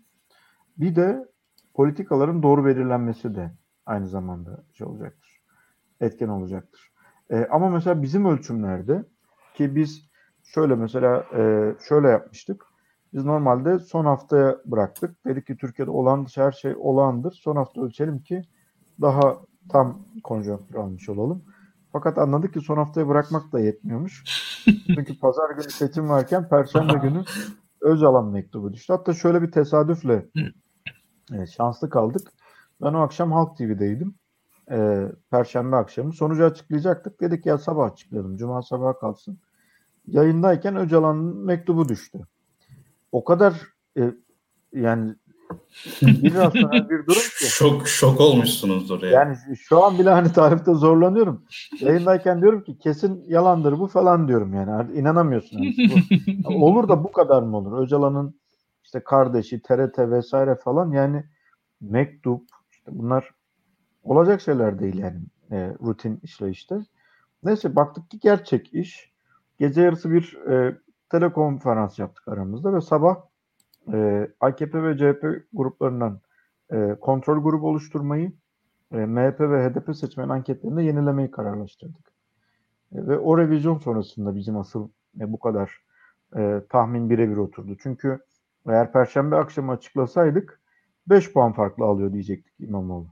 [0.78, 1.28] Bir de
[1.74, 3.52] politikaların doğru belirlenmesi de
[3.86, 5.42] aynı zamanda şey olacaktır.
[6.02, 6.92] Etken olacaktır.
[7.30, 9.04] E, ama mesela bizim ölçümlerde
[9.54, 10.11] ki biz
[10.44, 12.66] şöyle mesela e, şöyle yapmıştık.
[13.14, 15.26] Biz normalde son haftaya bıraktık.
[15.26, 17.32] Dedik ki Türkiye'de olan her şey olağandır.
[17.32, 18.42] Son hafta ölçelim ki
[19.02, 19.38] daha
[19.70, 21.44] tam konjonktür almış olalım.
[21.92, 24.24] Fakat anladık ki son haftaya bırakmak da yetmiyormuş.
[24.88, 27.24] Çünkü pazar günü seçim varken perşembe günü
[27.82, 28.94] Öcalan mektubu düştü.
[28.94, 30.26] Hatta şöyle bir tesadüfle
[31.34, 32.32] e, şanslı kaldık.
[32.82, 34.16] Ben o akşam Halk TV'deydim.
[34.72, 36.14] E, Perşembe akşamı.
[36.14, 37.22] Sonucu açıklayacaktık.
[37.22, 38.38] Dedik ya sabah açıklayalım.
[38.38, 39.40] Cuma sabah kalsın.
[40.08, 42.20] Yayındayken Öcalan'ın mektubu düştü.
[43.12, 43.54] O kadar
[43.98, 44.14] e,
[44.74, 45.16] yani
[46.02, 47.46] bir rasyonel bir durum ki.
[47.46, 49.14] Şok, şok olmuşsunuzdur yani.
[49.14, 51.46] Yani şu an bile hani tarifte zorlanıyorum.
[51.80, 54.98] Yayındayken diyorum ki kesin yalandır bu falan diyorum yani.
[55.00, 55.60] İnanamıyorsun.
[55.60, 56.64] Yani.
[56.64, 57.84] olur da bu kadar mı olur?
[57.84, 58.36] Öcalan'ın
[58.84, 61.24] işte kardeşi, TRT vesaire falan yani
[61.82, 63.32] mektup işte bunlar
[64.04, 65.20] olacak şeyler değil yani
[65.52, 66.76] e, rutin işleyişte.
[67.44, 69.11] Neyse baktık ki gerçek iş.
[69.62, 70.78] Gece yarısı bir e,
[71.10, 73.18] telekonferans yaptık aramızda ve sabah
[73.94, 76.20] e, AKP ve CHP gruplarından
[76.72, 78.32] e, kontrol grubu oluşturmayı,
[78.92, 82.12] e, MHP ve HDP seçmen anketlerinde yenilemeyi kararlaştırdık.
[82.92, 84.90] E, ve o revizyon sonrasında bizim asıl
[85.20, 85.82] e, bu kadar
[86.38, 87.78] e, tahmin birebir oturdu.
[87.84, 88.20] Çünkü
[88.68, 90.62] eğer Perşembe akşamı açıklasaydık
[91.08, 93.08] 5 puan farklı alıyor diyecektik İmamoğlu.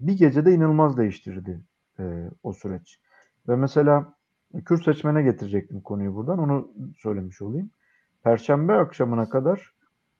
[0.00, 1.60] Bir gecede inanılmaz değiştirdi
[1.98, 3.00] e, o süreç.
[3.48, 4.15] Ve mesela
[4.64, 6.38] Kürt seçmene getirecektim konuyu buradan.
[6.38, 7.70] Onu söylemiş olayım.
[8.22, 9.72] Perşembe akşamına kadar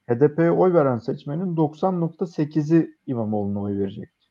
[0.09, 4.27] HDP'ye oy veren seçmenin 90.8'i İmamoğlu'na oy verecekti.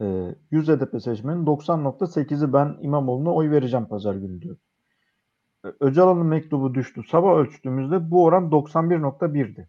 [0.00, 4.56] E, 100 HDP seçmenin 90.8'i ben İmamoğlu'na oy vereceğim pazar günü diyor.
[5.80, 7.02] Öcalan'ın mektubu düştü.
[7.10, 9.68] Sabah ölçtüğümüzde bu oran 91.1'di.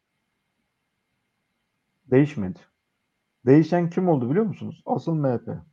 [2.11, 2.59] Değişmedi.
[3.45, 4.81] Değişen kim oldu biliyor musunuz?
[4.85, 5.68] Asıl MHP.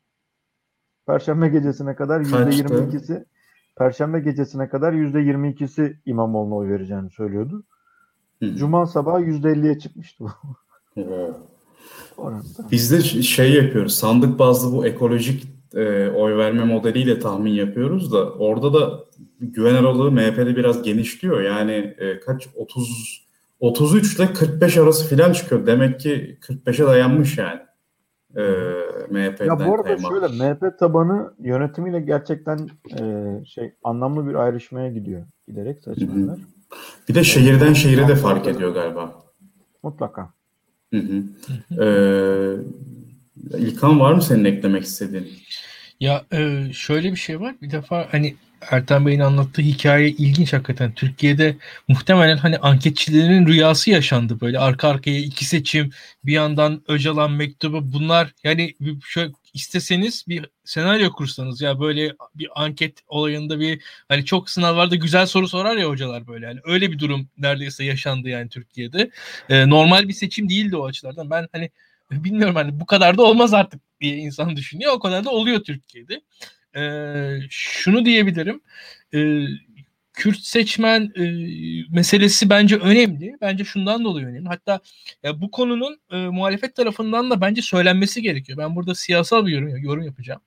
[1.06, 3.24] Perşembe gecesine kadar %22'si
[3.78, 7.64] Perşembe gecesine kadar %22'si İmamoğlu'na oy vereceğini söylüyordu.
[8.42, 8.54] Hı.
[8.54, 10.30] Cuma sabahı %50'ye çıkmıştı bu.
[12.70, 13.94] Biz de şey yapıyoruz.
[13.94, 19.04] Sandık bazlı bu ekolojik e, oy verme modeliyle tahmin yapıyoruz da orada da
[19.40, 21.40] güven aralığı MHP'de biraz genişliyor.
[21.40, 23.26] Yani e, kaç 30
[23.60, 25.66] 33 ile 45 arası filan çıkıyor.
[25.66, 27.60] Demek ki 45'e dayanmış yani.
[28.36, 28.42] E,
[29.10, 30.12] MHP'den ya bu arada kaymak.
[30.12, 32.68] şöyle MHP tabanı yönetimiyle gerçekten
[33.00, 36.36] e, şey anlamlı bir ayrışmaya gidiyor giderek seçmenler.
[37.08, 39.14] Bir de şehirden şehire de fark ediyor galiba.
[39.82, 40.30] Mutlaka.
[40.94, 41.22] Hı hı.
[41.82, 42.56] Ee,
[43.58, 45.28] İlkan var mı senin eklemek istediğin?
[46.00, 47.54] Ya e, şöyle bir şey var.
[47.62, 50.92] Bir defa hani Ertan Bey'in anlattığı hikaye ilginç hakikaten.
[50.94, 51.56] Türkiye'de
[51.88, 55.90] muhtemelen hani anketçilerin rüyası yaşandı böyle arka arkaya iki seçim
[56.24, 58.74] bir yandan Öcalan mektubu bunlar yani
[59.04, 65.26] şöyle isteseniz bir senaryo kursanız ya böyle bir anket olayında bir hani çok sınavlarda güzel
[65.26, 69.10] soru sorar ya hocalar böyle yani öyle bir durum neredeyse yaşandı yani Türkiye'de.
[69.48, 71.30] Ee, normal bir seçim değildi o açılardan.
[71.30, 71.70] Ben hani
[72.10, 74.92] bilmiyorum hani bu kadar da olmaz artık diye insan düşünüyor.
[74.92, 76.20] O kadar da oluyor Türkiye'de.
[76.76, 78.60] Ee, şunu diyebilirim.
[79.14, 79.44] Ee,
[80.16, 81.22] Kürt seçmen e,
[81.90, 83.36] meselesi bence önemli.
[83.40, 84.48] Bence şundan dolayı önemli.
[84.48, 84.80] Hatta
[85.22, 88.58] ya bu konunun e, muhalefet tarafından da bence söylenmesi gerekiyor.
[88.58, 90.40] Ben burada siyasal bir yorum, yorum yapacağım.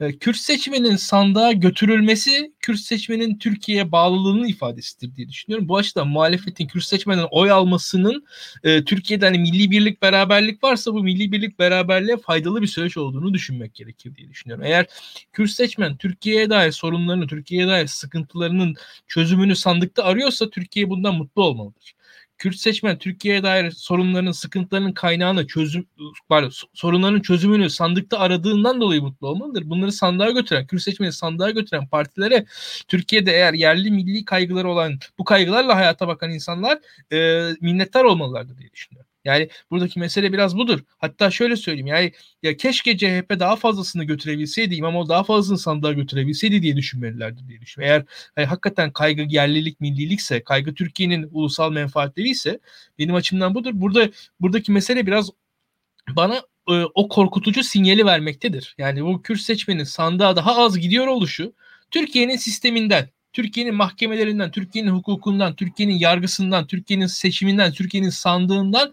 [0.00, 5.68] E, Kürt seçmenin sandığa götürülmesi Kürt seçmenin Türkiye'ye bağlılığının ifadesidir diye düşünüyorum.
[5.68, 8.24] Bu açıdan muhalefetin Kürt seçmenden oy almasının
[8.64, 13.34] e, Türkiye'de hani milli birlik beraberlik varsa bu milli birlik beraberliğe faydalı bir süreç olduğunu
[13.34, 14.64] düşünmek gerekir diye düşünüyorum.
[14.64, 14.86] Eğer
[15.32, 18.74] Kürt seçmen Türkiye'ye dair sorunlarını, Türkiye'ye dair sıkıntılarının
[19.06, 21.94] çözümünü sandıkta arıyorsa Türkiye bundan mutlu olmalıdır.
[22.40, 25.86] Kürt seçmen Türkiye'ye dair sorunların, sıkıntılarının kaynağını çözüm
[26.28, 29.70] pardon, sorunların çözümünü sandıkta aradığından dolayı mutlu olmalıdır.
[29.70, 32.46] Bunları sandığa götüren, Kürt seçmeni sandığa götüren partilere
[32.88, 36.78] Türkiye'de eğer yerli milli kaygıları olan bu kaygılarla hayata bakan insanlar
[37.12, 39.09] e, minnettar olmalılardır diye düşünüyorum.
[39.24, 40.80] Yani buradaki mesele biraz budur.
[40.98, 46.62] Hatta şöyle söyleyeyim yani ya keşke CHP daha fazlasını götürebilseydi, İmamoğlu daha fazlasını sandığa götürebilseydi
[46.62, 47.92] diye düşünmelilerdi diye düşünüyorum.
[47.92, 48.04] Eğer
[48.36, 52.60] yani hakikaten kaygı yerlilik, millilikse, kaygı Türkiye'nin ulusal menfaatleri ise
[52.98, 53.70] benim açımdan budur.
[53.74, 54.10] Burada
[54.40, 55.30] buradaki mesele biraz
[56.16, 56.36] bana
[56.68, 58.74] e, o korkutucu sinyali vermektedir.
[58.78, 61.52] Yani bu Kürt seçmenin sandığa daha az gidiyor oluşu
[61.90, 68.92] Türkiye'nin sisteminden, Türkiye'nin mahkemelerinden, Türkiye'nin hukukundan, Türkiye'nin yargısından, Türkiye'nin seçiminden, Türkiye'nin sandığından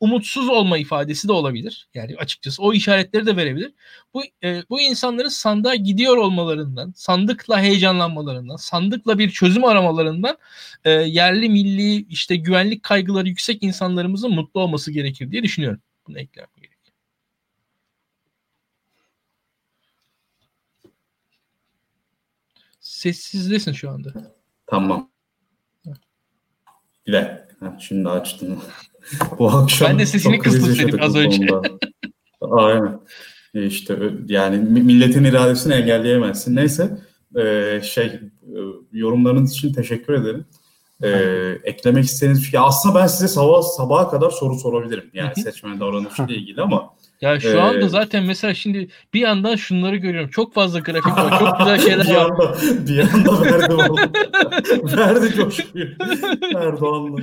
[0.00, 1.88] umutsuz olma ifadesi de olabilir.
[1.94, 3.72] Yani açıkçası o işaretleri de verebilir.
[4.14, 10.38] Bu e, bu insanların sandığa gidiyor olmalarından, sandıkla heyecanlanmalarından, sandıkla bir çözüm aramalarından
[10.84, 15.80] e, yerli milli işte güvenlik kaygıları yüksek insanlarımızın mutlu olması gerekir diye düşünüyorum.
[16.06, 16.78] Bunu eklemem gerekiyor.
[22.80, 24.34] Sessizlesin şu anda.
[24.66, 25.10] Tamam.
[27.06, 27.78] Bir dakika.
[27.80, 28.62] Şimdi açtım.
[29.38, 31.46] Bu akşam ben de sesini kıstım dedim az önce.
[32.40, 33.00] Aynen.
[33.54, 33.98] E, işte
[34.28, 36.56] yani milletin iradesini engelleyemezsin.
[36.56, 36.98] Neyse
[37.36, 38.20] e, şey e,
[38.92, 40.44] yorumlarınız için teşekkür ederim.
[41.02, 41.08] E,
[41.64, 45.10] eklemek istediğiniz şey aslında ben size sabah sabaha kadar soru sorabilirim.
[45.14, 46.90] Yani seçmen davranışıyla ilgili ama
[47.20, 50.30] ya şu ee, anda zaten mesela şimdi bir yandan şunları görüyorum.
[50.30, 51.38] Çok fazla grafik var.
[51.38, 52.30] Çok güzel şeyler bir var.
[52.30, 52.56] Anda,
[52.88, 53.98] bir anda verdi oğlum.
[54.96, 55.88] verdi coşkuyu.
[56.56, 57.22] Erdoğan'la.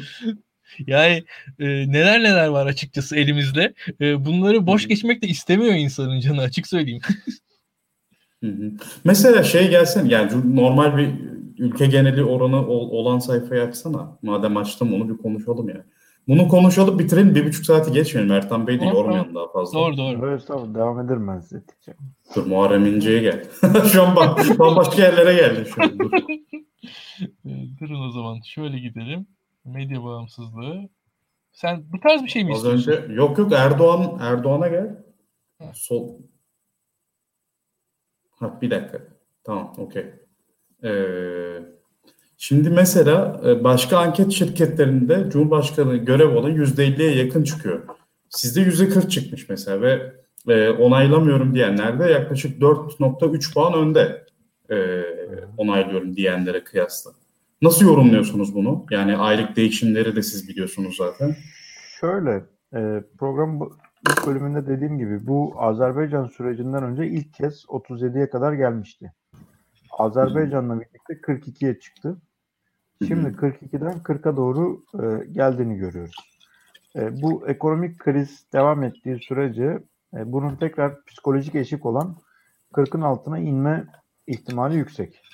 [0.88, 1.24] Yani
[1.60, 3.74] e, neler neler var açıkçası elimizde.
[4.02, 7.02] E, bunları boş geçmek de istemiyor insanın canı açık söyleyeyim.
[9.04, 11.10] Mesela şey gelsen yani normal bir
[11.58, 14.20] ülke geneli oranı olan sayfayı açsana.
[14.22, 15.86] Madem açtım onu bir konuşalım ya.
[16.28, 17.36] Bunu konuşalım bitirelim.
[17.36, 18.34] Bir buçuk saati geçmeyelim.
[18.34, 19.80] Ertan Bey de yormayalım daha fazla.
[19.80, 20.30] Doğru doğru.
[20.30, 21.64] Evet tamam devam ederim ben size.
[22.36, 23.44] Dur Muharrem İnce'ye gel.
[23.92, 24.16] şu an
[24.60, 26.00] bambaşka yerlere geldi şu an.
[26.00, 26.12] Dur.
[27.80, 29.28] Durun o zaman şöyle gidelim.
[29.66, 30.90] Medya bağımsızlığı.
[31.52, 32.92] Sen bu tarz bir şey mi Az istiyorsun?
[32.92, 35.04] önce yok yok Erdoğan Erdoğan'a gel.
[35.60, 35.72] Ha.
[35.74, 36.20] Sol.
[38.32, 39.00] Ha bir dakika.
[39.44, 40.06] Tamam okey.
[40.84, 41.60] Ee,
[42.38, 47.88] şimdi mesela e, başka anket şirketlerinde Cumhurbaşkanı görev olan %50'ye yakın çıkıyor.
[48.30, 50.14] Sizde %40 çıkmış mesela ve
[50.48, 54.26] e, onaylamıyorum diyenler de yaklaşık 4.3 puan önde
[54.72, 55.04] e,
[55.58, 57.12] onaylıyorum diyenlere kıyasla.
[57.66, 58.86] Nasıl yorumluyorsunuz bunu?
[58.92, 61.36] Yani aylık değişimleri de siz biliyorsunuz zaten.
[62.00, 63.70] Şöyle, e, program
[64.10, 69.14] ilk bölümünde dediğim gibi bu Azerbaycan sürecinden önce ilk kez 37'ye kadar gelmişti.
[69.92, 72.18] Azerbaycan'la birlikte 42'ye çıktı.
[73.08, 76.16] Şimdi 42'den 40'a doğru e, geldiğini görüyoruz.
[76.96, 79.80] E, bu ekonomik kriz devam ettiği sürece
[80.14, 82.16] e, bunun tekrar psikolojik eşik olan
[82.74, 83.88] 40'ın altına inme
[84.28, 85.25] ihtimali yüksek.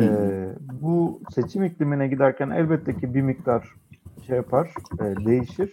[0.00, 0.06] E,
[0.82, 3.74] bu seçim iklimine giderken elbette ki bir miktar
[4.26, 5.72] şey yapar, e, değişir.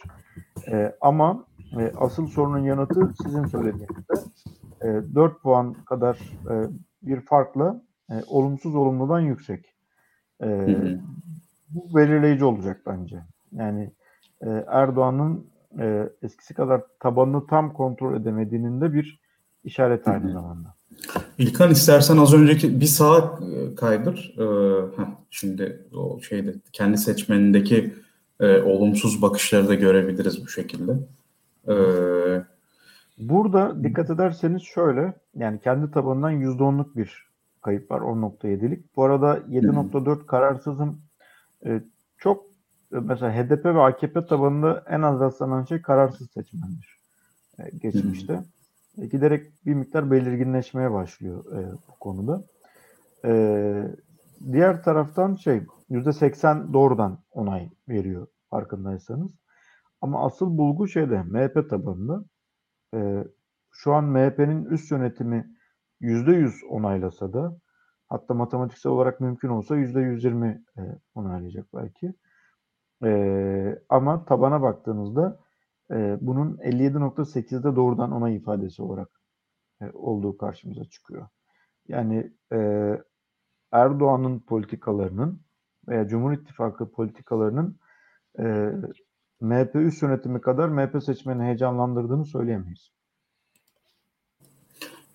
[0.68, 1.45] E, ama
[1.80, 4.14] e, asıl sorunun yanıtı sizin söylediğinizde
[4.81, 6.15] e, 4 puan kadar
[6.49, 6.53] e,
[7.02, 7.81] bir farkla
[8.11, 9.65] e, olumsuz olumludan yüksek.
[10.43, 10.68] E,
[11.69, 13.23] bu belirleyici olacak bence.
[13.52, 13.91] Yani
[14.41, 15.48] e, Erdoğan'ın
[15.80, 19.22] e, eskisi kadar tabanını tam kontrol edemediğinin de bir
[19.64, 20.73] işaret aynı zamanda.
[21.38, 23.40] İlkan istersen az önceki bir sağa
[23.78, 24.36] kaydır.
[24.38, 27.94] Ee, heh, şimdi o şeyde kendi seçmenindeki
[28.40, 30.91] e, olumsuz bakışları da görebiliriz bu şekilde.
[31.68, 32.44] Ee,
[33.18, 37.26] Burada dikkat ederseniz şöyle yani kendi tabanından %10'luk bir
[37.61, 38.95] kayıp var 10.7'lik.
[38.95, 41.02] Bu arada 7.4 kararsızım
[41.65, 41.82] e,
[42.18, 42.45] çok
[42.94, 46.98] e, mesela HDP ve AKP tabanında en az rastlanan şey kararsız seçmendir
[47.60, 48.34] e, geçmişte.
[48.34, 48.44] Hı
[49.06, 52.44] giderek bir miktar belirginleşmeye başlıyor e, bu konuda.
[53.26, 53.32] E,
[54.52, 59.32] diğer taraftan şey %80 doğrudan onay veriyor farkındaysanız.
[60.02, 62.26] Ama asıl bulgu şeyde MHP tabanında.
[62.94, 63.23] E,
[63.72, 65.56] şu an MHP'nin üst yönetimi
[66.02, 67.57] %100 onaylasa da
[68.11, 70.82] Hatta matematiksel olarak mümkün olsa %120 e,
[71.15, 72.14] onaylayacak belki.
[73.03, 75.40] E, ama tabana baktığınızda
[75.91, 79.09] e, bunun 57.8'de doğrudan onay ifadesi olarak
[79.81, 81.27] e, olduğu karşımıza çıkıyor.
[81.88, 82.57] Yani e,
[83.72, 85.41] Erdoğan'ın politikalarının
[85.88, 87.80] veya Cumhur İttifakı politikalarının
[88.39, 88.72] e,
[89.41, 92.91] MHP üst yönetimi kadar MHP seçmeni heyecanlandırdığını söyleyemeyiz.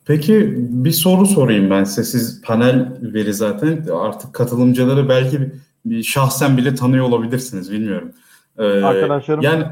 [0.06, 2.04] Peki bir soru sorayım ben size.
[2.04, 5.52] Siz panel veri zaten artık katılımcıları belki bir,
[5.84, 8.12] bir şahsen bile tanıyor olabilirsiniz bilmiyorum.
[8.58, 9.66] Ee, Arkadaşlarım yani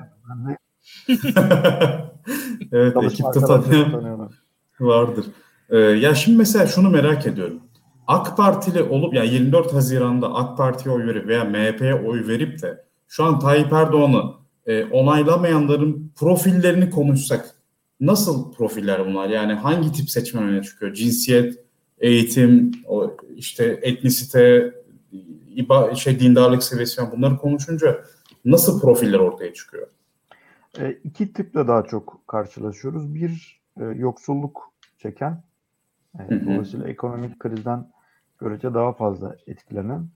[2.72, 4.30] evet ekipte tanıyan
[4.80, 5.26] vardır.
[5.70, 7.60] Ee, ya şimdi mesela şunu merak ediyorum.
[8.06, 12.84] AK Partili olup yani 24 Haziran'da AK Parti'ye oy verip veya MHP'ye oy verip de
[13.08, 14.32] şu an Tayyip Erdoğan'ı
[14.66, 17.54] e, onaylamayanların profillerini konuşsak
[18.00, 19.28] nasıl profiller bunlar?
[19.28, 20.94] Yani hangi tip seçmen öne çıkıyor?
[20.94, 21.64] Cinsiyet,
[21.98, 24.74] eğitim, o işte etnisite,
[25.54, 28.04] iba, şey dindarlık seviyesi bunları konuşunca
[28.44, 29.86] nasıl profiller ortaya çıkıyor?
[30.78, 33.14] E, iki tiple daha çok karşılaşıyoruz.
[33.14, 35.42] Bir e, yoksulluk çeken,
[36.18, 37.86] e, dolayısıyla ekonomik krizden
[38.38, 40.06] görece daha fazla etkilenen.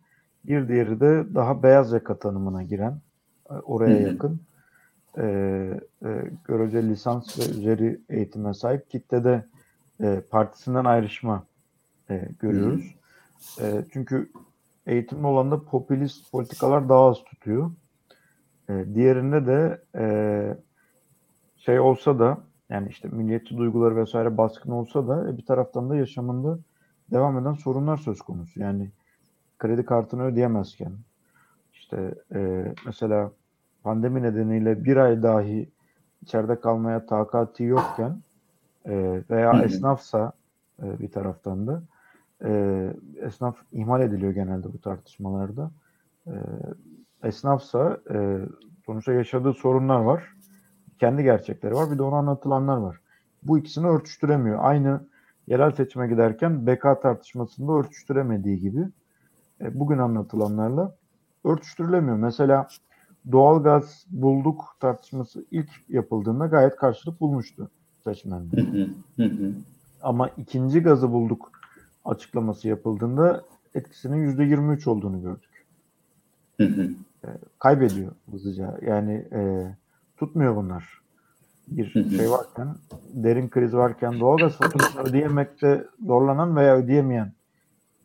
[0.44, 3.01] Bir diğeri de daha beyaz yaka tanımına giren,
[3.51, 4.40] e, oraya yakın
[5.18, 5.24] e,
[6.05, 9.44] e, görece lisans ve üzeri eğitime sahip kitlede
[10.01, 11.44] e, partisinden ayrışma
[12.10, 12.94] e, görüyoruz.
[13.60, 14.30] E, çünkü
[14.86, 17.70] eğitimli olanda popülist politikalar daha az tutuyor.
[18.69, 20.57] E, diğerinde de e,
[21.57, 22.39] şey olsa da
[22.69, 26.59] yani işte milliyetçi duyguları vesaire baskın olsa da e, bir taraftan da yaşamında
[27.11, 28.61] devam eden sorunlar söz konusu.
[28.61, 28.90] Yani
[29.59, 30.93] kredi kartını ödeyemezken
[31.73, 33.32] işte e, mesela
[33.82, 35.69] pandemi nedeniyle bir ay dahi
[36.23, 38.23] içeride kalmaya takati yokken
[38.86, 40.32] e, veya esnafsa
[40.82, 41.82] e, bir taraftan da
[42.45, 45.70] e, esnaf ihmal ediliyor genelde bu tartışmalarda.
[46.27, 46.32] E,
[47.23, 48.39] esnafsa e,
[48.86, 50.32] sonuçta yaşadığı sorunlar var.
[50.99, 51.90] Kendi gerçekleri var.
[51.90, 53.01] Bir de ona anlatılanlar var.
[53.43, 54.59] Bu ikisini örtüştüremiyor.
[54.62, 55.01] Aynı
[55.47, 58.89] yerel seçime giderken BK tartışmasında örtüştüremediği gibi
[59.61, 60.95] e, bugün anlatılanlarla
[61.45, 62.16] örtüştürülemiyor.
[62.16, 62.69] Mesela
[63.32, 67.70] doğalgaz bulduk tartışması ilk yapıldığında gayet karşılık bulmuştu
[68.05, 68.57] seçmende.
[70.03, 71.53] Ama ikinci gazı bulduk
[72.05, 75.66] açıklaması yapıldığında etkisinin yüzde 23 olduğunu gördük.
[77.24, 77.28] E,
[77.59, 78.78] kaybediyor hızlıca.
[78.86, 79.40] Yani e,
[80.16, 80.99] tutmuyor bunlar.
[81.69, 82.74] Bir şey varken,
[83.15, 87.32] derin kriz varken doğalgaz faturasını ödeyemekte zorlanan veya ödeyemeyen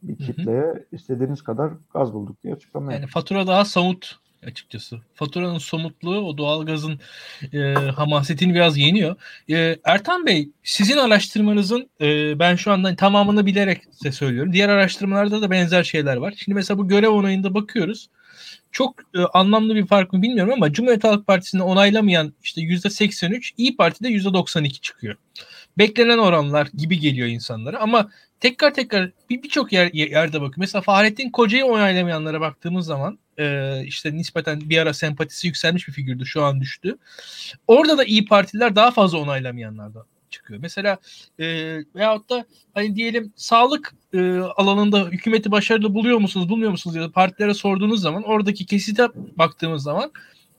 [0.04, 5.00] bir kitleye istediğiniz kadar gaz bulduk diye açıklama Yani fatura daha somut açıkçası.
[5.14, 7.00] Faturanın somutluğu o doğalgazın
[7.54, 9.16] e, hamasetini biraz yeniyor.
[9.50, 14.54] E, Ertan Bey sizin araştırmanızın e, ben şu anda tamamını bilerek size söylüyorum.
[14.54, 16.34] Diğer araştırmalarda da benzer şeyler var.
[16.38, 18.10] Şimdi mesela bu görev onayında bakıyoruz.
[18.74, 23.78] Çok e, anlamlı bir fark mı bilmiyorum ama Cumhuriyet Halk Partisi'ni onaylamayan işte %83, İyi
[23.78, 25.16] Parti'de %92 çıkıyor.
[25.78, 28.10] Beklenen oranlar gibi geliyor insanlara ama
[28.40, 30.58] tekrar tekrar bir birçok yer, yerde bakıyor.
[30.58, 36.26] Mesela Fahrettin Koca'yı onaylamayanlara baktığımız zaman e, işte nispeten bir ara sempatisi yükselmiş bir figürdü.
[36.26, 36.98] Şu an düştü.
[37.68, 40.60] Orada da iyi Partiler daha fazla onaylamayanlardan çıkıyor.
[40.62, 40.98] Mesela
[41.40, 41.46] e,
[41.96, 47.12] veyahut da hani diyelim sağlık e, alanında hükümeti başarılı buluyor musunuz, bulmuyor musunuz ya da
[47.12, 49.08] partilere sorduğunuz zaman oradaki kesite
[49.38, 50.12] baktığımız zaman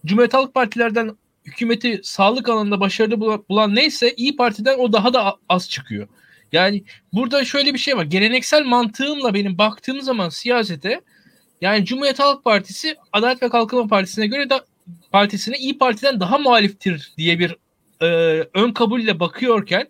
[0.06, 5.70] Cumhuriyet Halk Partilerden hükümeti sağlık alanında başarılı bulan neyse İyi Parti'den o daha da az
[5.70, 6.08] çıkıyor.
[6.52, 8.04] Yani burada şöyle bir şey var.
[8.04, 11.00] Geleneksel mantığımla benim baktığım zaman siyasete
[11.60, 14.60] yani Cumhuriyet Halk Partisi Adalet ve Kalkınma Partisi'ne göre de
[15.12, 17.56] partisine İyi Parti'den daha muhaliftir diye bir
[18.04, 19.88] e, ön kabulle bakıyorken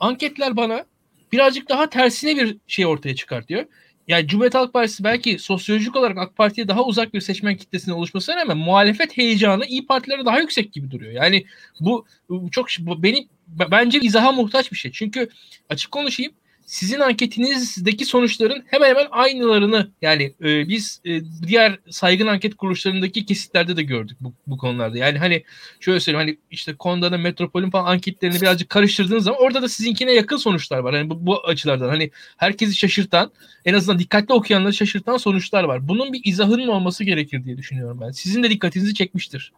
[0.00, 0.84] anketler bana
[1.32, 3.64] birazcık daha tersine bir şey ortaya çıkartıyor.
[4.08, 8.36] Yani Cumhuriyet Halk Partisi belki sosyolojik olarak AK Parti'ye daha uzak bir seçmen kitlesine oluşmasına
[8.36, 11.12] rağmen muhalefet heyecanı İyi Partilere daha yüksek gibi duruyor.
[11.12, 11.44] Yani
[11.80, 14.92] bu, bu çok bu benim bence izaha muhtaç bir şey.
[14.92, 15.28] Çünkü
[15.68, 16.32] açık konuşayım
[16.66, 23.76] sizin anketinizdeki sonuçların hemen hemen aynılarını yani e, biz e, diğer saygın anket kuruluşlarındaki kesitlerde
[23.76, 24.98] de gördük bu, bu konularda.
[24.98, 25.44] Yani hani
[25.80, 30.36] şöyle söyleyeyim hani işte Konda'nın Metropol'ün falan anketlerini birazcık karıştırdığınız zaman orada da sizinkine yakın
[30.36, 30.94] sonuçlar var.
[30.94, 33.30] Hani bu, bu açılardan hani herkesi şaşırtan
[33.64, 35.88] en azından dikkatli okuyanları şaşırtan sonuçlar var.
[35.88, 38.10] Bunun bir izahının olması gerekir diye düşünüyorum ben.
[38.10, 39.52] Sizin de dikkatinizi çekmiştir.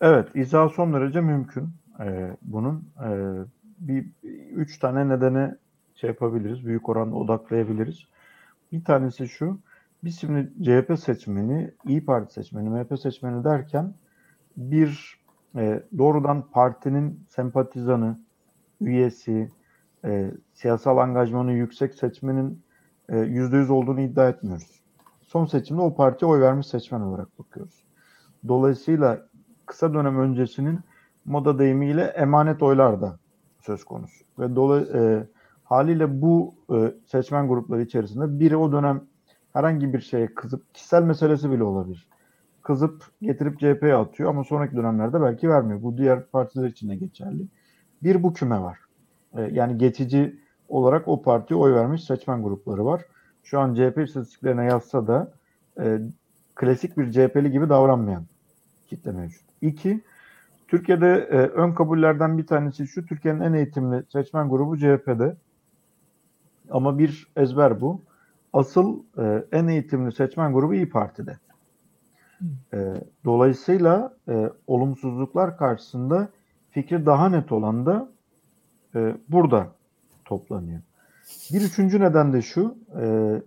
[0.00, 1.68] Evet izah son derece mümkün.
[2.00, 3.08] Ee, bunun e,
[3.78, 4.04] bir
[4.56, 5.50] üç tane nedeni
[5.96, 6.66] şey yapabiliriz.
[6.66, 8.04] Büyük oranda odaklayabiliriz.
[8.72, 9.58] Bir tanesi şu.
[10.04, 13.94] Biz şimdi CHP seçmeni, İyi Parti seçmeni, MHP seçmeni derken
[14.56, 15.20] bir
[15.56, 18.20] e, doğrudan partinin sempatizanı,
[18.80, 19.50] üyesi,
[20.04, 22.62] e, siyasal angajmanı yüksek seçmenin
[23.08, 24.82] e, %100 olduğunu iddia etmiyoruz.
[25.22, 27.84] Son seçimde o partiye oy vermiş seçmen olarak bakıyoruz.
[28.48, 29.26] Dolayısıyla
[29.66, 30.80] kısa dönem öncesinin
[31.24, 33.18] moda deyimiyle emanet oylar da
[33.60, 34.24] söz konusu.
[34.38, 35.26] Ve dolay, e,
[35.68, 39.00] haliyle bu e, seçmen grupları içerisinde biri o dönem
[39.52, 42.08] herhangi bir şeye kızıp kişisel meselesi bile olabilir.
[42.62, 45.82] Kızıp getirip CHP'ye atıyor ama sonraki dönemlerde belki vermiyor.
[45.82, 47.46] Bu diğer partiler için de geçerli.
[48.02, 48.78] Bir bu küme var.
[49.36, 50.36] E, yani geçici
[50.68, 53.02] olarak o partiye oy vermiş seçmen grupları var.
[53.44, 55.32] Şu an CHP istatistiklerine yazsa da
[55.80, 55.98] e,
[56.54, 58.24] klasik bir CHP'li gibi davranmayan
[58.86, 59.42] kitle mevcut.
[59.62, 60.00] İki,
[60.68, 65.36] Türkiye'de e, ön kabullerden bir tanesi şu, Türkiye'nin en eğitimli seçmen grubu CHP'de.
[66.70, 68.02] Ama bir ezber bu.
[68.52, 71.38] Asıl e, en eğitimli seçmen grubu İyi Parti'de.
[72.72, 72.94] E,
[73.24, 76.28] dolayısıyla e, olumsuzluklar karşısında
[76.70, 78.08] fikri daha net olan da
[78.94, 79.72] e, burada
[80.24, 80.80] toplanıyor.
[81.52, 83.42] Bir üçüncü neden de şu, e,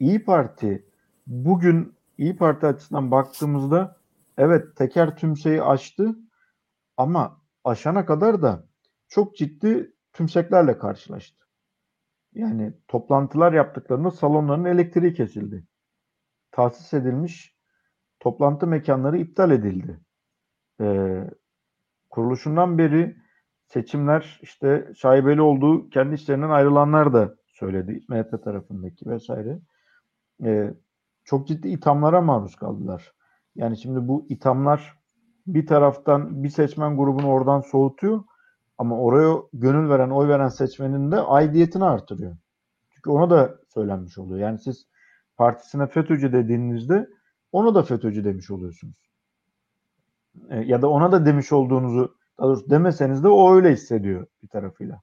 [0.00, 0.84] İyi Parti
[1.26, 3.96] bugün İyi Parti açısından baktığımızda
[4.38, 6.16] evet teker tümseyi açtı
[6.96, 8.64] ama aşana kadar da
[9.08, 11.39] çok ciddi tümseklerle karşılaştı.
[12.34, 15.66] Yani toplantılar yaptıklarında salonların elektriği kesildi.
[16.50, 17.56] Tahsis edilmiş
[18.20, 20.00] toplantı mekanları iptal edildi.
[20.80, 21.30] Ee,
[22.10, 23.16] kuruluşundan beri
[23.66, 28.00] seçimler işte şaibeli olduğu kendi işlerinden ayrılanlar da söyledi.
[28.08, 29.60] MHP tarafındaki vesaire.
[30.44, 30.74] Ee,
[31.24, 33.12] çok ciddi ithamlara maruz kaldılar.
[33.54, 34.98] Yani şimdi bu ithamlar
[35.46, 38.24] bir taraftan bir seçmen grubunu oradan soğutuyor
[38.80, 42.36] ama oraya gönül veren, oy veren seçmenin de aidiyetini artırıyor.
[42.94, 44.40] Çünkü ona da söylenmiş oluyor.
[44.40, 44.86] Yani siz
[45.36, 47.08] partisine FETÖ'cü dediğinizde
[47.52, 48.96] onu da FETÖ'cü demiş oluyorsunuz.
[50.50, 54.48] E, ya da ona da demiş olduğunuzu daha doğrusu demeseniz de o öyle hissediyor bir
[54.48, 55.00] tarafıyla.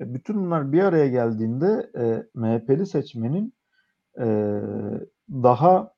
[0.00, 3.54] E, bütün bunlar bir araya geldiğinde e, MHP'li seçmenin
[4.18, 4.26] e,
[5.30, 5.94] daha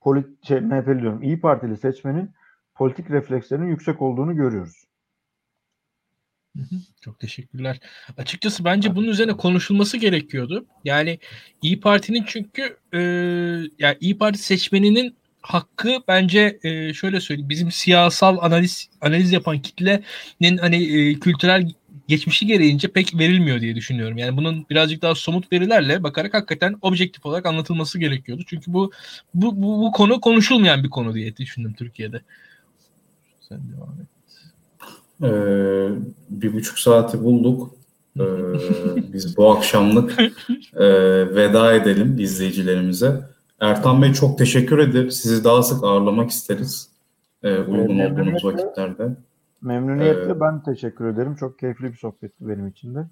[0.00, 2.30] polit şey, MHP'li diyorum, İyi Partili seçmenin
[2.74, 4.87] politik reflekslerinin yüksek olduğunu görüyoruz.
[7.00, 7.80] Çok teşekkürler.
[8.16, 10.66] Açıkçası bence bunun üzerine konuşulması gerekiyordu.
[10.84, 11.18] Yani
[11.62, 12.98] İyi Parti'nin çünkü e,
[13.78, 20.56] yani İyi Parti seçmeninin hakkı bence e, şöyle söyleyeyim bizim siyasal analiz analiz yapan kitlenin
[20.58, 21.68] hani e, kültürel
[22.08, 24.18] geçmişi gereğince pek verilmiyor diye düşünüyorum.
[24.18, 28.42] Yani bunun birazcık daha somut verilerle bakarak hakikaten objektif olarak anlatılması gerekiyordu.
[28.46, 28.92] Çünkü bu
[29.34, 32.22] bu bu, bu konu konuşulmayan bir konu diye düşündüm Türkiye'de.
[33.48, 34.17] Sen devam et.
[35.22, 35.88] Ee,
[36.30, 37.70] bir buçuk saati bulduk.
[38.18, 38.22] Ee,
[39.12, 40.20] biz bu akşamlık
[40.74, 40.86] e,
[41.34, 43.20] veda edelim izleyicilerimize.
[43.60, 45.10] Ertan Bey çok teşekkür ederim.
[45.10, 46.88] Sizi daha sık ağırlamak isteriz.
[47.42, 49.16] E, uygun olduğunuz vakitlerde.
[49.62, 51.34] Memnuniyetle Ee, ben teşekkür ederim.
[51.34, 53.06] Çok keyifli bir sohbetti benim için de.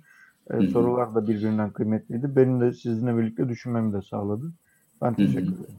[0.51, 2.37] Ee, Hı sorular da birbirinden kıymetliydi.
[2.37, 4.53] Benim de sizinle birlikte düşünmemi de sağladı.
[5.03, 5.77] Ben teşekkür ederim.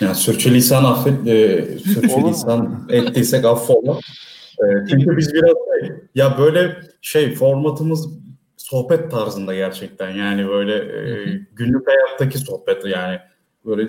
[0.00, 3.98] Yani sürçülisan affet, e, sürçülisan ettiysek affola.
[4.60, 8.18] E, çünkü biz biraz şey, ya böyle şey formatımız
[8.56, 13.18] sohbet tarzında gerçekten yani böyle e, günlük hayattaki sohbet yani
[13.64, 13.86] böyle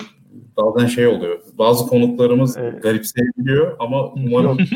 [0.56, 1.40] bazen şey oluyor.
[1.58, 2.82] Bazı konuklarımız Evet.
[2.82, 4.58] garipseyebiliyor ama umarım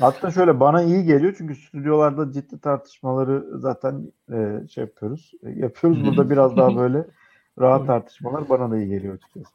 [0.00, 5.32] Hatta şöyle bana iyi geliyor çünkü stüdyolarda ciddi tartışmaları zaten e, şey yapıyoruz.
[5.42, 6.04] e, yapıyoruz.
[6.04, 7.04] Burada biraz daha böyle
[7.60, 9.46] rahat tartışmalar bana da iyi geliyor açıkçası.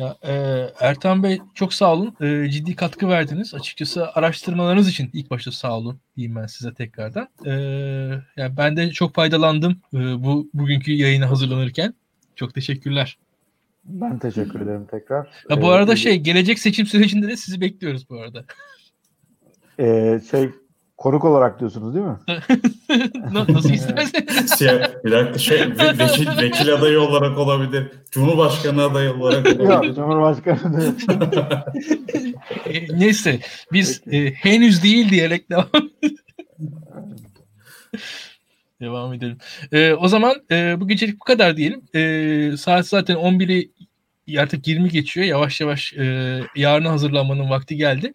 [0.00, 0.32] Ya, e,
[0.80, 2.14] Ertan Bey çok sağ olun.
[2.20, 3.54] E, ciddi katkı verdiniz.
[3.54, 7.28] Açıkçası araştırmalarınız için ilk başta sağ olun diyeyim ben size tekrardan.
[7.46, 7.50] E,
[8.36, 11.94] yani ben de çok faydalandım e, bu bugünkü yayına hazırlanırken.
[12.36, 13.18] Çok teşekkürler.
[13.84, 15.26] Ben teşekkür ederim tekrar.
[15.50, 18.44] Ya, bu Ee, arada iyi- şey gelecek seçim sürecinde de sizi bekliyoruz bu arada.
[19.80, 20.50] e, şey
[21.00, 22.16] konuk olarak diyorsunuz değil mi?
[23.32, 24.50] Na- Nasıl isterseniz.
[24.50, 27.86] siyah, bir dakika şey ve- vekil, vekil adayı olarak olabilir.
[28.10, 29.94] Cumhurbaşkanı adayı olarak Yok, olabilir.
[29.94, 30.80] Cumhurbaşkanı
[31.32, 31.64] da
[32.66, 33.40] E, neyse
[33.72, 35.66] biz e, henüz değil diyerek devam
[38.80, 39.38] Devam edelim.
[39.72, 41.82] E, o zaman e, bu gecelik bu kadar diyelim.
[41.94, 43.70] E, saat zaten 11'i
[44.38, 45.26] artık 20 geçiyor.
[45.26, 46.04] Yavaş yavaş e,
[46.56, 48.14] yarına hazırlanmanın vakti geldi.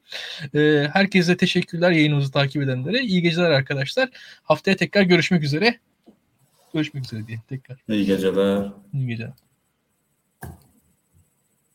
[0.56, 3.02] E, herkese teşekkürler yayınımızı takip edenlere.
[3.02, 4.10] İyi geceler arkadaşlar.
[4.44, 5.80] Haftaya tekrar görüşmek üzere.
[6.74, 7.78] Görüşmek üzere diye tekrar.
[7.90, 8.72] İyi geceler.
[8.94, 9.45] İyi geceler.